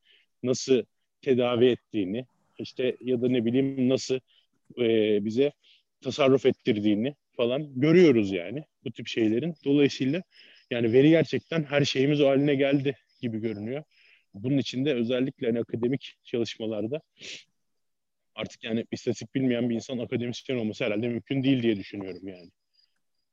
nasıl 0.44 0.84
tedavi 1.22 1.66
ettiğini 1.66 2.26
işte 2.60 2.98
ya 3.02 3.22
da 3.22 3.30
ne 3.30 3.46
bileyim 3.46 3.90
nasıl 3.90 4.20
e, 4.78 5.26
bize 5.26 5.52
tasarruf 6.02 6.46
ettirdiğini 6.46 7.16
falan 7.32 7.82
görüyoruz 7.82 8.32
yani 8.32 8.64
bu 8.84 8.92
tip 8.92 9.08
şeylerin. 9.08 9.56
Dolayısıyla 9.66 10.24
yani 10.72 10.94
veri 10.94 11.10
gerçekten 11.10 11.64
her 11.64 11.86
şeyimiz 11.86 12.22
o 12.22 12.28
haline 12.28 12.56
geldi 12.56 12.98
gibi 13.22 13.40
görünüyor. 13.40 13.84
Bunun 14.34 14.58
için 14.58 14.86
de 14.86 14.94
özellikle 14.94 15.48
hani 15.48 15.60
akademik 15.60 16.16
çalışmalarda 16.24 17.02
artık 18.36 18.64
yani 18.64 18.86
istatistik 18.92 19.36
bilmeyen 19.36 19.70
bir 19.70 19.76
insan 19.76 19.98
akademisyen 19.98 20.58
olması 20.58 20.86
herhalde 20.86 21.08
mümkün 21.08 21.44
değil 21.44 21.64
diye 21.64 21.76
düşünüyorum 21.76 22.28
yani. 22.28 22.50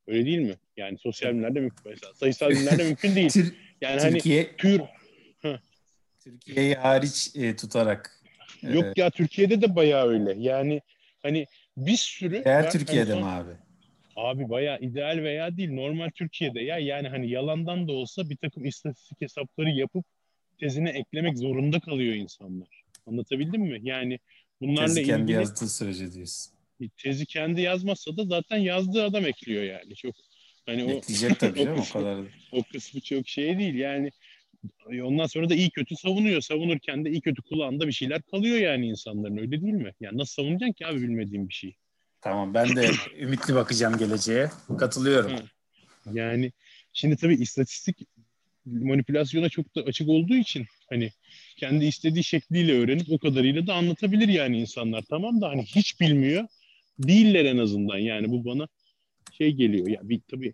Öyle 0.07 0.25
değil 0.25 0.39
mi? 0.39 0.55
Yani 0.77 0.97
sosyal 0.97 1.31
bilimlerde 1.31 1.59
mümkün. 1.59 1.81
Mesela 1.85 2.13
sayısal 2.13 2.49
bilimlerde 2.49 2.83
mümkün 2.83 3.15
değil. 3.15 3.31
Yani 3.81 4.01
hani 4.01 4.13
Türkiye 4.13 4.55
pür 4.57 4.81
Türkiye'yi 6.23 6.75
hariç 6.75 7.31
e, 7.35 7.55
tutarak. 7.55 8.20
Yok 8.61 8.97
ya 8.97 9.09
Türkiye'de 9.09 9.61
de 9.61 9.75
bayağı 9.75 10.07
öyle. 10.07 10.35
Yani 10.37 10.81
hani 11.23 11.45
bir 11.77 11.97
sürü 11.97 12.41
Eğer 12.45 12.71
Türkiye'de 12.71 13.11
son- 13.11 13.21
mi 13.21 13.27
abi? 13.29 13.51
Abi 14.15 14.49
bayağı 14.49 14.79
ideal 14.79 15.17
veya 15.23 15.57
değil 15.57 15.71
normal 15.71 16.09
Türkiye'de 16.15 16.61
ya 16.61 16.77
yani 16.77 17.07
hani 17.09 17.29
yalandan 17.29 17.87
da 17.87 17.91
olsa 17.91 18.29
bir 18.29 18.37
takım 18.37 18.65
istatistik 18.65 19.21
hesapları 19.21 19.69
yapıp 19.69 20.05
tezine 20.59 20.89
eklemek 20.89 21.37
zorunda 21.37 21.79
kalıyor 21.79 22.15
insanlar. 22.15 22.67
Anlatabildim 23.07 23.61
mi? 23.61 23.79
Yani 23.83 24.19
bunlarla 24.61 24.87
Tezi 24.87 25.03
kendi 25.03 25.21
ilgili 25.23 25.35
yazdığı 25.37 25.69
sürece 25.69 26.13
diyorsun. 26.13 26.53
tezi 26.97 27.25
kendi 27.25 27.61
yazmazsa 27.61 28.17
da 28.17 28.25
zaten 28.25 28.57
yazdığı 28.57 29.03
adam 29.03 29.25
ekliyor 29.25 29.63
yani. 29.63 29.95
Çok 29.95 30.15
hani 30.65 30.83
o 30.83 30.89
Ekleyecek 30.91 31.39
tabii 31.39 31.59
o 31.61 31.63
canım 31.63 31.77
o 31.77 31.81
kısmı- 31.81 32.01
kadar. 32.01 32.25
o 32.51 32.63
kısmı 32.63 33.01
çok 33.01 33.27
şey 33.27 33.59
değil 33.59 33.75
yani. 33.75 34.11
Ondan 35.03 35.25
sonra 35.25 35.49
da 35.49 35.55
iyi 35.55 35.69
kötü 35.69 35.95
savunuyor. 35.95 36.41
Savunurken 36.41 37.05
de 37.05 37.09
iyi 37.09 37.21
kötü 37.21 37.41
kulağında 37.41 37.87
bir 37.87 37.91
şeyler 37.91 38.21
kalıyor 38.21 38.57
yani 38.57 38.87
insanların 38.87 39.37
öyle 39.37 39.61
değil 39.61 39.73
mi? 39.73 39.93
Yani 39.99 40.17
nasıl 40.17 40.33
savunacaksın 40.33 40.73
ki 40.73 40.87
abi 40.87 41.01
bilmediğin 41.01 41.49
bir 41.49 41.53
şeyi? 41.53 41.75
Tamam 42.21 42.53
ben 42.53 42.75
de 42.75 42.89
ümitli 43.19 43.55
bakacağım 43.55 43.97
geleceğe. 43.97 44.49
Katılıyorum. 44.79 45.31
Yani 46.13 46.51
şimdi 46.93 47.15
tabii 47.15 47.35
istatistik 47.35 47.97
manipülasyona 48.65 49.49
çok 49.49 49.75
da 49.75 49.81
açık 49.81 50.09
olduğu 50.09 50.35
için 50.35 50.65
hani 50.89 51.11
kendi 51.57 51.85
istediği 51.85 52.23
şekliyle 52.23 52.73
öğrenip 52.73 53.11
o 53.11 53.19
kadarıyla 53.19 53.67
da 53.67 53.73
anlatabilir 53.73 54.27
yani 54.27 54.59
insanlar. 54.59 55.03
Tamam 55.09 55.41
da 55.41 55.49
hani 55.49 55.63
hiç 55.63 55.99
bilmiyor 55.99 56.47
değiller 56.99 57.45
en 57.45 57.57
azından 57.57 57.97
yani 57.97 58.29
bu 58.31 58.45
bana 58.45 58.67
şey 59.31 59.51
geliyor 59.51 59.87
ya 59.87 59.99
bir 60.03 60.21
tabii 60.31 60.53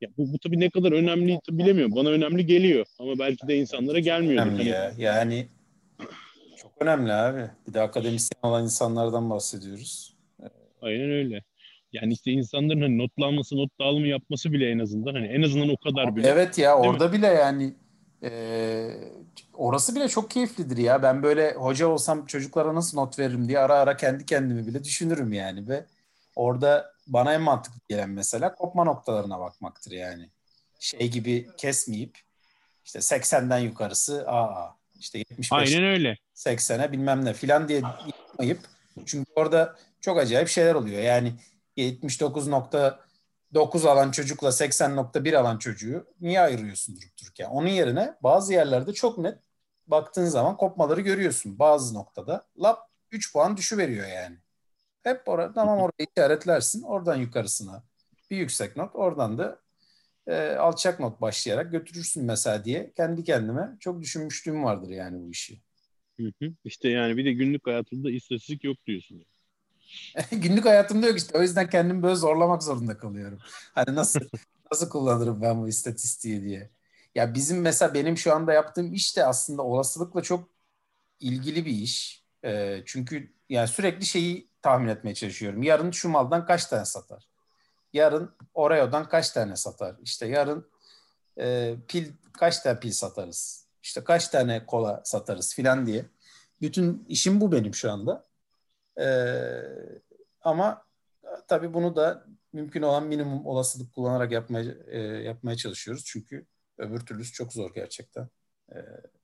ya 0.00 0.08
bu, 0.18 0.32
bu 0.32 0.38
tabii 0.38 0.60
ne 0.60 0.70
kadar 0.70 0.92
önemli 0.92 1.40
bilemiyorum. 1.50 1.96
Bana 1.96 2.08
önemli 2.08 2.46
geliyor 2.46 2.86
ama 2.98 3.18
belki 3.18 3.48
de 3.48 3.56
insanlara 3.56 3.98
gelmiyor. 3.98 4.46
Önemli 4.46 4.68
ya. 4.68 4.92
Yani 4.98 5.46
çok 6.56 6.72
önemli 6.80 7.12
abi. 7.12 7.50
Bir 7.68 7.74
de 7.74 7.80
akademisyen 7.80 8.38
olan 8.42 8.64
insanlardan 8.64 9.30
bahsediyoruz. 9.30 10.14
Aynen 10.82 11.10
öyle. 11.10 11.42
Yani 11.92 12.12
işte 12.12 12.30
insanların 12.30 12.80
hani 12.80 12.98
notlanması, 12.98 13.56
not 13.56 13.70
dağılımı 13.80 14.06
yapması 14.06 14.52
bile 14.52 14.70
en 14.70 14.78
azından 14.78 15.14
hani 15.14 15.26
en 15.26 15.42
azından 15.42 15.68
o 15.68 15.76
kadar 15.76 16.16
bile. 16.16 16.28
Evet 16.28 16.58
ya 16.58 16.72
Değil 16.72 16.84
mi? 16.84 16.90
orada 16.90 17.12
bile 17.12 17.26
yani 17.26 17.74
e, 18.22 18.30
orası 19.54 19.96
bile 19.96 20.08
çok 20.08 20.30
keyiflidir 20.30 20.76
ya. 20.76 21.02
Ben 21.02 21.22
böyle 21.22 21.52
hoca 21.52 21.86
olsam 21.86 22.26
çocuklara 22.26 22.74
nasıl 22.74 22.98
not 22.98 23.18
veririm 23.18 23.48
diye 23.48 23.58
ara 23.58 23.74
ara 23.74 23.96
kendi 23.96 24.26
kendimi 24.26 24.66
bile 24.66 24.84
düşünürüm 24.84 25.32
yani 25.32 25.68
ve 25.68 25.84
orada 26.36 26.92
bana 27.06 27.34
en 27.34 27.42
mantıklı 27.42 27.80
gelen 27.88 28.10
mesela 28.10 28.54
kopma 28.54 28.84
noktalarına 28.84 29.40
bakmaktır 29.40 29.90
yani. 29.90 30.30
Şey 30.78 31.08
gibi 31.08 31.48
kesmeyip 31.56 32.18
işte 32.84 32.98
80'den 32.98 33.58
yukarısı 33.58 34.28
AA 34.28 34.80
işte 35.00 35.18
75 35.18 35.52
Aynen 35.52 35.84
öyle. 35.84 36.16
80'e 36.34 36.92
bilmem 36.92 37.24
ne 37.24 37.34
filan 37.34 37.68
diye 37.68 37.80
yapmayıp 37.80 38.58
çünkü 39.06 39.32
orada 39.36 39.76
çok 40.00 40.18
acayip 40.18 40.48
şeyler 40.48 40.74
oluyor. 40.74 41.02
Yani 41.02 41.34
79.9 41.76 43.88
alan 43.88 44.10
çocukla 44.10 44.48
80.1 44.48 45.36
alan 45.36 45.58
çocuğu 45.58 46.06
niye 46.20 46.40
ayırıyorsun 46.40 46.96
durup 46.96 47.18
dururken? 47.22 47.46
Onun 47.46 47.68
yerine 47.68 48.14
bazı 48.22 48.52
yerlerde 48.52 48.92
çok 48.92 49.18
net 49.18 49.38
baktığın 49.86 50.26
zaman 50.26 50.56
kopmaları 50.56 51.00
görüyorsun. 51.00 51.58
Bazı 51.58 51.94
noktada 51.94 52.46
lap 52.62 52.78
3 53.10 53.32
puan 53.32 53.56
düşüveriyor 53.56 54.06
yani. 54.06 54.36
Hep 55.02 55.28
orada 55.28 55.52
tamam 55.52 55.78
orayı 55.78 56.08
işaretlersin. 56.16 56.82
Oradan 56.82 57.16
yukarısına 57.16 57.84
bir 58.30 58.36
yüksek 58.36 58.76
not. 58.76 58.90
Oradan 58.96 59.38
da 59.38 59.60
e, 60.26 60.50
alçak 60.56 61.00
not 61.00 61.20
başlayarak 61.20 61.72
götürürsün 61.72 62.24
mesela 62.24 62.64
diye 62.64 62.92
kendi 62.96 63.24
kendime 63.24 63.76
çok 63.80 64.02
düşünmüşlüğüm 64.02 64.64
vardır 64.64 64.90
yani 64.90 65.22
bu 65.22 65.30
işi. 65.30 65.62
Hı 66.20 66.32
hı. 66.42 66.54
İşte 66.64 66.88
yani 66.88 67.16
bir 67.16 67.24
de 67.24 67.32
günlük 67.32 67.66
hayatında 67.66 68.10
istatistik 68.10 68.64
yok 68.64 68.76
diyorsun. 68.86 69.24
Günlük 70.32 70.64
hayatımda 70.64 71.06
yok 71.06 71.18
işte. 71.18 71.38
O 71.38 71.42
yüzden 71.42 71.70
kendimi 71.70 72.02
böyle 72.02 72.14
zorlamak 72.14 72.62
zorunda 72.62 72.98
kalıyorum. 72.98 73.38
Hani 73.74 73.94
nasıl 73.94 74.20
nasıl 74.72 74.88
kullanırım 74.90 75.42
ben 75.42 75.62
bu 75.62 75.68
istatistiği 75.68 76.42
diye. 76.42 76.70
Ya 77.14 77.34
bizim 77.34 77.60
mesela 77.60 77.94
benim 77.94 78.16
şu 78.18 78.34
anda 78.34 78.52
yaptığım 78.52 78.92
iş 78.94 79.16
de 79.16 79.24
aslında 79.26 79.62
olasılıkla 79.62 80.22
çok 80.22 80.50
ilgili 81.20 81.66
bir 81.66 81.72
iş. 81.72 82.24
E, 82.44 82.82
çünkü 82.86 83.34
yani 83.50 83.68
sürekli 83.68 84.06
şeyi 84.06 84.49
tahmin 84.62 84.88
etmeye 84.88 85.14
çalışıyorum. 85.14 85.62
Yarın 85.62 85.90
şu 85.90 86.08
maldan 86.08 86.46
kaç 86.46 86.66
tane 86.66 86.84
satar? 86.84 87.28
Yarın 87.92 88.30
Oreo'dan 88.54 89.08
kaç 89.08 89.30
tane 89.30 89.56
satar? 89.56 89.96
İşte 90.02 90.26
yarın 90.26 90.70
e, 91.38 91.76
pil 91.88 92.12
kaç 92.32 92.58
tane 92.58 92.80
pil 92.80 92.92
satarız? 92.92 93.66
İşte 93.82 94.04
kaç 94.04 94.28
tane 94.28 94.66
kola 94.66 95.00
satarız 95.04 95.54
filan 95.54 95.86
diye. 95.86 96.04
Bütün 96.60 97.04
işim 97.08 97.40
bu 97.40 97.52
benim 97.52 97.74
şu 97.74 97.92
anda. 97.92 98.26
E, 99.00 99.06
ama 100.40 100.86
tabii 101.48 101.74
bunu 101.74 101.96
da 101.96 102.26
mümkün 102.52 102.82
olan 102.82 103.06
minimum 103.06 103.46
olasılık 103.46 103.94
kullanarak 103.94 104.32
yapmaya 104.32 104.74
e, 104.86 104.98
yapmaya 105.00 105.56
çalışıyoruz. 105.56 106.04
Çünkü 106.06 106.46
öbür 106.78 107.00
türlüsü 107.00 107.32
çok 107.32 107.52
zor 107.52 107.74
gerçekten. 107.74 108.28
E, 108.72 108.78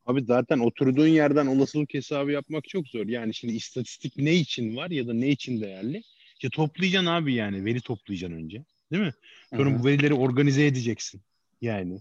Abi 0.06 0.24
zaten 0.24 0.58
oturduğun 0.58 1.06
yerden 1.06 1.46
olasılık 1.46 1.94
hesabı 1.94 2.32
yapmak 2.32 2.68
çok 2.68 2.88
zor. 2.88 3.06
Yani 3.06 3.34
şimdi 3.34 3.54
istatistik 3.54 4.16
ne 4.16 4.34
için 4.34 4.76
var 4.76 4.90
ya 4.90 5.06
da 5.08 5.14
ne 5.14 5.28
için 5.28 5.60
değerli? 5.60 6.02
İşte 6.34 6.50
toplayacaksın 6.50 7.06
abi 7.06 7.34
yani. 7.34 7.64
Veri 7.64 7.80
toplayacaksın 7.80 8.36
önce. 8.36 8.64
Değil 8.92 9.02
mi? 9.02 9.12
Sonra 9.50 9.70
Hı-hı. 9.70 9.78
bu 9.78 9.86
verileri 9.86 10.14
organize 10.14 10.66
edeceksin. 10.66 11.20
Yani. 11.60 11.98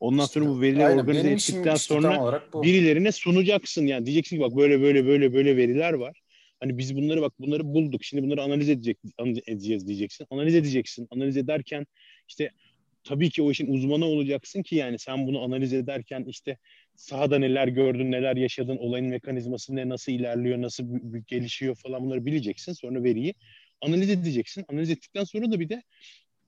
Ondan 0.00 0.24
işte, 0.24 0.40
sonra 0.40 0.48
bu 0.48 0.60
verileri 0.60 0.86
aynen, 0.86 0.98
organize 0.98 1.30
ettikten 1.30 1.74
işte 1.74 1.94
sonra 1.94 2.42
birilerine 2.54 3.12
sunacaksın. 3.12 3.86
Yani 3.86 4.06
diyeceksin 4.06 4.36
ki 4.36 4.42
bak 4.42 4.56
böyle 4.56 4.80
böyle 4.80 5.06
böyle 5.06 5.34
böyle 5.34 5.56
veriler 5.56 5.92
var. 5.92 6.20
Hani 6.60 6.78
biz 6.78 6.96
bunları 6.96 7.22
bak 7.22 7.32
bunları 7.38 7.64
bulduk. 7.64 8.04
Şimdi 8.04 8.22
bunları 8.22 8.42
analiz 8.42 8.68
edecek 8.68 8.98
analiz 9.18 9.38
edeceğiz 9.46 9.86
diyeceksin. 9.86 10.26
Analiz 10.30 10.54
edeceksin. 10.54 11.08
Analiz 11.10 11.36
ederken 11.36 11.86
işte 12.28 12.50
tabii 13.04 13.30
ki 13.30 13.42
o 13.42 13.50
işin 13.50 13.72
uzmanı 13.72 14.04
olacaksın 14.04 14.62
ki 14.62 14.76
yani 14.76 14.98
sen 14.98 15.26
bunu 15.26 15.42
analiz 15.42 15.72
ederken 15.72 16.24
işte 16.28 16.58
sahada 16.94 17.38
neler 17.38 17.68
gördün, 17.68 18.12
neler 18.12 18.36
yaşadın, 18.36 18.76
olayın 18.76 19.06
mekanizması 19.06 19.76
ne, 19.76 19.88
nasıl 19.88 20.12
ilerliyor, 20.12 20.62
nasıl 20.62 20.84
gelişiyor 21.26 21.74
falan 21.74 22.02
bunları 22.02 22.26
bileceksin. 22.26 22.72
Sonra 22.72 23.04
veriyi 23.04 23.34
analiz 23.80 24.10
edeceksin. 24.10 24.64
Analiz 24.68 24.90
ettikten 24.90 25.24
sonra 25.24 25.52
da 25.52 25.60
bir 25.60 25.68
de 25.68 25.82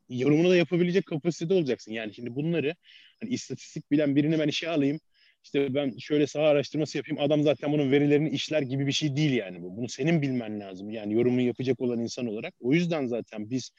yorumunu 0.09 0.51
da 0.51 0.57
yapabilecek 0.57 1.07
kapasitede 1.07 1.55
olacaksın. 1.55 1.93
Yani 1.93 2.15
şimdi 2.15 2.35
bunları 2.35 2.75
hani 3.21 3.31
istatistik 3.31 3.91
bilen 3.91 4.17
birini 4.17 4.39
ben 4.39 4.49
işe 4.49 4.69
alayım. 4.69 5.01
İşte 5.45 5.75
ben 5.75 5.97
şöyle 5.99 6.27
saha 6.27 6.45
araştırması 6.45 6.99
yapayım. 6.99 7.23
Adam 7.23 7.43
zaten 7.43 7.73
bunun 7.73 7.93
verilerini 7.93 8.31
işler 8.31 8.63
gibi 8.63 8.87
bir 8.87 8.93
şey 8.93 9.17
değil 9.17 9.33
yani 9.33 9.63
bu. 9.63 9.77
Bunu 9.77 9.89
senin 9.89 10.23
bilmen 10.23 10.61
lazım. 10.61 10.91
Yani 10.91 11.15
yorumu 11.15 11.41
yapacak 11.41 11.81
olan 11.81 11.99
insan 11.99 12.27
olarak. 12.27 12.55
O 12.61 12.73
yüzden 12.73 13.07
zaten 13.07 13.51
biz 13.51 13.71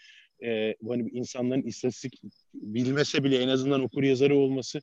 e, 0.44 0.76
hani 0.88 1.10
insanların 1.10 1.62
istatistik 1.62 2.22
bilmese 2.54 3.24
bile 3.24 3.38
en 3.38 3.48
azından 3.48 3.82
okur 3.82 4.04
yazarı 4.04 4.36
olması 4.36 4.82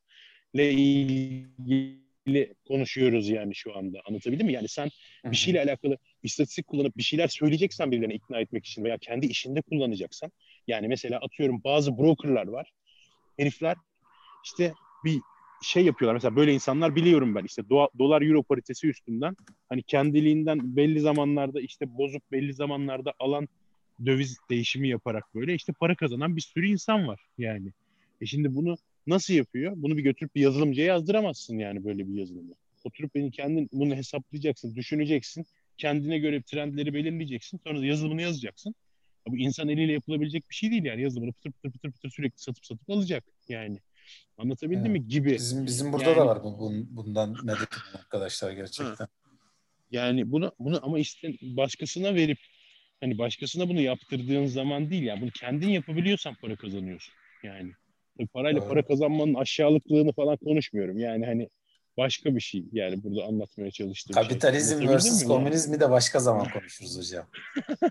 ile 0.54 0.72
ilgili 0.72 2.54
konuşuyoruz 2.68 3.28
yani 3.28 3.54
şu 3.54 3.76
anda. 3.76 4.00
Anlatabildim 4.08 4.46
mi? 4.46 4.52
Yani 4.52 4.68
sen 4.68 4.90
bir 5.24 5.36
şeyle 5.36 5.62
alakalı 5.62 5.98
istatistik 6.22 6.66
kullanıp 6.66 6.96
bir 6.96 7.02
şeyler 7.02 7.28
söyleyeceksen 7.28 7.90
birilerine 7.90 8.14
ikna 8.14 8.40
etmek 8.40 8.66
için 8.66 8.84
veya 8.84 8.98
kendi 8.98 9.26
işinde 9.26 9.62
kullanacaksan 9.62 10.32
yani 10.66 10.88
mesela 10.88 11.18
atıyorum 11.18 11.64
bazı 11.64 11.98
brokerlar 11.98 12.46
var. 12.46 12.72
Herifler 13.36 13.76
işte 14.44 14.74
bir 15.04 15.20
şey 15.62 15.84
yapıyorlar. 15.84 16.14
Mesela 16.14 16.36
böyle 16.36 16.52
insanlar 16.52 16.96
biliyorum 16.96 17.34
ben 17.34 17.44
işte 17.44 17.62
do- 17.62 17.98
dolar 17.98 18.22
euro 18.22 18.42
paritesi 18.42 18.88
üstünden 18.88 19.36
hani 19.68 19.82
kendiliğinden 19.82 20.76
belli 20.76 21.00
zamanlarda 21.00 21.60
işte 21.60 21.98
bozup 21.98 22.32
belli 22.32 22.54
zamanlarda 22.54 23.12
alan 23.18 23.48
döviz 24.06 24.36
değişimi 24.50 24.88
yaparak 24.88 25.34
böyle 25.34 25.54
işte 25.54 25.72
para 25.72 25.94
kazanan 25.94 26.36
bir 26.36 26.40
sürü 26.40 26.66
insan 26.66 27.08
var 27.08 27.20
yani. 27.38 27.72
E 28.20 28.26
şimdi 28.26 28.54
bunu 28.54 28.76
nasıl 29.06 29.34
yapıyor? 29.34 29.72
Bunu 29.76 29.96
bir 29.96 30.02
götürüp 30.02 30.34
bir 30.34 30.40
yazılımcıya 30.40 30.86
yazdıramazsın 30.86 31.58
yani 31.58 31.84
böyle 31.84 32.08
bir 32.08 32.14
yazılımı. 32.14 32.54
Oturup 32.84 33.14
beni 33.14 33.30
kendin 33.30 33.68
bunu 33.72 33.94
hesaplayacaksın, 33.94 34.74
düşüneceksin. 34.74 35.46
Kendine 35.78 36.18
göre 36.18 36.42
trendleri 36.42 36.94
belirleyeceksin. 36.94 37.60
Sonra 37.64 37.80
da 37.80 37.86
yazılımını 37.86 38.22
yazacaksın. 38.22 38.74
Bu 39.28 39.38
insan 39.38 39.68
eliyle 39.68 39.92
yapılabilecek 39.92 40.50
bir 40.50 40.54
şey 40.54 40.70
değil 40.70 40.84
yani. 40.84 41.02
Yazılımını 41.02 41.32
pıtır 41.32 41.52
pıtır 41.52 41.70
pıtır 41.70 41.92
pıtır 41.92 42.10
sürekli 42.10 42.38
satıp 42.38 42.66
satıp 42.66 42.90
alacak 42.90 43.24
yani. 43.48 43.78
Anlatabildim 44.38 44.86
evet. 44.86 45.00
mi? 45.00 45.08
Gibi. 45.08 45.32
Bizim 45.32 45.66
bizim 45.66 45.92
burada 45.92 46.04
yani, 46.04 46.16
da 46.16 46.26
var 46.26 46.44
bu 46.44 46.72
bundan 46.90 47.36
medet 47.44 47.68
arkadaşlar 47.94 48.52
gerçekten. 48.52 48.94
Ha. 48.94 49.08
Yani 49.90 50.32
bunu 50.32 50.52
bunu 50.58 50.80
ama 50.82 50.98
işte 50.98 51.32
başkasına 51.42 52.14
verip 52.14 52.38
hani 53.02 53.18
başkasına 53.18 53.68
bunu 53.68 53.80
yaptırdığın 53.80 54.46
zaman 54.46 54.90
değil 54.90 55.02
yani 55.02 55.20
bunu 55.20 55.30
kendin 55.30 55.68
yapabiliyorsan 55.68 56.34
para 56.34 56.56
kazanıyorsun 56.56 57.14
yani. 57.42 57.72
Parayla 58.32 58.60
evet. 58.60 58.68
para 58.68 58.86
kazanmanın 58.86 59.34
aşağılıklığını 59.34 60.12
falan 60.12 60.36
konuşmuyorum. 60.36 60.98
Yani 60.98 61.26
hani 61.26 61.48
başka 61.96 62.36
bir 62.36 62.40
şey 62.40 62.64
yani 62.72 63.04
burada 63.04 63.24
anlatmaya 63.24 63.70
çalıştığım 63.70 64.14
Kapitalizm 64.14 64.78
şey. 64.78 64.88
versus 64.88 65.24
komünizmi 65.24 65.80
de 65.80 65.90
başka 65.90 66.20
zaman 66.20 66.48
konuşuruz 66.50 66.98
hocam. 66.98 67.26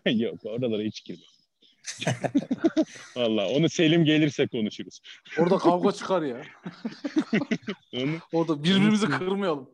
Yok 0.21 0.45
oralara 0.45 0.81
hiç 0.81 1.03
girmem. 1.03 1.25
Valla 3.15 3.47
onu 3.49 3.69
Selim 3.69 4.05
gelirse 4.05 4.47
konuşuruz. 4.47 5.01
Orada 5.39 5.57
kavga 5.57 5.91
çıkar 5.91 6.21
ya. 6.21 6.41
onu, 7.93 8.11
Orada 8.33 8.63
birbirimizi 8.63 9.05
kırmayalım. 9.05 9.69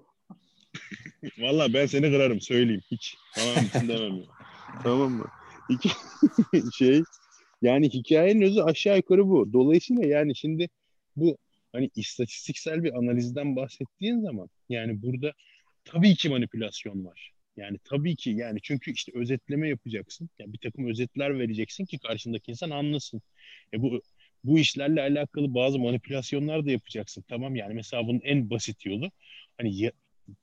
Valla 1.37 1.73
ben 1.73 1.85
seni 1.85 2.11
kırarım 2.11 2.41
söyleyeyim 2.41 2.81
hiç. 2.91 3.17
Tamam 3.35 3.87
demem 3.87 4.15
ya. 4.17 4.36
Tamam 4.83 5.11
mı? 5.11 5.25
İki 5.69 5.89
şey 6.77 7.03
yani 7.61 7.89
hikayenin 7.89 8.41
özü 8.41 8.61
aşağı 8.61 8.97
yukarı 8.97 9.27
bu. 9.27 9.53
Dolayısıyla 9.53 10.05
yani 10.05 10.35
şimdi 10.35 10.69
bu 11.15 11.37
hani 11.71 11.89
istatistiksel 11.95 12.83
bir 12.83 12.97
analizden 12.97 13.55
bahsettiğin 13.55 14.19
zaman 14.19 14.49
yani 14.69 15.01
burada 15.01 15.33
tabii 15.85 16.15
ki 16.15 16.29
manipülasyon 16.29 17.05
var. 17.05 17.33
Yani 17.57 17.77
tabii 17.83 18.15
ki 18.15 18.29
yani 18.29 18.59
çünkü 18.63 18.91
işte 18.91 19.11
özetleme 19.15 19.69
yapacaksın. 19.69 20.29
Yani 20.39 20.53
bir 20.53 20.57
takım 20.57 20.89
özetler 20.89 21.39
vereceksin 21.39 21.85
ki 21.85 21.99
karşındaki 21.99 22.51
insan 22.51 22.69
anlasın. 22.69 23.21
E 23.73 23.81
bu 23.81 24.01
bu 24.43 24.59
işlerle 24.59 25.01
alakalı 25.01 25.53
bazı 25.53 25.79
manipülasyonlar 25.79 26.65
da 26.65 26.71
yapacaksın. 26.71 27.23
Tamam 27.27 27.55
yani 27.55 27.73
mesela 27.73 28.07
bunun 28.07 28.21
en 28.23 28.49
basit 28.49 28.85
yolu 28.85 29.11
hani 29.57 29.77
ya, 29.77 29.91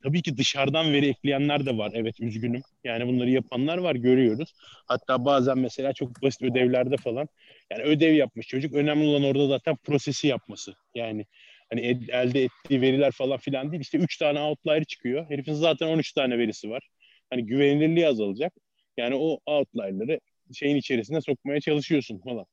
tabii 0.02 0.22
ki 0.22 0.36
dışarıdan 0.36 0.92
veri 0.92 1.08
ekleyenler 1.08 1.66
de 1.66 1.78
var. 1.78 1.92
Evet 1.94 2.20
üzgünüm. 2.20 2.62
Yani 2.84 3.06
bunları 3.06 3.30
yapanlar 3.30 3.78
var 3.78 3.94
görüyoruz. 3.94 4.52
Hatta 4.86 5.24
bazen 5.24 5.58
mesela 5.58 5.92
çok 5.92 6.22
basit 6.22 6.42
ödevlerde 6.42 6.96
falan 6.96 7.28
yani 7.70 7.82
ödev 7.82 8.14
yapmış 8.14 8.48
çocuk. 8.48 8.74
Önemli 8.74 9.06
olan 9.06 9.24
orada 9.24 9.46
zaten 9.46 9.76
prosesi 9.76 10.26
yapması. 10.26 10.74
Yani 10.94 11.26
hani 11.70 11.80
elde 12.08 12.42
ettiği 12.42 12.80
veriler 12.80 13.10
falan 13.12 13.38
filan 13.38 13.72
değil. 13.72 13.82
İşte 13.82 13.98
3 13.98 14.16
tane 14.16 14.40
outlier 14.40 14.84
çıkıyor. 14.84 15.30
Herifin 15.30 15.54
zaten 15.54 15.86
13 15.86 16.12
tane 16.12 16.38
verisi 16.38 16.70
var. 16.70 16.88
Hani 17.30 17.46
güvenilirliği 17.46 18.08
azalacak. 18.08 18.52
Yani 18.96 19.14
o 19.14 19.38
outlier'ları 19.46 20.20
şeyin 20.54 20.76
içerisine 20.76 21.20
sokmaya 21.20 21.60
çalışıyorsun 21.60 22.18
falan. 22.18 22.46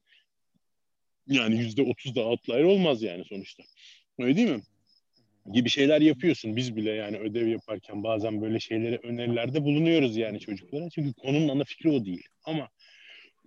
Yani 1.27 1.57
yüzde 1.57 1.81
otuz 1.81 2.15
da 2.15 2.21
outlier 2.21 2.63
olmaz 2.63 3.03
yani 3.03 3.25
sonuçta. 3.25 3.63
Öyle 4.19 4.35
değil 4.35 4.49
mi? 4.49 4.61
Gibi 5.53 5.69
şeyler 5.69 6.01
yapıyorsun. 6.01 6.55
Biz 6.55 6.75
bile 6.75 6.91
yani 6.91 7.17
ödev 7.17 7.47
yaparken 7.47 8.03
bazen 8.03 8.41
böyle 8.41 8.59
şeylere 8.59 8.99
önerilerde 9.03 9.63
bulunuyoruz 9.63 10.17
yani 10.17 10.39
çocuklara. 10.39 10.89
Çünkü 10.89 11.13
konunun 11.13 11.47
ana 11.49 11.63
fikri 11.63 11.89
o 11.89 12.05
değil. 12.05 12.23
Ama 12.43 12.69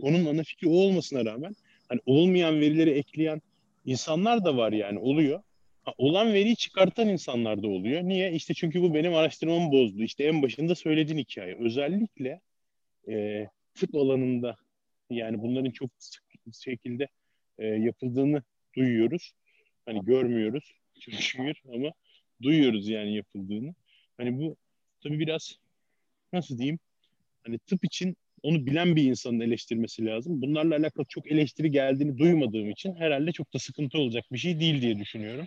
konunun 0.01 0.27
ana 0.27 0.43
fikri 0.43 0.69
o 0.69 0.73
olmasına 0.73 1.25
rağmen 1.25 1.55
hani 1.89 2.01
olmayan 2.07 2.61
verileri 2.61 2.91
ekleyen 2.91 3.43
insanlar 3.85 4.45
da 4.45 4.57
var 4.57 4.73
yani 4.73 4.99
oluyor. 4.99 5.43
Ha, 5.83 5.93
olan 5.99 6.33
veriyi 6.33 6.57
çıkartan 6.57 7.09
insanlar 7.09 7.63
da 7.63 7.69
oluyor. 7.69 8.03
Niye? 8.03 8.33
İşte 8.33 8.55
çünkü 8.55 8.83
bu 8.83 8.95
benim 8.95 9.15
araştırmamı 9.15 9.73
bozdu. 9.73 10.03
İşte 10.03 10.25
en 10.25 10.43
başında 10.43 10.75
söylediğin 10.75 11.19
hikaye. 11.19 11.57
Özellikle 11.61 12.41
e, 13.09 13.47
tıp 13.75 13.95
alanında 13.95 14.57
yani 15.11 15.43
bunların 15.43 15.71
çok 15.71 15.91
sık 15.99 16.25
şekilde 16.65 17.09
e, 17.59 17.67
yapıldığını 17.67 18.43
duyuyoruz. 18.77 19.33
Hani 19.87 20.05
görmüyoruz 20.05 20.84
şükür 21.13 21.63
ama 21.75 21.93
duyuyoruz 22.43 22.89
yani 22.89 23.17
yapıldığını. 23.17 23.75
Hani 24.17 24.39
bu 24.39 24.57
tabii 25.03 25.19
biraz 25.19 25.59
nasıl 26.33 26.59
diyeyim? 26.59 26.79
Hani 27.47 27.59
tıp 27.59 27.85
için 27.85 28.17
onu 28.43 28.67
bilen 28.67 28.97
bir 28.97 29.03
insanın 29.03 29.41
eleştirmesi 29.41 30.07
lazım. 30.07 30.43
Bunlarla 30.43 30.77
alakalı 30.77 31.07
çok 31.09 31.33
eleştiri 31.33 31.71
geldiğini 31.71 32.19
duymadığım 32.19 32.71
için 32.71 32.95
herhalde 32.97 33.33
çok 33.33 33.55
da 33.55 33.59
sıkıntı 33.59 33.99
olacak 33.99 34.25
bir 34.33 34.39
şey 34.39 34.61
değil 34.61 34.83
diye 34.83 34.99
düşünüyorum. 34.99 35.47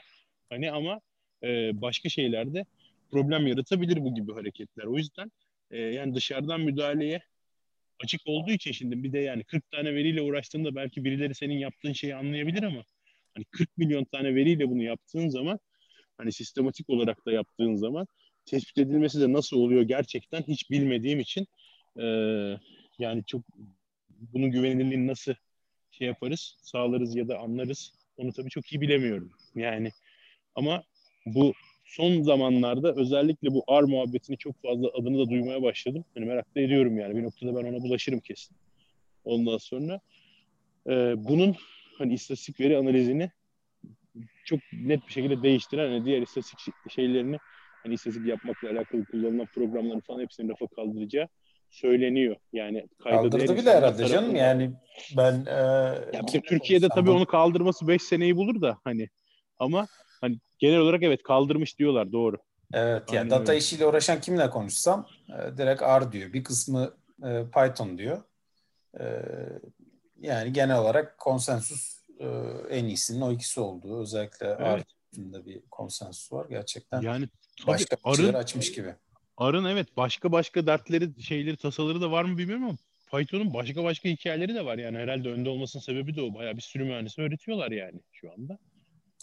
Hani 0.49 0.71
ama 0.71 1.01
e, 1.43 1.81
başka 1.81 2.09
şeylerde 2.09 2.65
problem 3.11 3.47
yaratabilir 3.47 3.97
bu 4.03 4.15
gibi 4.15 4.33
hareketler. 4.33 4.83
O 4.83 4.97
yüzden 4.97 5.31
e, 5.71 5.77
yani 5.77 6.15
dışarıdan 6.15 6.61
müdahaleye 6.61 7.21
açık 8.03 8.21
olduğu 8.25 8.51
için 8.51 8.71
şimdi 8.71 9.03
bir 9.03 9.13
de 9.13 9.19
yani 9.19 9.43
40 9.43 9.71
tane 9.71 9.95
veriyle 9.95 10.21
uğraştığında 10.21 10.75
belki 10.75 11.03
birileri 11.03 11.35
senin 11.35 11.57
yaptığın 11.57 11.93
şeyi 11.93 12.15
anlayabilir 12.15 12.63
ama 12.63 12.83
hani 13.37 13.45
40 13.45 13.77
milyon 13.77 14.03
tane 14.03 14.35
veriyle 14.35 14.69
bunu 14.69 14.83
yaptığın 14.83 15.29
zaman 15.29 15.59
hani 16.17 16.33
sistematik 16.33 16.89
olarak 16.89 17.25
da 17.25 17.31
yaptığın 17.31 17.75
zaman 17.75 18.07
tespit 18.45 18.77
edilmesi 18.77 19.21
de 19.21 19.33
nasıl 19.33 19.57
oluyor 19.57 19.81
gerçekten 19.81 20.41
hiç 20.41 20.71
bilmediğim 20.71 21.19
için 21.19 21.47
e, 21.99 22.05
yani 22.99 23.23
çok 23.27 23.41
bunun 24.09 24.51
güvenilirliğini 24.51 25.07
nasıl 25.07 25.33
şey 25.91 26.07
yaparız, 26.07 26.57
sağlarız 26.61 27.15
ya 27.15 27.27
da 27.27 27.39
anlarız 27.39 27.93
onu 28.17 28.33
tabii 28.33 28.49
çok 28.49 28.73
iyi 28.73 28.81
bilemiyorum. 28.81 29.31
Yani 29.55 29.91
Ama 30.55 30.83
bu 31.25 31.53
son 31.85 32.21
zamanlarda 32.21 32.95
özellikle 32.95 33.53
bu 33.53 33.63
R 33.69 33.81
muhabbetini 33.81 34.37
çok 34.37 34.61
fazla 34.61 34.87
adını 34.87 35.19
da 35.19 35.29
duymaya 35.29 35.61
başladım. 35.61 36.05
Hani 36.13 36.25
merak 36.25 36.55
da 36.55 36.61
ediyorum 36.61 36.97
yani. 36.99 37.15
Bir 37.15 37.23
noktada 37.23 37.55
ben 37.55 37.73
ona 37.73 37.83
bulaşırım 37.83 38.19
kesin. 38.19 38.57
Ondan 39.25 39.57
sonra 39.57 39.99
e, 40.89 40.93
bunun 41.17 41.55
hani 41.97 42.13
istatistik 42.13 42.59
veri 42.59 42.77
analizini 42.77 43.31
çok 44.45 44.59
net 44.73 45.07
bir 45.07 45.11
şekilde 45.11 45.43
değiştiren 45.43 45.91
hani 45.91 46.05
diğer 46.05 46.21
istatistik 46.21 46.73
şeylerini 46.89 47.37
hani 47.83 47.93
istatistik 47.93 48.27
yapmakla 48.27 48.69
alakalı 48.69 49.05
kullanılan 49.05 49.45
programların 49.45 49.99
falan 49.99 50.19
hepsini 50.21 50.49
rafa 50.51 50.67
kaldıracağı 50.67 51.27
söyleniyor. 51.69 52.35
Yani 52.53 52.87
kaldırdı 53.03 53.57
bile 53.57 53.73
herhalde 53.73 54.05
canım 54.05 54.35
yani 54.35 54.71
ben 55.17 55.45
e, 55.45 55.53
ya 56.13 56.27
bizim 56.27 56.41
Türkiye'de 56.41 56.89
tabii 56.89 57.09
onu 57.09 57.25
kaldırması 57.25 57.87
5 57.87 58.01
seneyi 58.01 58.35
bulur 58.35 58.61
da 58.61 58.77
hani 58.83 59.09
ama 59.59 59.87
hani 60.21 60.39
genel 60.59 60.79
olarak 60.79 61.03
evet 61.03 61.23
kaldırmış 61.23 61.79
diyorlar 61.79 62.11
doğru. 62.11 62.37
Evet 62.73 63.03
Aynen 63.07 63.19
yani 63.19 63.29
data 63.29 63.51
öyle. 63.51 63.59
işiyle 63.59 63.85
uğraşan 63.85 64.21
kimle 64.21 64.49
konuşsam 64.49 65.07
e, 65.29 65.57
direkt 65.57 65.81
R 65.81 66.11
diyor. 66.11 66.33
Bir 66.33 66.43
kısmı 66.43 66.93
e, 67.23 67.43
Python 67.53 67.97
diyor. 67.97 68.21
E, 68.99 69.03
yani 70.21 70.53
genel 70.53 70.77
olarak 70.77 71.17
konsensus 71.17 71.97
e, 72.19 72.27
en 72.69 72.85
iyisinin 72.85 73.21
o 73.21 73.31
ikisi 73.31 73.59
olduğu. 73.59 74.01
Özellikle 74.01 74.57
evet. 74.59 74.85
R 75.17 75.45
bir 75.45 75.61
konsensus 75.71 76.31
var. 76.31 76.45
Gerçekten 76.49 77.01
yani 77.01 77.27
başka 77.67 77.97
arın, 78.03 78.33
açmış 78.33 78.71
gibi. 78.71 78.95
Arın 79.37 79.65
evet 79.65 79.97
başka 79.97 80.31
başka 80.31 80.67
dertleri, 80.67 81.23
şeyleri, 81.23 81.57
tasaları 81.57 82.01
da 82.01 82.11
var 82.11 82.23
mı 82.23 82.37
bilmiyorum 82.37 82.63
ama 82.63 82.77
Python'un 83.11 83.53
başka 83.53 83.83
başka 83.83 84.09
hikayeleri 84.09 84.55
de 84.55 84.65
var 84.65 84.77
yani 84.77 84.97
herhalde 84.97 85.29
önde 85.29 85.49
olmasının 85.49 85.83
sebebi 85.83 86.15
de 86.15 86.21
o. 86.21 86.33
Bayağı 86.33 86.55
bir 86.55 86.61
sürü 86.61 86.83
mühendisi 86.83 87.21
öğretiyorlar 87.21 87.71
yani 87.71 87.99
şu 88.11 88.31
anda. 88.31 88.57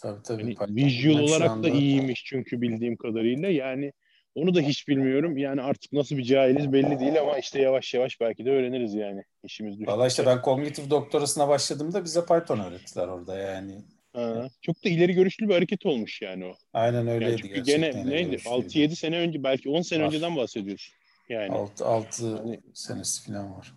Tabii 0.01 0.23
tabii. 0.23 0.55
Hani 0.55 0.75
visual 0.75 1.19
olarak 1.19 1.49
anda... 1.49 1.67
da 1.67 1.71
iyiymiş 1.71 2.23
çünkü 2.25 2.61
bildiğim 2.61 2.97
kadarıyla. 2.97 3.49
Yani 3.49 3.93
onu 4.35 4.55
da 4.55 4.61
hiç 4.61 4.87
bilmiyorum. 4.87 5.37
Yani 5.37 5.61
artık 5.61 5.93
nasıl 5.93 6.17
bir 6.17 6.23
cahiliz 6.23 6.73
belli 6.73 6.99
değil 6.99 7.21
ama 7.21 7.37
işte 7.37 7.61
yavaş 7.61 7.93
yavaş 7.93 8.21
belki 8.21 8.45
de 8.45 8.51
öğreniriz 8.51 8.93
yani 8.93 9.23
işimiz 9.43 9.73
düştükçe. 9.73 9.91
Valla 9.91 10.07
işte 10.07 10.25
ben 10.25 10.41
kognitif 10.41 10.89
doktorasına 10.89 11.47
başladığımda 11.47 12.03
bize 12.03 12.25
Python 12.25 12.59
öğrettiler 12.59 13.07
orada 13.07 13.37
yani. 13.37 13.81
Ha, 14.13 14.47
çok 14.61 14.83
da 14.85 14.89
ileri 14.89 15.13
görüşlü 15.13 15.49
bir 15.49 15.53
hareket 15.53 15.85
olmuş 15.85 16.21
yani 16.21 16.45
o. 16.45 16.53
Aynen 16.73 17.07
öyleydi 17.07 17.31
yani 17.31 17.41
çünkü 17.41 17.63
gene 17.63 18.09
neydi? 18.09 18.35
6-7 18.35 18.95
sene 18.95 19.17
önce 19.17 19.43
belki 19.43 19.69
10 19.69 19.81
sene 19.81 20.01
var. 20.01 20.07
önceden 20.07 20.35
bahsediyorsun. 20.35 20.95
Yani 21.29 21.51
6, 21.51 21.85
6 21.85 22.37
hani, 22.37 22.59
senesi 22.73 23.25
falan 23.25 23.57
var. 23.57 23.73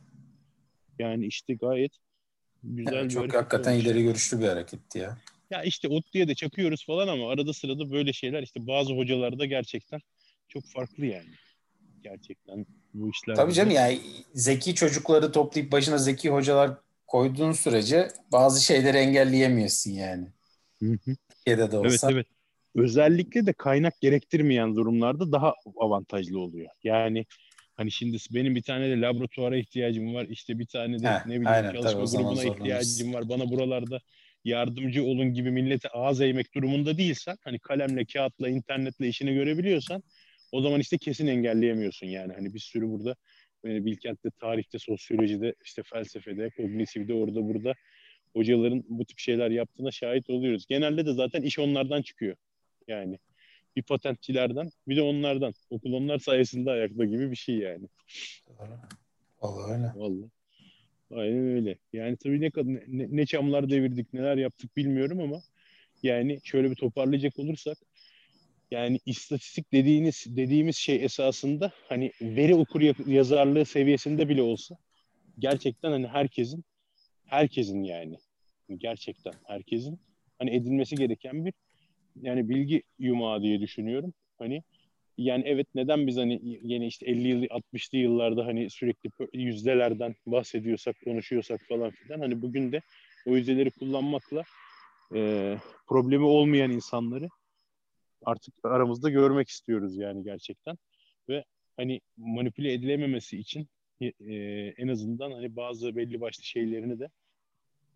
Yani 0.99 1.27
işte 1.27 1.55
gayet 1.55 1.93
güzel 2.63 2.95
yani 2.95 3.05
bir 3.05 3.15
Çok 3.15 3.35
hakikaten 3.35 3.73
olmuş. 3.73 3.85
ileri 3.85 4.03
görüşlü 4.03 4.41
bir 4.41 4.47
hareketti 4.49 4.99
ya. 4.99 5.19
Ya 5.51 5.63
işte 5.63 5.89
ot 5.89 6.13
diye 6.13 6.29
de 6.29 6.35
çakıyoruz 6.35 6.87
falan 6.87 7.09
ama 7.09 7.31
arada 7.31 7.53
sırada 7.53 7.91
böyle 7.91 8.13
şeyler 8.13 8.43
işte 8.43 8.67
bazı 8.67 8.95
hocalarda 8.95 9.45
gerçekten 9.47 10.01
çok 10.49 10.65
farklı 10.67 11.07
yani. 11.07 11.31
Gerçekten 12.03 12.67
bu 12.95 13.11
işler. 13.11 13.35
Tabii 13.35 13.53
canım 13.53 13.71
yani 13.71 14.01
zeki 14.35 14.75
çocukları 14.75 15.33
toplayıp 15.33 15.73
başına 15.73 15.99
zeki 15.99 16.31
hocalar 16.31 16.71
koyduğun 17.07 17.53
sürece 17.53 18.09
bazı 18.33 18.65
şeyleri 18.65 18.97
engelleyemiyorsun 18.97 19.91
yani. 19.91 20.29
Hı 20.79 20.93
hı. 20.93 21.17
Türkiye'de 21.29 21.73
de 21.73 21.79
olsa. 21.79 21.89
Evet 21.89 22.15
evet. 22.17 22.27
Özellikle 22.75 23.47
de 23.47 23.53
kaynak 23.53 24.01
gerektirmeyen 24.01 24.77
durumlarda 24.77 25.33
daha 25.33 25.55
avantajlı 25.77 26.41
oluyor. 26.41 26.71
Yani 26.85 27.27
hani 27.75 27.93
şimdi 27.93 28.17
benim 28.31 28.55
bir 28.55 28.63
tane 28.63 28.91
de 28.91 29.01
laboratuvara 29.01 29.57
ihtiyacım 29.57 30.15
var. 30.15 30.27
İşte 30.29 30.59
bir 30.59 30.67
tane 30.67 30.99
de 30.99 31.09
Heh, 31.09 31.27
ne 31.27 31.27
bileyim 31.27 31.47
aynen, 31.47 31.73
çalışma 31.73 32.23
grubuna 32.23 32.45
ihtiyacım 32.45 33.15
var. 33.15 33.29
Bana 33.29 33.51
buralarda 33.51 34.01
yardımcı 34.45 35.05
olun 35.05 35.35
gibi 35.35 35.51
millete 35.51 35.89
ağız 35.89 36.21
eğmek 36.21 36.55
durumunda 36.55 36.99
değilsen 36.99 37.37
hani 37.45 37.59
kalemle, 37.59 38.05
kağıtla, 38.05 38.49
internetle 38.49 39.09
işini 39.09 39.35
görebiliyorsan 39.35 40.03
o 40.53 40.63
zaman 40.63 40.81
işte 40.81 40.99
kesin 40.99 41.27
engelleyemiyorsun 41.27 42.07
yani. 42.07 42.33
Hani 42.33 42.55
bir 42.55 42.59
sürü 42.59 42.89
burada 42.89 43.17
yani 43.65 43.85
Bilkent'te, 43.85 44.31
tarihte, 44.31 44.79
sosyolojide, 44.79 45.55
işte 45.65 45.83
felsefede, 45.83 46.51
kognitifde, 46.51 47.15
orada 47.15 47.49
burada 47.49 47.75
hocaların 48.33 48.85
bu 48.89 49.05
tip 49.05 49.19
şeyler 49.19 49.51
yaptığına 49.51 49.91
şahit 49.91 50.31
oluyoruz. 50.31 50.67
Genelde 50.67 51.07
de 51.07 51.13
zaten 51.13 51.43
iş 51.43 51.59
onlardan 51.59 52.03
çıkıyor. 52.03 52.37
Yani 52.89 53.19
bir 53.77 53.83
patentçilerden 53.83 54.71
bir 54.89 54.97
de 54.97 55.03
onlardan. 55.03 55.53
Okul 55.71 55.93
onlar 55.93 56.19
sayesinde 56.19 56.71
ayakta 56.71 57.05
gibi 57.05 57.31
bir 57.31 57.37
şey 57.37 57.55
yani. 57.55 57.89
Vallahi 59.43 59.73
öyle. 59.73 59.93
Vallahi. 59.95 60.31
Aynen 61.11 61.57
öyle. 61.57 61.79
Yani 61.93 62.17
tabii 62.17 62.41
ne, 62.41 62.51
ne, 62.87 63.07
ne 63.11 63.27
çamlar 63.27 63.71
devirdik, 63.71 64.13
neler 64.13 64.37
yaptık 64.37 64.77
bilmiyorum 64.77 65.21
ama 65.21 65.41
yani 66.03 66.41
şöyle 66.45 66.71
bir 66.71 66.75
toparlayacak 66.77 67.39
olursak 67.39 67.79
yani 68.71 69.01
istatistik 69.07 69.73
dediğiniz 69.73 70.25
dediğimiz 70.29 70.77
şey 70.77 71.05
esasında 71.05 71.73
hani 71.89 72.13
veri 72.23 72.55
okur 72.55 73.07
yazarlığı 73.07 73.65
seviyesinde 73.65 74.29
bile 74.29 74.43
olsa 74.43 74.77
gerçekten 75.39 75.91
hani 75.91 76.07
herkesin 76.07 76.65
herkesin 77.27 77.83
yani 77.83 78.17
gerçekten 78.77 79.33
herkesin 79.47 80.01
hani 80.39 80.57
edinmesi 80.57 80.97
gereken 80.97 81.45
bir 81.45 81.53
yani 82.23 82.49
bilgi 82.49 82.83
yumağı 82.99 83.43
diye 83.43 83.61
düşünüyorum. 83.61 84.15
Hani 84.39 84.63
yani 85.19 85.43
evet 85.47 85.67
neden 85.75 86.07
biz 86.07 86.17
hani 86.17 86.41
yine 86.43 86.87
işte 86.87 87.07
50 87.07 87.29
yıl 87.29 87.43
60'lı 87.43 87.99
yıllarda 87.99 88.47
hani 88.47 88.71
sürekli 88.71 89.11
yüzdelerden 89.33 90.15
bahsediyorsak 90.27 90.97
konuşuyorsak 91.05 91.61
falan 91.69 91.91
filan 91.91 92.21
hani 92.21 92.43
bugün 92.43 92.73
de 92.73 92.81
o 93.27 93.37
yüzdeleri 93.37 93.71
kullanmakla 93.71 94.43
e, 95.15 95.55
problemi 95.87 96.25
olmayan 96.25 96.71
insanları 96.71 97.29
artık 98.25 98.55
aramızda 98.65 99.11
görmek 99.11 99.49
istiyoruz 99.49 99.97
yani 99.97 100.25
gerçekten 100.25 100.79
ve 101.29 101.45
hani 101.77 102.01
manipüle 102.17 102.73
edilememesi 102.73 103.39
için 103.39 103.69
e, 104.01 104.35
en 104.77 104.89
azından 104.89 105.33
hani 105.33 105.57
bazı 105.57 105.97
belli 105.97 106.21
başlı 106.21 106.45
şeylerini 106.45 107.01
de 107.01 107.09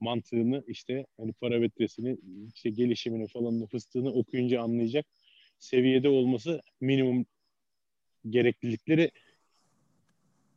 mantığını 0.01 0.64
işte 0.66 1.07
hani 1.16 1.33
parametresini 1.33 2.18
işte 2.55 2.70
gelişimini 2.70 3.27
falan 3.27 3.66
fıstığını 3.66 4.12
okuyunca 4.12 4.62
anlayacak 4.62 5.07
seviyede 5.59 6.09
olması 6.09 6.62
minimum 6.81 7.27
gereklilikleri 8.31 9.11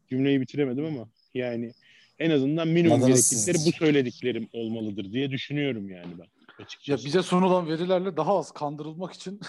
cümleyi 0.10 0.42
bitiremedim 0.42 0.86
ama 0.86 1.10
yani 1.34 1.72
en 2.20 2.30
azından 2.30 2.68
minimum 2.68 2.96
Anladınız 2.96 3.30
gereklilikleri 3.30 3.68
bu 3.68 3.78
söylediklerim 3.78 4.48
olmalıdır 4.54 5.12
diye 5.12 5.32
düşünüyorum 5.32 5.90
yani 5.90 6.14
ben. 6.20 6.28
Açıkçası. 6.60 6.92
Ya 7.02 7.06
bize 7.08 7.22
sunulan 7.22 7.70
verilerle 7.70 8.18
daha 8.18 8.38
az 8.38 8.52
kandırılmak 8.52 9.14
için 9.14 9.40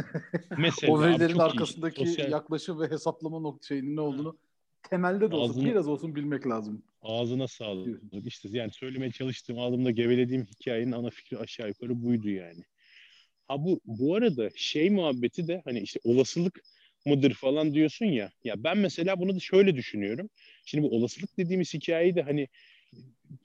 Mesela, 0.58 0.92
o 0.92 1.02
verilerin 1.02 1.38
arkasındaki 1.38 2.02
iyi. 2.02 2.06
Sosyal... 2.06 2.30
yaklaşım 2.30 2.80
ve 2.80 2.90
hesaplama 2.90 3.40
nokta 3.40 3.66
şeyinin 3.66 3.96
ne 3.96 4.00
olduğunu 4.00 4.38
temelde 4.90 5.30
de 5.30 5.36
Ağzına... 5.36 5.64
biraz 5.64 5.88
olsun 5.88 6.14
bilmek 6.14 6.46
lazım. 6.46 6.82
Ağzına 7.02 7.48
sağlık. 7.48 8.02
İşte 8.24 8.48
yani 8.52 8.72
söylemeye 8.72 9.12
çalıştığım, 9.12 9.58
ağzımda 9.58 9.90
gevelediğim 9.90 10.44
hikayenin 10.44 10.92
ana 10.92 11.10
fikri 11.10 11.38
aşağı 11.38 11.68
yukarı 11.68 12.02
buydu 12.02 12.30
yani. 12.30 12.64
Ha 13.48 13.64
bu 13.64 13.80
bu 13.84 14.14
arada 14.14 14.50
şey 14.56 14.90
muhabbeti 14.90 15.48
de 15.48 15.62
hani 15.64 15.80
işte 15.80 16.00
olasılık 16.04 16.60
mıdır 17.06 17.34
falan 17.34 17.74
diyorsun 17.74 18.06
ya. 18.06 18.30
Ya 18.44 18.64
ben 18.64 18.78
mesela 18.78 19.20
bunu 19.20 19.34
da 19.34 19.40
şöyle 19.40 19.76
düşünüyorum. 19.76 20.30
Şimdi 20.64 20.84
bu 20.84 20.96
olasılık 20.96 21.38
dediğimiz 21.38 21.74
hikayeyi 21.74 22.14
de 22.14 22.22
hani 22.22 22.48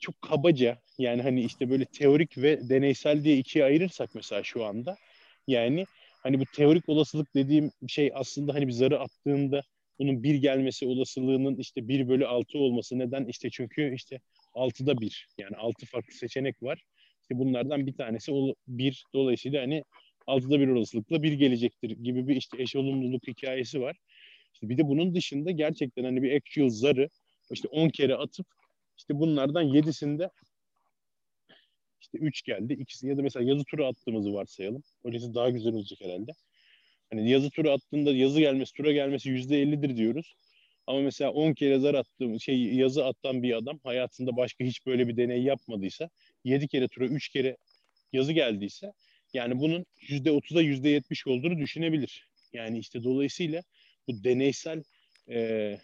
çok 0.00 0.22
kabaca 0.22 0.78
yani 0.98 1.22
hani 1.22 1.40
işte 1.42 1.70
böyle 1.70 1.84
teorik 1.84 2.38
ve 2.38 2.68
deneysel 2.68 3.24
diye 3.24 3.36
ikiye 3.36 3.64
ayırırsak 3.64 4.14
mesela 4.14 4.42
şu 4.42 4.64
anda 4.64 4.96
yani 5.46 5.84
hani 6.22 6.40
bu 6.40 6.44
teorik 6.56 6.88
olasılık 6.88 7.34
dediğim 7.34 7.70
şey 7.88 8.10
aslında 8.14 8.54
hani 8.54 8.66
bir 8.66 8.72
zarı 8.72 9.00
attığında 9.00 9.62
bunun 9.98 10.22
bir 10.22 10.34
gelmesi 10.34 10.86
olasılığının 10.86 11.56
işte 11.56 11.88
bir 11.88 12.08
bölü 12.08 12.26
altı 12.26 12.58
olması 12.58 12.98
neden 12.98 13.24
işte 13.24 13.50
çünkü 13.50 13.94
işte 13.94 14.20
altıda 14.54 15.00
bir 15.00 15.28
yani 15.38 15.56
altı 15.56 15.86
farklı 15.86 16.12
seçenek 16.12 16.62
var. 16.62 16.82
İşte 17.22 17.38
bunlardan 17.38 17.86
bir 17.86 17.94
tanesi 17.94 18.32
bir 18.68 19.04
dolayısıyla 19.14 19.62
hani 19.62 19.84
altıda 20.26 20.60
bir 20.60 20.68
olasılıkla 20.68 21.22
bir 21.22 21.32
gelecektir 21.32 21.90
gibi 21.90 22.28
bir 22.28 22.36
işte 22.36 22.62
eş 22.62 22.76
olumluluk 22.76 23.26
hikayesi 23.26 23.80
var. 23.80 23.96
İşte 24.54 24.68
bir 24.68 24.78
de 24.78 24.88
bunun 24.88 25.14
dışında 25.14 25.50
gerçekten 25.50 26.04
hani 26.04 26.22
bir 26.22 26.36
actual 26.36 26.68
zarı 26.68 27.08
işte 27.50 27.68
10 27.68 27.88
kere 27.88 28.14
atıp 28.14 28.46
işte 29.00 29.20
bunlardan 29.20 29.62
yedisinde 29.62 30.30
işte 32.00 32.18
üç 32.18 32.42
geldi. 32.42 32.72
ikisi 32.72 33.08
ya 33.08 33.16
da 33.16 33.22
mesela 33.22 33.50
yazı 33.50 33.64
turu 33.64 33.86
attığımızı 33.86 34.32
varsayalım. 34.32 34.82
Öylesi 35.04 35.34
daha 35.34 35.50
güzel 35.50 35.74
olacak 35.74 36.00
herhalde. 36.00 36.32
Hani 37.10 37.30
yazı 37.30 37.50
turu 37.50 37.70
attığında 37.70 38.10
yazı 38.10 38.40
gelmesi, 38.40 38.72
tura 38.72 38.92
gelmesi 38.92 39.28
yüzde 39.28 39.62
ellidir 39.62 39.96
diyoruz. 39.96 40.34
Ama 40.86 41.00
mesela 41.00 41.30
10 41.30 41.52
kere 41.52 41.78
zar 41.78 41.94
attığım 41.94 42.40
şey 42.40 42.74
yazı 42.74 43.04
attan 43.04 43.42
bir 43.42 43.54
adam 43.54 43.80
hayatında 43.84 44.36
başka 44.36 44.64
hiç 44.64 44.86
böyle 44.86 45.08
bir 45.08 45.16
deney 45.16 45.42
yapmadıysa 45.42 46.10
7 46.44 46.68
kere 46.68 46.88
tura 46.88 47.04
3 47.04 47.28
kere 47.28 47.56
yazı 48.12 48.32
geldiyse 48.32 48.92
yani 49.32 49.60
bunun 49.60 49.86
yüzde 50.08 50.30
30'a 50.30 50.60
yüzde 50.60 50.88
yetmiş 50.88 51.26
olduğunu 51.26 51.58
düşünebilir. 51.58 52.28
Yani 52.52 52.78
işte 52.78 53.04
dolayısıyla 53.04 53.62
bu 54.08 54.24
deneysel 54.24 54.82
e, 55.28 55.78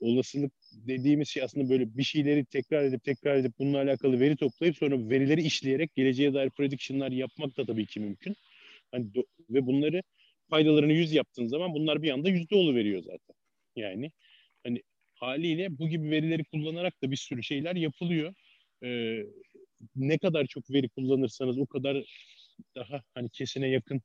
olasılık 0.00 0.52
dediğimiz 0.74 1.28
şey 1.28 1.42
aslında 1.42 1.70
böyle 1.70 1.96
bir 1.96 2.02
şeyleri 2.02 2.44
tekrar 2.44 2.84
edip 2.84 3.04
tekrar 3.04 3.36
edip 3.36 3.52
bununla 3.58 3.78
alakalı 3.78 4.20
veri 4.20 4.36
toplayıp 4.36 4.76
sonra 4.76 5.10
verileri 5.10 5.42
işleyerek 5.42 5.94
geleceğe 5.94 6.34
dair 6.34 6.50
prediction'lar 6.50 7.10
yapmak 7.12 7.56
da 7.56 7.66
tabii 7.66 7.86
ki 7.86 8.00
mümkün. 8.00 8.36
Hani 8.92 9.06
do- 9.06 9.26
ve 9.50 9.66
bunları 9.66 10.02
faydalarını 10.50 10.92
yüz 10.92 11.12
yaptığın 11.12 11.46
zaman 11.46 11.74
bunlar 11.74 12.02
bir 12.02 12.10
anda 12.10 12.28
yüzde 12.30 12.56
veriyor 12.56 13.02
zaten. 13.02 13.36
Yani 13.76 14.12
hani 14.64 14.82
haliyle 15.14 15.78
bu 15.78 15.88
gibi 15.88 16.10
verileri 16.10 16.44
kullanarak 16.44 17.02
da 17.02 17.10
bir 17.10 17.16
sürü 17.16 17.42
şeyler 17.42 17.76
yapılıyor. 17.76 18.34
Ee, 18.84 19.22
ne 19.96 20.18
kadar 20.18 20.46
çok 20.46 20.70
veri 20.70 20.88
kullanırsanız 20.88 21.58
o 21.58 21.66
kadar 21.66 22.04
daha 22.76 23.02
hani 23.14 23.30
kesine 23.30 23.68
yakın 23.68 24.02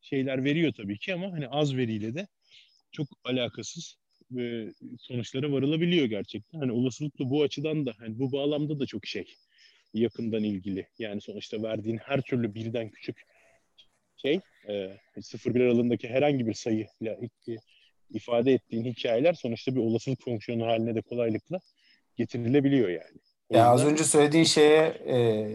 şeyler 0.00 0.44
veriyor 0.44 0.72
tabii 0.76 0.98
ki 0.98 1.14
ama 1.14 1.32
hani 1.32 1.48
az 1.48 1.76
veriyle 1.76 2.14
de 2.14 2.28
çok 2.92 3.08
alakasız 3.24 3.96
e, 4.36 4.72
sonuçlara 4.98 5.52
varılabiliyor 5.52 6.06
gerçekten. 6.06 6.58
Hani 6.58 6.72
olasılıklı 6.72 7.30
bu 7.30 7.42
açıdan 7.42 7.86
da 7.86 7.94
hani 7.98 8.18
bu 8.18 8.32
bağlamda 8.32 8.80
da 8.80 8.86
çok 8.86 9.06
şey 9.06 9.34
yakından 9.94 10.44
ilgili. 10.44 10.86
Yani 10.98 11.20
sonuçta 11.20 11.62
verdiğin 11.62 11.96
her 11.96 12.20
türlü 12.20 12.54
birden 12.54 12.88
küçük 12.88 13.22
şey 14.16 14.40
e, 14.68 14.96
0-1 15.16 15.64
aralığındaki 15.64 16.08
herhangi 16.08 16.46
bir 16.46 16.54
sayıyla 16.54 17.16
ifade 18.10 18.52
ettiğin 18.52 18.84
hikayeler 18.84 19.34
sonuçta 19.34 19.74
bir 19.74 19.80
olasılık 19.80 20.22
fonksiyonu 20.22 20.66
haline 20.66 20.94
de 20.94 21.00
kolaylıkla 21.00 21.60
getirilebiliyor 22.16 22.88
yani. 22.88 23.18
Ya 23.50 23.66
az 23.66 23.84
önce 23.84 24.04
söylediğin 24.04 24.44
şeye 24.44 24.82
e, 25.08 25.46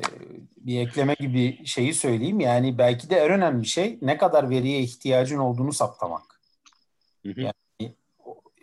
bir 0.57 0.87
ekleme 0.87 1.15
gibi 1.19 1.65
şeyi 1.65 1.93
söyleyeyim. 1.93 2.39
Yani 2.39 2.77
belki 2.77 3.09
de 3.09 3.15
en 3.15 3.31
önemli 3.31 3.65
şey 3.65 3.97
ne 4.01 4.17
kadar 4.17 4.49
veriye 4.49 4.79
ihtiyacın 4.79 5.37
olduğunu 5.37 5.73
saptamak. 5.73 6.41
Hı 7.25 7.29
hı. 7.29 7.41
Yani 7.41 7.53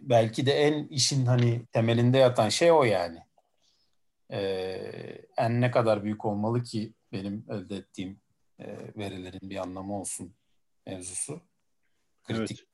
belki 0.01 0.47
de 0.47 0.53
en 0.53 0.87
işin 0.87 1.27
hani 1.27 1.67
temelinde 1.73 2.19
yatan 2.19 2.49
şey 2.49 2.73
o 2.73 2.85
yani. 2.85 3.19
E, 4.33 4.41
en 5.37 5.61
ne 5.61 5.71
kadar 5.71 6.05
büyük 6.05 6.25
olmalı 6.25 6.63
ki 6.63 6.95
benim 7.13 7.45
elde 7.51 7.77
ettiğim 7.77 8.21
e, 8.61 8.77
verilerin 8.97 9.51
bir 9.51 9.57
anlamı 9.57 10.01
olsun 10.01 10.35
mevzusu. 10.87 11.41
Kritik. 12.25 12.59
Evet. 12.59 12.71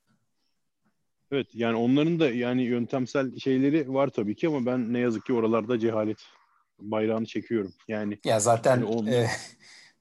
Evet 1.32 1.46
yani 1.54 1.76
onların 1.76 2.20
da 2.20 2.30
yani 2.30 2.62
yöntemsel 2.62 3.36
şeyleri 3.38 3.94
var 3.94 4.08
tabii 4.08 4.36
ki 4.36 4.48
ama 4.48 4.66
ben 4.66 4.92
ne 4.92 4.98
yazık 4.98 5.26
ki 5.26 5.32
oralarda 5.32 5.78
cehalet 5.78 6.18
bayrağını 6.78 7.26
çekiyorum. 7.26 7.74
Yani 7.88 8.18
ya 8.24 8.40
zaten 8.40 8.86
yani 8.86 9.10
e, 9.10 9.26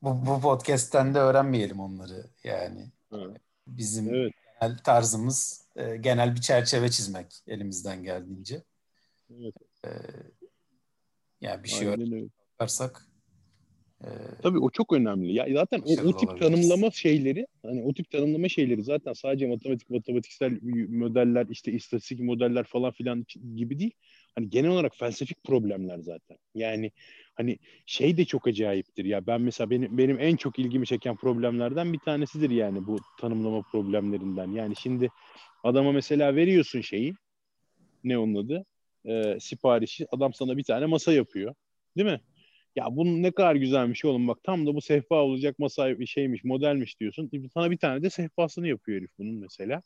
bu, 0.01 0.25
bu 0.25 0.41
podcast'ten 0.41 1.13
de 1.13 1.19
öğrenmeyelim 1.19 1.79
onları 1.79 2.29
yani. 2.43 2.91
Evet. 3.13 3.41
Bizim 3.67 4.13
evet. 4.13 4.33
Genel 4.65 4.77
tarzımız 4.77 5.67
e, 5.75 5.97
genel 5.97 6.35
bir 6.35 6.41
çerçeve 6.41 6.91
çizmek 6.91 7.27
elimizden 7.47 8.03
geldiğince. 8.03 8.63
Evet. 9.29 9.55
E, 9.85 9.89
yani 11.41 11.63
bir 11.63 11.69
şey 11.69 11.87
öğrenirsak 11.87 13.07
ee, 14.03 14.07
Tabii 14.43 14.59
o 14.59 14.69
çok 14.69 14.93
önemli. 14.93 15.33
Ya 15.33 15.47
zaten 15.53 15.79
o, 15.85 16.07
o 16.07 16.17
tip 16.17 16.39
tanımlama 16.39 16.91
şeyleri, 16.91 17.47
hani 17.65 17.83
o 17.83 17.93
tip 17.93 18.11
tanımlama 18.11 18.49
şeyleri 18.49 18.83
zaten 18.83 19.13
sadece 19.13 19.47
matematik, 19.47 19.89
matematiksel 19.89 20.59
modeller, 20.89 21.47
işte 21.49 21.71
istatistik 21.71 22.19
modeller 22.19 22.63
falan 22.63 22.91
filan 22.91 23.25
gibi 23.55 23.79
değil. 23.79 23.93
Hani 24.35 24.49
genel 24.49 24.69
olarak 24.69 24.95
felsefik 24.95 25.43
problemler 25.43 25.99
zaten. 25.99 26.37
Yani 26.55 26.91
hani 27.35 27.57
şey 27.85 28.17
de 28.17 28.25
çok 28.25 28.47
acayiptir 28.47 29.05
ya. 29.05 29.27
Ben 29.27 29.41
mesela 29.41 29.69
benim 29.69 29.97
benim 29.97 30.19
en 30.19 30.35
çok 30.35 30.59
ilgimi 30.59 30.85
çeken 30.85 31.15
problemlerden 31.15 31.93
bir 31.93 31.99
tanesidir 31.99 32.49
yani 32.49 32.87
bu 32.87 32.97
tanımlama 33.19 33.61
problemlerinden. 33.61 34.51
Yani 34.51 34.75
şimdi 34.75 35.09
adama 35.63 35.91
mesela 35.91 36.35
veriyorsun 36.35 36.81
şeyi 36.81 37.13
ne 38.03 38.17
onun 38.17 38.35
adı? 38.35 38.65
Ee, 39.05 39.37
siparişi. 39.39 40.07
Adam 40.11 40.33
sana 40.33 40.57
bir 40.57 40.63
tane 40.63 40.85
masa 40.85 41.13
yapıyor. 41.13 41.55
Değil 41.97 42.09
mi? 42.09 42.21
Ya 42.75 42.85
bunun 42.91 43.23
ne 43.23 43.31
kadar 43.31 43.55
güzelmiş 43.55 44.05
oğlum 44.05 44.27
bak 44.27 44.37
tam 44.43 44.67
da 44.67 44.75
bu 44.75 44.81
sehpa 44.81 45.15
olacak 45.15 45.59
masa 45.59 46.05
şeymiş 46.05 46.43
modelmiş 46.43 46.99
diyorsun. 46.99 47.31
Sana 47.53 47.71
bir 47.71 47.77
tane 47.77 48.03
de 48.03 48.09
sehpasını 48.09 48.67
yapıyor 48.67 48.97
herif 48.97 49.11
bunun 49.19 49.35
mesela. 49.35 49.81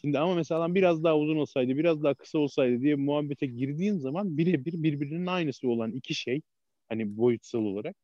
Şimdi 0.00 0.18
ama 0.18 0.34
mesela 0.34 0.74
biraz 0.74 1.04
daha 1.04 1.18
uzun 1.18 1.36
olsaydı, 1.36 1.76
biraz 1.76 2.02
daha 2.02 2.14
kısa 2.14 2.38
olsaydı 2.38 2.82
diye 2.82 2.94
muhabbete 2.94 3.46
girdiğin 3.46 3.98
zaman 3.98 4.38
birebir 4.38 4.82
birbirinin 4.82 5.26
aynısı 5.26 5.68
olan 5.68 5.92
iki 5.92 6.14
şey 6.14 6.40
hani 6.90 7.16
boyutsal 7.16 7.64
olarak 7.64 7.96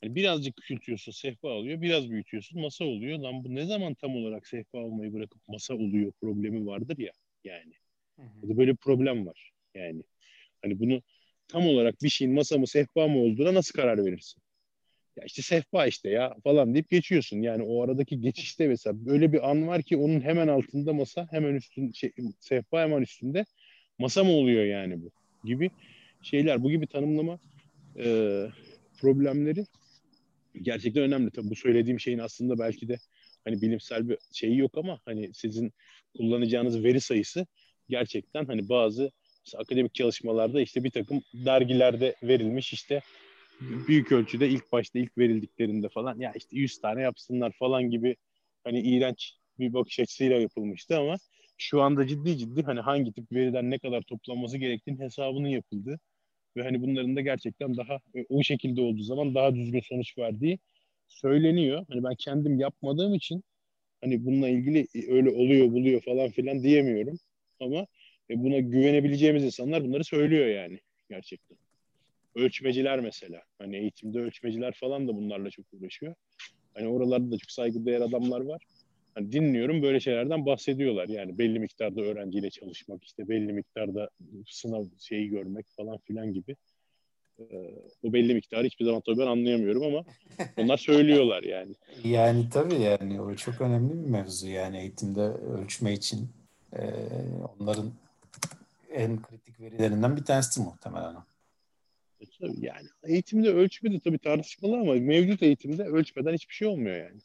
hani 0.00 0.14
birazcık 0.14 0.56
küçültüyorsun 0.56 1.12
sehpa 1.12 1.48
oluyor, 1.48 1.80
biraz 1.80 2.10
büyütüyorsun 2.10 2.60
masa 2.60 2.84
oluyor. 2.84 3.18
Lan 3.18 3.44
bu 3.44 3.54
ne 3.54 3.66
zaman 3.66 3.94
tam 3.94 4.16
olarak 4.16 4.46
sehpa 4.46 4.78
olmayı 4.78 5.12
bırakıp 5.12 5.48
masa 5.48 5.74
oluyor 5.74 6.12
problemi 6.20 6.66
vardır 6.66 6.98
ya 6.98 7.12
yani. 7.44 7.74
Hı 8.16 8.22
hı. 8.22 8.58
Böyle 8.58 8.70
bir 8.70 8.76
problem 8.76 9.26
var 9.26 9.52
yani. 9.74 10.02
Hani 10.62 10.80
bunu 10.80 11.02
tam 11.48 11.66
olarak 11.66 12.02
bir 12.02 12.08
şeyin 12.08 12.34
masa 12.34 12.58
mı 12.58 12.66
sehpa 12.66 13.08
mı 13.08 13.18
olduğuna 13.18 13.54
nasıl 13.54 13.74
karar 13.80 14.04
verirsin? 14.04 14.42
Ya 15.16 15.24
işte 15.24 15.42
sehpa 15.42 15.86
işte 15.86 16.10
ya 16.10 16.36
falan 16.44 16.74
deyip 16.74 16.90
geçiyorsun. 16.90 17.42
Yani 17.42 17.62
o 17.62 17.82
aradaki 17.82 18.20
geçişte 18.20 18.68
mesela 18.68 19.06
böyle 19.06 19.32
bir 19.32 19.50
an 19.50 19.68
var 19.68 19.82
ki 19.82 19.96
onun 19.96 20.20
hemen 20.20 20.48
altında 20.48 20.92
masa, 20.92 21.28
hemen 21.30 21.54
üstün 21.54 21.92
şey, 21.92 22.12
sehpa 22.40 22.80
hemen 22.80 23.02
üstünde 23.02 23.44
masa 23.98 24.24
mı 24.24 24.30
oluyor 24.30 24.64
yani 24.64 25.02
bu 25.02 25.10
gibi 25.44 25.70
şeyler. 26.22 26.62
Bu 26.62 26.70
gibi 26.70 26.86
tanımlama 26.86 27.38
e, 27.98 28.46
problemleri 29.00 29.66
gerçekten 30.62 31.02
önemli. 31.02 31.30
Tabii 31.30 31.50
bu 31.50 31.56
söylediğim 31.56 32.00
şeyin 32.00 32.18
aslında 32.18 32.58
belki 32.58 32.88
de 32.88 32.98
hani 33.44 33.62
bilimsel 33.62 34.08
bir 34.08 34.18
şeyi 34.32 34.58
yok 34.58 34.78
ama 34.78 35.00
hani 35.04 35.34
sizin 35.34 35.72
kullanacağınız 36.16 36.84
veri 36.84 37.00
sayısı 37.00 37.46
gerçekten 37.88 38.44
hani 38.44 38.68
bazı 38.68 39.10
akademik 39.56 39.94
çalışmalarda 39.94 40.60
işte 40.60 40.84
bir 40.84 40.90
takım 40.90 41.22
dergilerde 41.34 42.14
verilmiş 42.22 42.72
işte 42.72 43.00
büyük 43.60 44.12
ölçüde 44.12 44.48
ilk 44.48 44.72
başta 44.72 44.98
ilk 44.98 45.18
verildiklerinde 45.18 45.88
falan 45.88 46.20
ya 46.20 46.32
işte 46.36 46.56
100 46.56 46.80
tane 46.80 47.02
yapsınlar 47.02 47.52
falan 47.52 47.90
gibi 47.90 48.16
hani 48.64 48.80
iğrenç 48.80 49.34
bir 49.58 49.72
bakış 49.72 50.00
açısıyla 50.00 50.40
yapılmıştı 50.40 50.98
ama 50.98 51.16
şu 51.58 51.82
anda 51.82 52.06
ciddi 52.06 52.38
ciddi 52.38 52.62
hani 52.62 52.80
hangi 52.80 53.12
tip 53.12 53.32
veriden 53.32 53.70
ne 53.70 53.78
kadar 53.78 54.02
toplanması 54.02 54.58
gerektiğini 54.58 54.98
hesabının 54.98 55.48
yapıldığı 55.48 55.98
ve 56.56 56.62
hani 56.62 56.82
bunların 56.82 57.16
da 57.16 57.20
gerçekten 57.20 57.76
daha 57.76 57.94
e, 58.14 58.24
o 58.28 58.42
şekilde 58.42 58.80
olduğu 58.80 59.02
zaman 59.02 59.34
daha 59.34 59.54
düzgün 59.54 59.80
sonuç 59.80 60.18
verdiği 60.18 60.58
söyleniyor. 61.08 61.86
Hani 61.88 62.04
ben 62.04 62.14
kendim 62.14 62.60
yapmadığım 62.60 63.14
için 63.14 63.44
hani 64.00 64.24
bununla 64.24 64.48
ilgili 64.48 64.86
e, 64.94 65.12
öyle 65.12 65.30
oluyor 65.30 65.72
buluyor 65.72 66.00
falan 66.00 66.30
filan 66.30 66.62
diyemiyorum 66.62 67.18
ama 67.60 67.86
e 68.30 68.42
buna 68.42 68.58
güvenebileceğimiz 68.58 69.44
insanlar 69.44 69.84
bunları 69.84 70.04
söylüyor 70.04 70.46
yani 70.46 70.78
gerçekten. 71.10 71.58
Ölçmeciler 72.34 73.00
mesela. 73.00 73.42
Hani 73.58 73.76
eğitimde 73.76 74.18
ölçmeciler 74.18 74.72
falan 74.72 75.08
da 75.08 75.16
bunlarla 75.16 75.50
çok 75.50 75.66
uğraşıyor. 75.72 76.14
Hani 76.74 76.88
oralarda 76.88 77.30
da 77.30 77.38
çok 77.38 77.50
saygıdeğer 77.50 78.00
adamlar 78.00 78.40
var. 78.40 78.62
Hani 79.14 79.32
dinliyorum 79.32 79.82
böyle 79.82 80.00
şeylerden 80.00 80.46
bahsediyorlar. 80.46 81.08
Yani 81.08 81.38
belli 81.38 81.58
miktarda 81.58 82.00
öğrenciyle 82.00 82.50
çalışmak, 82.50 83.04
işte 83.04 83.28
belli 83.28 83.52
miktarda 83.52 84.10
sınav 84.46 84.84
şeyi 84.98 85.28
görmek 85.28 85.66
falan 85.76 85.98
filan 85.98 86.32
gibi. 86.32 86.56
Ee, 87.40 87.44
o 88.02 88.12
belli 88.12 88.34
miktarı 88.34 88.66
hiçbir 88.66 88.84
zaman 88.84 89.00
tabii 89.06 89.18
ben 89.18 89.26
anlayamıyorum 89.26 89.82
ama 89.82 90.04
onlar 90.56 90.76
söylüyorlar 90.76 91.42
yani. 91.42 91.74
Yani 92.04 92.48
tabii 92.50 92.80
yani 92.80 93.20
o 93.20 93.34
çok 93.36 93.60
önemli 93.60 93.92
bir 93.92 94.10
mevzu 94.10 94.48
yani 94.48 94.78
eğitimde 94.78 95.20
ölçme 95.20 95.92
için. 95.92 96.28
Ee, 96.76 96.90
onların 97.58 97.92
en 98.92 99.22
kritik 99.22 99.60
verilerinden 99.60 100.16
bir 100.16 100.24
tanesidir 100.24 100.66
muhtemelen. 100.66 101.14
E, 102.20 102.24
tabii 102.40 102.66
yani 102.66 102.86
eğitimde 103.04 103.50
ölçme 103.50 103.92
de 103.92 104.00
tabii 104.00 104.18
tartışmalı 104.18 104.76
ama 104.76 104.94
mevcut 104.94 105.42
eğitimde 105.42 105.84
ölçmeden 105.84 106.34
hiçbir 106.34 106.54
şey 106.54 106.68
olmuyor 106.68 106.96
yani. 106.96 107.20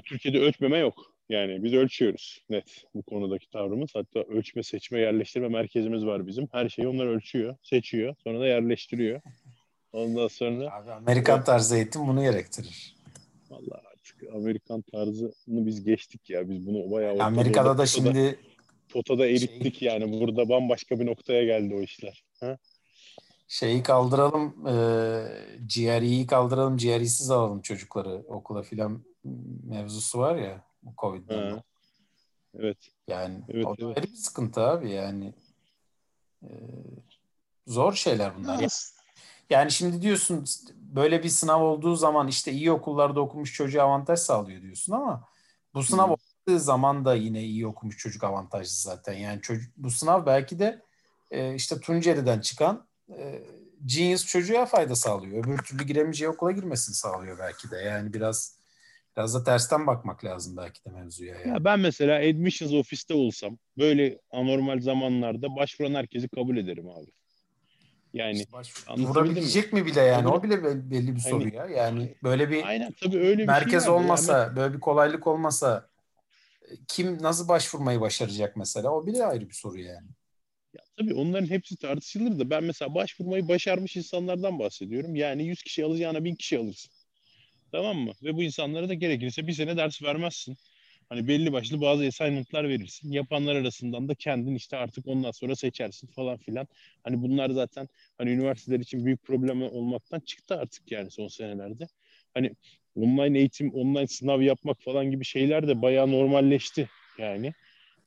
Türkiye'de 0.00 0.40
ölçmeme 0.40 0.78
yok. 0.78 1.14
Yani 1.28 1.64
biz 1.64 1.74
ölçüyoruz 1.74 2.42
net 2.50 2.84
bu 2.94 3.02
konudaki 3.02 3.50
tavrımız. 3.50 3.90
Hatta 3.94 4.20
ölçme, 4.20 4.62
seçme, 4.62 5.00
yerleştirme 5.00 5.48
merkezimiz 5.48 6.06
var 6.06 6.26
bizim. 6.26 6.48
Her 6.52 6.68
şeyi 6.68 6.88
onlar 6.88 7.06
ölçüyor, 7.06 7.56
seçiyor, 7.62 8.14
sonra 8.24 8.40
da 8.40 8.46
yerleştiriyor. 8.46 9.20
Ondan 9.92 10.28
sonra... 10.28 10.74
Abi 10.74 10.92
Amerikan 10.92 11.44
tarzı 11.44 11.76
eğitim 11.76 12.08
bunu 12.08 12.22
gerektirir. 12.22 12.96
Vallahi 13.50 13.80
artık 13.92 14.34
Amerikan 14.34 14.82
tarzını 14.82 15.66
biz 15.66 15.84
geçtik 15.84 16.30
ya. 16.30 16.48
Biz 16.48 16.66
bunu 16.66 16.90
bayağı... 16.90 17.18
Amerika'da 17.18 17.78
da 17.78 17.86
şimdi 17.86 18.38
potada 18.88 19.26
erittik 19.26 19.78
şey, 19.78 19.88
yani. 19.88 20.20
Burada 20.20 20.48
bambaşka 20.48 21.00
bir 21.00 21.06
noktaya 21.06 21.44
geldi 21.44 21.74
o 21.74 21.80
işler. 21.80 22.24
Ha? 22.40 22.58
Şeyi 23.48 23.82
kaldıralım, 23.82 24.66
e, 24.66 24.74
GRE'yi 25.74 26.26
kaldıralım, 26.26 26.76
GRE'siz 26.76 27.30
alalım 27.30 27.62
çocukları 27.62 28.22
okula 28.28 28.62
filan 28.62 29.04
mevzusu 29.64 30.18
var 30.18 30.36
ya 30.36 30.64
bu 30.82 30.94
Covid'den. 30.98 31.62
Evet. 32.58 32.78
Yani 33.08 33.40
evet, 33.48 33.66
o 33.66 33.74
evet. 33.78 34.02
bir 34.02 34.16
sıkıntı 34.16 34.60
abi 34.60 34.90
yani. 34.90 35.34
E, 36.42 36.50
zor 37.66 37.92
şeyler 37.92 38.36
bunlar. 38.36 38.54
Yani, 38.54 38.68
yani 39.50 39.70
şimdi 39.70 40.02
diyorsun 40.02 40.44
böyle 40.74 41.22
bir 41.22 41.28
sınav 41.28 41.62
olduğu 41.62 41.96
zaman 41.96 42.28
işte 42.28 42.52
iyi 42.52 42.72
okullarda 42.72 43.20
okumuş 43.20 43.54
çocuğa 43.54 43.84
avantaj 43.84 44.18
sağlıyor 44.18 44.62
diyorsun 44.62 44.92
ama 44.92 45.28
bu 45.74 45.82
sınav 45.82 46.16
zaman 46.56 47.04
da 47.04 47.14
yine 47.14 47.42
iyi 47.42 47.66
okumuş 47.66 47.98
çocuk 47.98 48.24
avantajlı 48.24 48.74
zaten. 48.74 49.12
Yani 49.12 49.40
çocuk, 49.40 49.72
bu 49.76 49.90
sınav 49.90 50.26
belki 50.26 50.58
de 50.58 50.82
e, 51.30 51.54
işte 51.54 51.80
Tunceli'den 51.80 52.40
çıkan 52.40 52.86
e, 53.16 53.42
genius 53.86 54.26
çocuğa 54.26 54.66
fayda 54.66 54.94
sağlıyor. 54.94 55.44
Öbür 55.44 55.58
türlü 55.58 55.84
giremeyeceği 55.84 56.30
okula 56.30 56.52
girmesini 56.52 56.94
sağlıyor 56.94 57.38
belki 57.38 57.70
de. 57.70 57.76
Yani 57.76 58.12
biraz 58.12 58.57
Biraz 59.18 59.34
da 59.34 59.44
tersten 59.44 59.86
bakmak 59.86 60.24
lazım 60.24 60.56
belki 60.56 60.84
de 60.84 60.90
mevzuya. 60.90 61.34
Yani. 61.34 61.48
Ya 61.48 61.64
ben 61.64 61.80
mesela 61.80 62.18
admissions 62.18 62.72
ofiste 62.72 63.14
olsam 63.14 63.58
böyle 63.78 64.18
anormal 64.30 64.80
zamanlarda 64.80 65.56
başvuran 65.56 65.94
herkesi 65.94 66.28
kabul 66.28 66.56
ederim 66.56 66.88
abi. 66.88 67.10
Yani 68.12 68.44
vurabilecek 68.96 69.72
mi 69.72 69.86
bile 69.86 70.00
yani? 70.00 70.28
O 70.28 70.42
bile 70.42 70.90
belli 70.90 71.14
bir 71.14 71.20
soru 71.20 71.44
hani, 71.44 71.54
ya. 71.54 71.66
Yani 71.66 72.14
böyle 72.22 72.50
bir 72.50 72.64
aynen, 72.64 72.92
tabii 72.92 73.18
öyle 73.18 73.42
bir 73.42 73.46
merkez 73.46 73.84
şey 73.84 73.92
olmasa, 73.92 74.38
yani. 74.38 74.56
böyle 74.56 74.74
bir 74.74 74.80
kolaylık 74.80 75.26
olmasa 75.26 75.88
kim 76.88 77.22
nasıl 77.22 77.48
başvurmayı 77.48 78.00
başaracak 78.00 78.56
mesela? 78.56 78.90
O 78.90 79.06
bile 79.06 79.24
ayrı 79.24 79.48
bir 79.48 79.54
soru 79.54 79.80
yani. 79.80 80.08
Ya 80.74 80.84
tabii 80.98 81.14
onların 81.14 81.50
hepsi 81.50 81.76
tartışılır 81.76 82.38
da 82.38 82.50
ben 82.50 82.64
mesela 82.64 82.94
başvurmayı 82.94 83.48
başarmış 83.48 83.96
insanlardan 83.96 84.58
bahsediyorum. 84.58 85.14
Yani 85.14 85.46
100 85.46 85.62
kişi 85.62 85.84
alacağına 85.84 86.24
1000 86.24 86.34
kişi 86.34 86.58
alırsın. 86.58 86.97
Tamam 87.72 87.96
mı? 87.98 88.12
Ve 88.22 88.34
bu 88.36 88.42
insanlara 88.42 88.88
da 88.88 88.94
gerekirse 88.94 89.46
bir 89.46 89.52
sene 89.52 89.76
ders 89.76 90.02
vermezsin. 90.02 90.56
Hani 91.08 91.28
belli 91.28 91.52
başlı 91.52 91.80
bazı 91.80 92.06
assignment'lar 92.06 92.68
verirsin. 92.68 93.12
Yapanlar 93.12 93.56
arasından 93.56 94.08
da 94.08 94.14
kendin 94.14 94.54
işte 94.54 94.76
artık 94.76 95.06
ondan 95.06 95.30
sonra 95.30 95.56
seçersin 95.56 96.06
falan 96.06 96.36
filan. 96.36 96.68
Hani 97.04 97.22
bunlar 97.22 97.50
zaten 97.50 97.88
hani 98.18 98.30
üniversiteler 98.30 98.80
için 98.80 99.06
büyük 99.06 99.22
problem 99.22 99.62
olmaktan 99.62 100.20
çıktı 100.20 100.54
artık 100.58 100.92
yani 100.92 101.10
son 101.10 101.28
senelerde. 101.28 101.86
Hani 102.34 102.52
online 102.96 103.38
eğitim, 103.38 103.74
online 103.74 104.06
sınav 104.06 104.40
yapmak 104.42 104.80
falan 104.82 105.10
gibi 105.10 105.24
şeyler 105.24 105.68
de 105.68 105.82
bayağı 105.82 106.12
normalleşti 106.12 106.88
yani. 107.18 107.52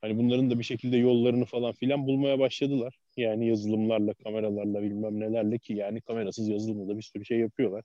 Hani 0.02 0.18
bunların 0.18 0.52
da 0.52 0.60
bir 0.60 0.64
şekilde 0.64 0.98
yollarını 0.98 1.46
falan 1.46 1.74
filan 1.74 2.08
bulmaya 2.08 2.40
başladılar. 2.40 2.94
Yani 3.18 3.48
yazılımlarla, 3.48 4.14
kameralarla 4.14 4.82
bilmem 4.82 5.20
nelerle 5.20 5.60
ki 5.60 5.74
yani 5.74 6.02
kamerasız 6.02 6.50
yazılımla 6.50 6.94
da 6.94 6.98
bir 6.98 7.04
sürü 7.04 7.26
şey 7.26 7.40
yapıyorlar. 7.40 7.84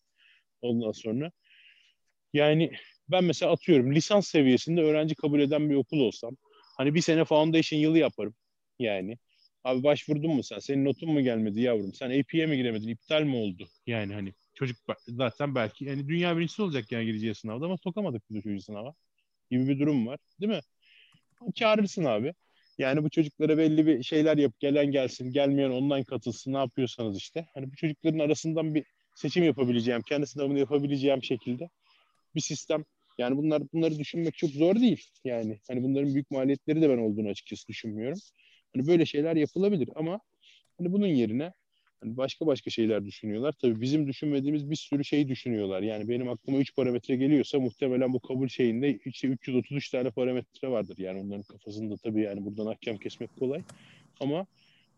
Ondan 0.62 0.93
sonra 0.93 1.33
yani 2.37 2.70
ben 3.09 3.24
mesela 3.24 3.53
atıyorum 3.53 3.95
lisans 3.95 4.28
seviyesinde 4.28 4.82
öğrenci 4.82 5.14
kabul 5.14 5.41
eden 5.41 5.70
bir 5.70 5.74
okul 5.74 6.01
olsam 6.01 6.37
hani 6.76 6.95
bir 6.95 7.01
sene 7.01 7.24
foundation 7.24 7.80
yılı 7.80 7.99
yaparım 7.99 8.34
yani. 8.78 9.18
Abi 9.64 9.82
başvurdun 9.82 10.30
mu 10.30 10.43
sen? 10.43 10.59
Senin 10.59 10.84
notun 10.84 11.12
mu 11.12 11.20
gelmedi 11.20 11.61
yavrum? 11.61 11.95
Sen 11.95 12.20
AP'ye 12.20 12.47
mi 12.47 12.57
giremedin? 12.57 12.89
İptal 12.89 13.22
mi 13.22 13.37
oldu? 13.37 13.68
Yani 13.87 14.14
hani 14.14 14.32
çocuk 14.55 14.76
zaten 15.09 15.55
belki 15.55 15.84
yani 15.84 16.09
dünya 16.09 16.37
birincisi 16.37 16.62
olacak 16.62 16.93
yani 16.93 17.07
gireceği 17.07 17.34
sınavda 17.34 17.64
ama 17.64 17.76
sokamadık 17.76 18.22
o 18.30 18.34
çocuğu 18.34 18.61
sınava 18.61 18.95
gibi 19.51 19.68
bir 19.68 19.78
durum 19.78 20.07
var. 20.07 20.18
Değil 20.41 20.53
mi? 20.53 20.61
Çağırırsın 21.55 22.05
abi. 22.05 22.34
Yani 22.78 23.05
bu 23.05 23.11
çocuklara 23.11 23.59
belli 23.59 23.87
bir 23.87 24.03
şeyler 24.03 24.37
yap. 24.37 24.53
Gelen 24.61 24.91
gelsin, 24.91 25.32
gelmeyen 25.32 25.70
online 25.70 26.05
katılsın. 26.05 26.53
Ne 26.53 26.59
yapıyorsanız 26.59 27.18
işte. 27.18 27.47
Hani 27.55 27.72
bu 27.72 27.76
çocukların 27.76 28.18
arasından 28.18 28.74
bir 28.74 28.84
seçim 29.14 29.45
yapabileceğim, 29.45 30.03
kendi 30.03 30.26
sınavını 30.26 30.59
yapabileceğim 30.59 31.22
şekilde 31.22 31.68
bir 32.37 32.41
sistem. 32.41 32.84
Yani 33.18 33.37
bunlar 33.37 33.62
bunları 33.72 33.99
düşünmek 33.99 34.34
çok 34.34 34.51
zor 34.51 34.76
değil. 34.80 35.05
Yani 35.24 35.59
hani 35.68 35.82
bunların 35.82 36.14
büyük 36.14 36.30
maliyetleri 36.30 36.82
de 36.82 36.91
ben 36.91 36.99
olduğunu 36.99 37.28
açıkçası 37.28 37.68
düşünmüyorum. 37.68 38.18
Hani 38.74 38.87
böyle 38.87 39.07
şeyler 39.07 39.37
yapılabilir 39.37 39.89
ama 39.95 40.20
hani 40.78 40.93
bunun 40.93 41.07
yerine 41.07 41.53
hani 42.01 42.16
başka 42.16 42.47
başka 42.47 42.70
şeyler 42.70 43.05
düşünüyorlar. 43.05 43.53
Tabii 43.53 43.80
bizim 43.80 44.07
düşünmediğimiz 44.07 44.70
bir 44.70 44.76
sürü 44.76 45.05
şey 45.05 45.28
düşünüyorlar. 45.28 45.82
Yani 45.82 46.09
benim 46.09 46.28
aklıma 46.28 46.59
3 46.59 46.76
parametre 46.76 47.16
geliyorsa 47.16 47.61
muhtemelen 47.61 48.12
bu 48.12 48.20
kabul 48.20 48.49
şeyinde 48.49 48.99
işte 49.05 49.28
333 49.28 49.91
tane 49.91 50.11
parametre 50.11 50.68
vardır. 50.68 50.99
Yani 50.99 51.20
onların 51.20 51.43
kafasında 51.43 51.97
tabii 51.97 52.22
yani 52.22 52.45
buradan 52.45 52.66
ahkam 52.66 52.97
kesmek 52.97 53.37
kolay. 53.37 53.62
Ama 54.20 54.47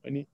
hani 0.03 0.27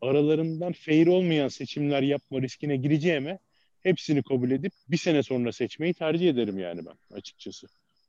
aralarından 0.00 0.72
fair 0.72 1.06
olmayan 1.06 1.48
seçimler 1.48 2.02
yapma 2.02 2.42
riskine 2.42 2.76
gireceğime 2.76 3.38
hepsini 3.86 4.22
kabul 4.22 4.50
edip 4.50 4.72
bir 4.88 4.96
sene 4.96 5.22
sonra 5.22 5.52
seçmeyi 5.52 5.94
tercih 5.94 6.30
ederim 6.30 6.58
yani 6.58 6.80
ben 6.86 7.16
açıkçası. 7.16 7.66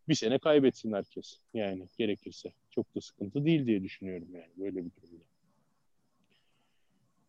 Bir 0.10 0.16
sene 0.16 0.38
kaybetsin 0.40 0.94
herkes 0.94 1.40
yani 1.54 1.88
gerekirse. 1.98 2.52
Çok 2.72 2.96
da 2.96 3.02
sıkıntı 3.02 3.46
değil 3.46 3.66
diye 3.66 3.84
düşünüyorum 3.84 4.28
yani 4.36 4.52
böyle 4.58 4.76
bir 4.76 4.92
durumda. 5.02 5.24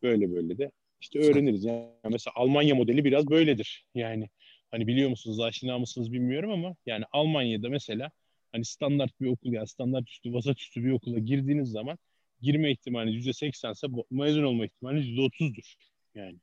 Böyle 0.02 0.30
böyle 0.30 0.58
de 0.58 0.70
işte 1.00 1.18
öğreniriz. 1.18 1.64
Yani 1.64 1.88
mesela 2.04 2.34
Almanya 2.36 2.74
modeli 2.74 3.04
biraz 3.04 3.30
böyledir. 3.30 3.86
Yani 3.94 4.28
hani 4.70 4.86
biliyor 4.86 5.10
musunuz 5.10 5.40
aşina 5.40 5.78
mısınız 5.78 6.12
bilmiyorum 6.12 6.50
ama 6.50 6.76
yani 6.86 7.04
Almanya'da 7.12 7.68
mesela 7.68 8.10
hani 8.52 8.64
standart 8.64 9.20
bir 9.20 9.26
okul 9.26 9.52
yani 9.52 9.68
standart 9.68 10.10
üstü 10.10 10.34
vasat 10.34 10.60
üstü 10.60 10.84
bir 10.84 10.90
okula 10.90 11.18
girdiğiniz 11.18 11.70
zaman 11.70 11.98
girme 12.42 12.70
ihtimali 12.72 13.12
yüzde 13.12 13.32
seksense 13.32 13.86
mezun 14.10 14.44
olma 14.44 14.64
ihtimali 14.66 14.98
yüzde 14.98 15.20
otuzdur. 15.20 15.74
Yani 16.14 16.38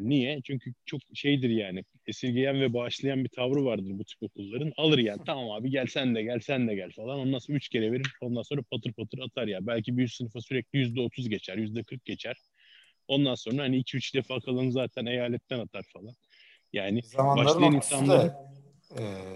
Niye? 0.00 0.40
Çünkü 0.44 0.72
çok 0.86 1.00
şeydir 1.14 1.50
yani 1.50 1.84
esirgeyen 2.06 2.60
ve 2.60 2.72
bağışlayan 2.72 3.24
bir 3.24 3.28
tavrı 3.28 3.64
vardır 3.64 3.90
bu 3.90 4.04
tip 4.04 4.22
okulların. 4.22 4.72
Alır 4.76 4.98
yani 4.98 5.20
tamam 5.26 5.50
abi 5.50 5.70
gel 5.70 5.86
sen 5.86 6.14
de 6.14 6.22
gel 6.22 6.40
sen 6.40 6.68
de 6.68 6.74
gel 6.74 6.90
falan. 6.90 7.18
Ondan 7.18 7.38
sonra 7.38 7.56
üç 7.56 7.68
kere 7.68 7.92
verir 7.92 8.06
ondan 8.20 8.42
sonra 8.42 8.62
patır 8.70 8.92
patır 8.92 9.18
atar 9.18 9.46
ya. 9.46 9.66
Belki 9.66 9.98
bir 9.98 10.04
üst 10.04 10.16
sınıfa 10.16 10.40
sürekli 10.40 10.78
yüzde 10.78 11.00
otuz 11.00 11.28
geçer, 11.28 11.56
yüzde 11.56 11.82
kırk 11.82 12.04
geçer. 12.04 12.36
Ondan 13.08 13.34
sonra 13.34 13.62
hani 13.62 13.76
iki 13.76 13.96
üç 13.96 14.14
defa 14.14 14.40
kalanı 14.40 14.72
zaten 14.72 15.06
eyaletten 15.06 15.58
atar 15.58 15.84
falan. 15.92 16.14
Yani 16.72 17.00
başlayan 17.18 17.72
insanların... 17.72 18.32
Ee, 18.98 19.34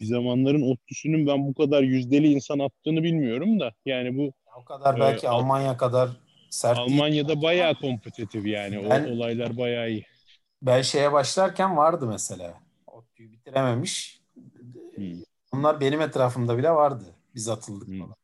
bir 0.00 0.04
zamanların 0.04 0.62
ODTÜ'sünün 0.62 1.26
ben 1.26 1.48
bu 1.48 1.54
kadar 1.54 1.82
yüzdeli 1.82 2.26
insan 2.26 2.58
attığını 2.58 3.02
bilmiyorum 3.02 3.60
da 3.60 3.72
yani 3.86 4.16
bu 4.16 4.32
o 4.56 4.64
kadar 4.64 5.00
belki 5.00 5.26
e, 5.26 5.28
Almanya 5.28 5.76
kadar 5.76 6.10
sert 6.50 6.78
Almanya'da 6.78 7.42
bayağı 7.42 7.74
kompetitif 7.74 8.46
yani. 8.46 8.90
Ben, 8.90 9.04
o 9.04 9.10
olaylar 9.10 9.56
bayağı 9.56 9.90
iyi. 9.90 10.06
Ben 10.62 10.82
şeye 10.82 11.12
başlarken 11.12 11.76
vardı 11.76 12.06
mesela. 12.06 12.60
ODTÜ'yü 12.86 13.32
bitirememiş. 13.32 14.20
Hmm. 14.94 15.22
Onlar 15.52 15.80
benim 15.80 16.00
etrafımda 16.00 16.58
bile 16.58 16.70
vardı. 16.70 17.04
Biz 17.34 17.48
atıldık 17.48 17.88
hmm. 17.88 17.98
falan. 17.98 18.14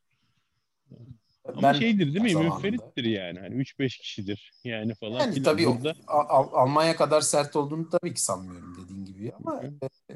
Ama 1.49 1.62
ben 1.62 1.72
şeydir 1.72 2.14
değil 2.14 2.35
mi? 2.35 2.43
Münferittir 2.43 3.05
yani. 3.05 3.41
Hani 3.41 3.55
3-5 3.55 3.99
kişidir 3.99 4.53
yani 4.64 4.95
falan. 4.95 5.20
Yani 5.20 5.43
tabii 5.43 5.66
burada... 5.66 5.95
Al- 6.07 6.49
Almanya 6.53 6.97
kadar 6.97 7.20
sert 7.20 7.57
olduğunu 7.57 7.91
tabii 7.91 8.14
ki 8.14 8.22
sanmıyorum 8.22 8.77
dediğin 8.85 9.05
gibi. 9.05 9.33
Ama 9.33 9.62
Hı. 9.62 9.72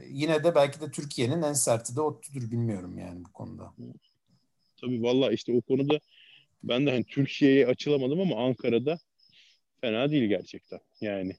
yine 0.08 0.44
de 0.44 0.54
belki 0.54 0.80
de 0.80 0.90
Türkiye'nin 0.90 1.42
en 1.42 1.52
serti 1.52 1.96
de 1.96 2.00
ODTÜ'dür 2.00 2.50
bilmiyorum 2.50 2.98
yani 2.98 3.24
bu 3.24 3.32
konuda. 3.32 3.72
Tabii 4.80 5.02
valla 5.02 5.32
işte 5.32 5.52
o 5.52 5.60
konuda 5.60 6.00
ben 6.62 6.86
de 6.86 6.90
hani 6.90 7.04
Türkiye'ye 7.04 7.66
açılamadım 7.66 8.20
ama 8.20 8.46
Ankara'da 8.46 8.98
fena 9.80 10.10
değil 10.10 10.28
gerçekten. 10.28 10.80
Yani 11.00 11.36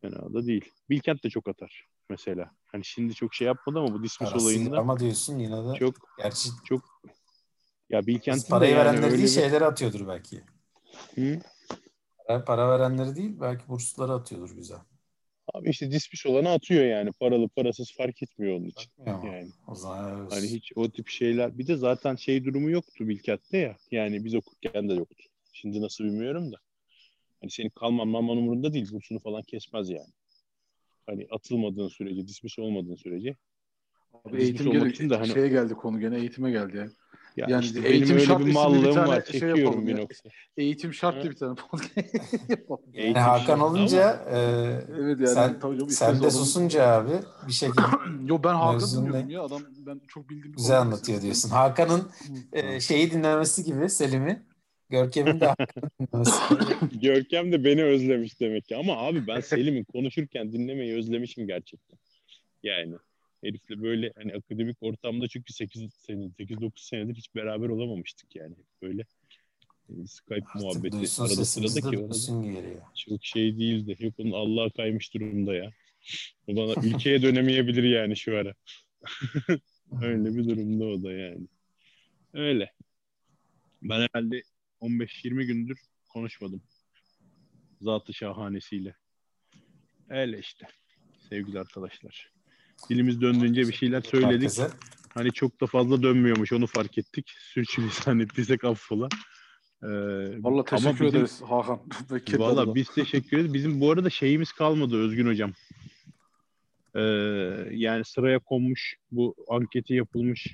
fena 0.00 0.34
da 0.34 0.46
değil. 0.46 0.64
Bilkent 0.90 1.24
de 1.24 1.30
çok 1.30 1.48
atar 1.48 1.86
mesela. 2.08 2.50
Hani 2.66 2.84
şimdi 2.84 3.14
çok 3.14 3.34
şey 3.34 3.46
yapmadı 3.46 3.78
ama 3.78 3.94
bu 3.94 4.02
dismiss 4.02 4.32
Arası 4.32 4.44
olayında. 4.44 4.78
Ama 4.78 4.98
diyorsun 4.98 5.38
yine 5.38 5.56
de. 5.56 5.78
Çok 5.78 5.94
gerçi 6.18 6.48
çok 6.64 7.02
ya 7.90 8.06
Bilkent'in 8.06 8.50
parayı 8.50 8.74
de 8.74 8.78
yani 8.78 8.88
verenleri 8.88 9.12
değil 9.12 9.22
bir... 9.22 9.28
şeyleri 9.28 9.64
atıyordur 9.64 10.08
belki. 10.08 10.42
Hı? 11.14 11.40
Para, 12.26 12.44
para 12.44 12.70
verenleri 12.70 13.16
değil 13.16 13.40
belki 13.40 13.68
bursları 13.68 14.12
atıyordur 14.12 14.56
bize. 14.56 14.74
Abi 15.54 15.70
işte 15.70 15.90
dispiş 15.90 16.26
olanı 16.26 16.50
atıyor 16.50 16.84
yani. 16.84 17.12
Paralı 17.12 17.48
parasız 17.48 17.92
fark 17.96 18.22
etmiyor 18.22 18.56
onun 18.56 18.66
için. 18.66 18.90
Atmıyor 18.90 19.34
yani. 19.34 19.50
O 19.68 19.74
zaman 19.74 20.30
Hani 20.30 20.46
hiç 20.46 20.72
o 20.76 20.90
tip 20.90 21.08
şeyler. 21.08 21.58
Bir 21.58 21.66
de 21.66 21.76
zaten 21.76 22.16
şey 22.16 22.44
durumu 22.44 22.70
yoktu 22.70 23.08
Bilkent'te 23.08 23.58
ya. 23.58 23.76
Yani 23.90 24.24
biz 24.24 24.34
okurken 24.34 24.88
de 24.88 24.94
yoktu. 24.94 25.24
Şimdi 25.52 25.80
nasıl 25.80 26.04
bilmiyorum 26.04 26.52
da. 26.52 26.56
Hani 27.40 27.50
senin 27.50 27.68
kalman 27.68 28.08
maman 28.08 28.36
umurunda 28.36 28.72
değil. 28.72 28.92
Bursunu 28.92 29.18
falan 29.18 29.42
kesmez 29.42 29.90
yani. 29.90 30.12
Hani 31.06 31.26
atılmadığın 31.30 31.88
sürece, 31.88 32.28
dismiss 32.28 32.58
olmadığın 32.58 32.96
sürece. 32.96 33.36
Abi 34.24 34.42
eğitim 34.42 34.70
gel- 34.70 35.10
de 35.10 35.16
hani... 35.16 35.32
şeye 35.32 35.48
geldi 35.48 35.74
konu 35.74 36.00
gene 36.00 36.18
eğitime 36.18 36.50
geldi 36.50 36.76
ya. 36.76 36.90
Ya 37.36 37.46
yani 37.50 37.64
işte 37.64 37.88
eğitim 37.88 38.16
benim 38.16 38.30
öyle 38.30 38.46
bir 38.46 38.52
mallığım 38.52 38.84
bir 38.84 38.96
var. 38.96 39.22
Şey 39.30 39.40
Çekiyorum 39.40 39.86
bir 39.86 39.96
nokta. 39.96 40.28
Eğitim 40.56 40.94
şart 40.94 41.24
bir 41.24 41.34
tane 41.34 41.54
podcast 41.54 42.14
yani 42.92 43.18
Hakan 43.18 43.60
olunca 43.60 44.24
e, 44.30 44.38
evet 45.00 45.20
yani, 45.20 45.28
sen, 45.28 45.60
tabii 45.60 45.90
sen 45.90 46.22
de 46.22 46.30
susunca 46.30 46.86
abi 46.86 47.12
bir 47.46 47.52
şekilde 47.52 47.80
Yo 48.26 48.40
ben 48.44 48.54
Hakan 48.54 48.90
dinliyorum 48.90 49.30
ya 49.30 49.42
adam 49.42 49.62
ben 49.78 50.00
çok 50.08 50.30
bildiğim 50.30 50.56
Güzel 50.56 50.80
anlatıyor 50.80 51.22
diyorsun. 51.22 51.50
Hakan'ın 51.50 52.10
e, 52.52 52.80
şeyi 52.80 53.10
dinlemesi 53.10 53.64
gibi 53.64 53.90
Selim'i 53.90 54.42
Görkem'in 54.90 55.40
de 55.40 55.54
dinlemesi. 56.00 56.40
Görkem 57.02 57.52
de 57.52 57.64
beni 57.64 57.84
özlemiş 57.84 58.40
demek 58.40 58.64
ki. 58.64 58.76
Ama 58.76 58.96
abi 58.96 59.26
ben 59.26 59.40
Selim'in 59.40 59.84
konuşurken 59.84 60.52
dinlemeyi 60.52 60.96
özlemişim 60.96 61.46
gerçekten. 61.46 61.98
Yani 62.62 62.94
herifle 63.42 63.82
böyle 63.82 64.12
hani 64.16 64.34
akademik 64.34 64.76
ortamda 64.80 65.28
çünkü 65.28 65.52
8 65.52 65.94
sene 65.94 66.30
8 66.30 66.60
9 66.60 66.84
senedir 66.84 67.14
hiç 67.14 67.34
beraber 67.34 67.68
olamamıştık 67.68 68.36
yani. 68.36 68.54
Böyle 68.82 69.02
e, 69.88 70.06
Skype 70.06 70.34
Artık 70.34 70.54
muhabbeti 70.54 70.96
arada 70.96 71.44
sırada 71.44 71.90
ki 71.90 72.08
çok 73.06 73.24
şey 73.24 73.58
değildi. 73.58 73.96
Yok 74.00 74.14
onun 74.18 74.32
Allah'a 74.32 74.70
kaymış 74.70 75.14
durumda 75.14 75.54
ya. 75.54 75.70
O 76.46 76.56
bana 76.56 76.86
ülkeye 76.86 77.22
dönemeyebilir 77.22 77.82
yani 77.82 78.16
şu 78.16 78.36
ara. 78.36 78.54
Öyle 80.02 80.34
bir 80.36 80.48
durumda 80.48 80.84
o 80.84 81.02
da 81.02 81.12
yani. 81.12 81.46
Öyle. 82.32 82.72
Ben 83.82 84.08
herhalde 84.12 84.42
15-20 84.80 85.44
gündür 85.44 85.80
konuşmadım. 86.08 86.62
Zatı 87.80 88.14
şahanesiyle. 88.14 88.94
Öyle 90.08 90.38
işte. 90.38 90.66
sevgili 91.28 91.60
arkadaşlar. 91.60 92.32
Dilimiz 92.90 93.20
döndüğünce 93.20 93.68
bir 93.68 93.72
şeyler 93.72 94.00
söyledik. 94.00 94.32
Herkese. 94.32 94.68
Hani 95.14 95.32
çok 95.32 95.60
da 95.60 95.66
fazla 95.66 96.02
dönmüyormuş 96.02 96.52
onu 96.52 96.66
fark 96.66 96.98
ettik. 96.98 97.30
Sürçülisan 97.38 98.20
ettiysek 98.20 98.64
affola. 98.64 99.08
Ee, 99.82 99.86
Valla 100.42 100.64
teşekkür 100.64 100.92
bizim- 100.92 101.06
ederiz 101.06 101.42
Hakan. 101.42 101.80
Valla 102.38 102.74
biz 102.74 102.88
teşekkür 102.94 103.36
ederiz. 103.38 103.54
Bizim 103.54 103.80
bu 103.80 103.90
arada 103.90 104.10
şeyimiz 104.10 104.52
kalmadı 104.52 104.96
Özgün 105.04 105.26
Hocam. 105.26 105.52
Ee, 106.94 107.00
yani 107.70 108.04
sıraya 108.04 108.38
konmuş, 108.38 108.96
bu 109.10 109.34
anketi 109.48 109.94
yapılmış. 109.94 110.46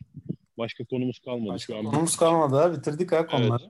Başka 0.59 0.85
konumuz 0.85 1.19
kalmadı 1.19 1.55
Başka 1.55 1.73
şu 1.73 1.79
an. 1.79 1.85
konumuz 1.85 2.17
kalmadı 2.17 2.57
ha. 2.57 2.77
Bitirdik 2.77 3.13
ha 3.13 3.27
konuları. 3.27 3.63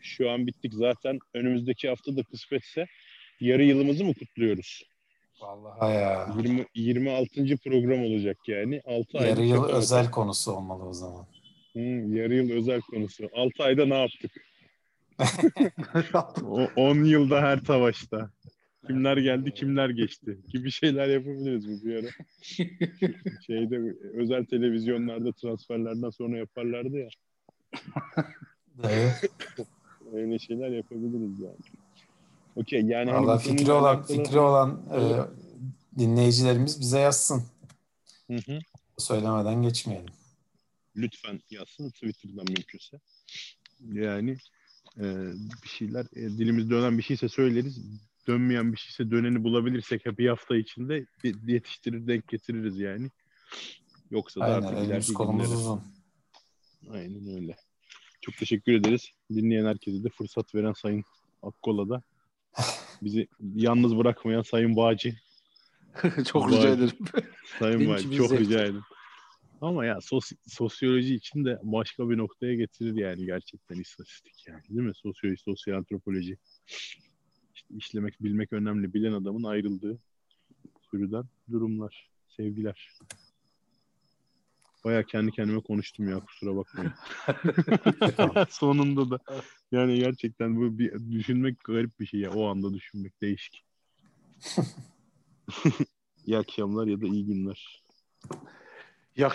Şu 0.00 0.30
an 0.30 0.46
bittik 0.46 0.74
zaten. 0.74 1.18
Önümüzdeki 1.34 1.88
hafta 1.88 2.16
da 2.16 2.22
kısmetse 2.22 2.86
yarı 3.40 3.62
yılımızı 3.64 4.04
mı 4.04 4.14
kutluyoruz? 4.14 4.82
Vallahi 5.40 5.94
ya. 5.94 6.34
20, 6.42 6.66
26. 6.74 7.56
program 7.64 8.04
olacak 8.04 8.36
yani. 8.46 8.82
6 8.86 9.18
ayda 9.18 9.28
Yarı 9.28 9.42
yıl 9.42 9.64
özel 9.64 10.10
konusu 10.10 10.52
olmalı 10.52 10.84
o 10.84 10.92
zaman. 10.92 11.26
Hı, 11.72 11.80
yarı 12.18 12.34
yıl 12.34 12.50
özel 12.50 12.80
konusu. 12.80 13.28
6 13.34 13.62
ayda 13.62 13.86
ne 13.86 13.98
yaptık? 14.00 14.32
O 16.44 16.68
10 16.76 17.04
yılda 17.04 17.42
her 17.42 17.56
savaşta. 17.58 18.30
Kimler 18.86 19.16
geldi, 19.16 19.54
kimler 19.54 19.90
geçti 19.90 20.38
gibi 20.52 20.70
şeyler 20.70 21.08
yapabiliriz 21.08 21.68
bu 21.68 21.86
bir 21.86 21.94
ara. 21.94 22.08
Şeyde 23.46 23.94
özel 24.14 24.44
televizyonlarda 24.44 25.32
transferlerden 25.32 26.10
sonra 26.10 26.38
yaparlardı 26.38 26.98
ya. 26.98 27.08
Öyle 30.12 30.38
şeyler 30.38 30.68
yapabiliriz 30.70 31.40
yani. 31.40 31.56
Okey 32.56 32.80
yani 32.80 33.10
hani 33.10 33.26
Valla 33.26 33.38
bu 33.38 33.42
konuyla 33.42 33.56
fikri 33.58 33.72
olan 33.72 33.96
alakalı- 33.96 34.16
fikri 34.24 34.38
olan 34.38 34.82
e, 34.94 34.98
dinleyicilerimiz 35.98 36.80
bize 36.80 36.98
yazsın. 36.98 37.44
Hı 38.26 38.36
hı. 38.36 38.58
Söylemeden 38.98 39.62
geçmeyelim. 39.62 40.12
lütfen 40.96 41.40
yazsın 41.50 41.90
Twitter'dan 41.90 42.44
mümkünse. 42.48 43.00
Yani 43.92 44.36
e, 44.98 45.04
bir 45.64 45.68
şeyler 45.68 46.04
e, 46.16 46.20
dilimiz 46.22 46.70
dönen 46.70 46.98
bir 46.98 47.02
şeyse 47.02 47.28
söyleriz. 47.28 47.78
Dönmeyen 48.26 48.72
bir 48.72 48.78
şeyse 48.78 49.10
döneni 49.10 49.44
bulabilirsek 49.44 50.06
bir 50.18 50.28
hafta 50.28 50.56
içinde 50.56 51.06
yetiştirir 51.46 52.06
denk 52.06 52.28
getiririz 52.28 52.78
yani. 52.78 53.10
Yoksa 54.10 54.40
da 54.40 54.44
Aynen 54.44 54.62
artık 54.66 54.78
elimiz 54.78 55.12
kolumuz 55.12 55.46
günlere- 55.46 55.56
uzun. 55.58 55.82
Aynen 56.90 57.34
öyle. 57.36 57.56
Çok 58.20 58.36
teşekkür 58.36 58.72
ederiz. 58.72 59.10
Dinleyen 59.34 59.64
herkese 59.66 60.04
de 60.04 60.08
fırsat 60.08 60.54
veren 60.54 60.72
Sayın 60.72 61.04
Akkola'da. 61.42 62.02
Bizi 63.02 63.28
yalnız 63.54 63.96
bırakmayan 63.96 64.42
Sayın 64.42 64.76
Bağcı. 64.76 65.14
Çok 66.26 66.50
Vay. 66.50 66.58
rica 66.58 66.68
ederim. 66.68 66.98
Sayın 67.58 67.80
Benim 67.80 67.90
Bağcı 67.90 68.16
çok 68.16 68.32
rica 68.32 68.62
ederim. 68.62 68.82
Ama 69.60 69.84
ya 69.86 70.00
sos- 70.00 70.36
sosyoloji 70.46 71.14
için 71.14 71.44
de 71.44 71.58
başka 71.62 72.10
bir 72.10 72.18
noktaya 72.18 72.54
getirir 72.54 72.94
yani 72.94 73.26
gerçekten 73.26 73.80
istatistik 73.80 74.44
yani 74.48 74.62
değil 74.68 74.80
mi? 74.80 74.92
Sosyoloji, 74.94 75.42
sosyal 75.42 75.76
antropoloji. 75.76 76.36
İşte 77.54 77.74
işlemek, 77.76 78.22
bilmek 78.22 78.52
önemli. 78.52 78.94
Bilen 78.94 79.12
adamın 79.12 79.44
ayrıldığı 79.44 79.98
sürüden 80.90 81.24
durumlar, 81.52 82.10
sevgiler. 82.28 82.90
Baya 84.84 85.02
kendi 85.02 85.30
kendime 85.30 85.60
konuştum 85.60 86.08
ya 86.08 86.20
kusura 86.20 86.56
bakmayın. 86.56 86.92
Sonunda 88.50 89.10
da 89.10 89.18
yani 89.72 89.98
gerçekten 89.98 90.56
bu 90.56 90.78
bir 90.78 91.10
düşünmek 91.10 91.64
garip 91.64 92.00
bir 92.00 92.06
şey 92.06 92.20
ya. 92.20 92.30
O 92.30 92.46
anda 92.46 92.74
düşünmek 92.74 93.22
değişik. 93.22 93.64
iyi 96.26 96.38
akşamlar 96.38 96.86
ya 96.86 97.00
da 97.00 97.06
iyi 97.06 97.26
günler. 97.26 97.82
İyi 99.16 99.26
akşamlar. 99.26 99.30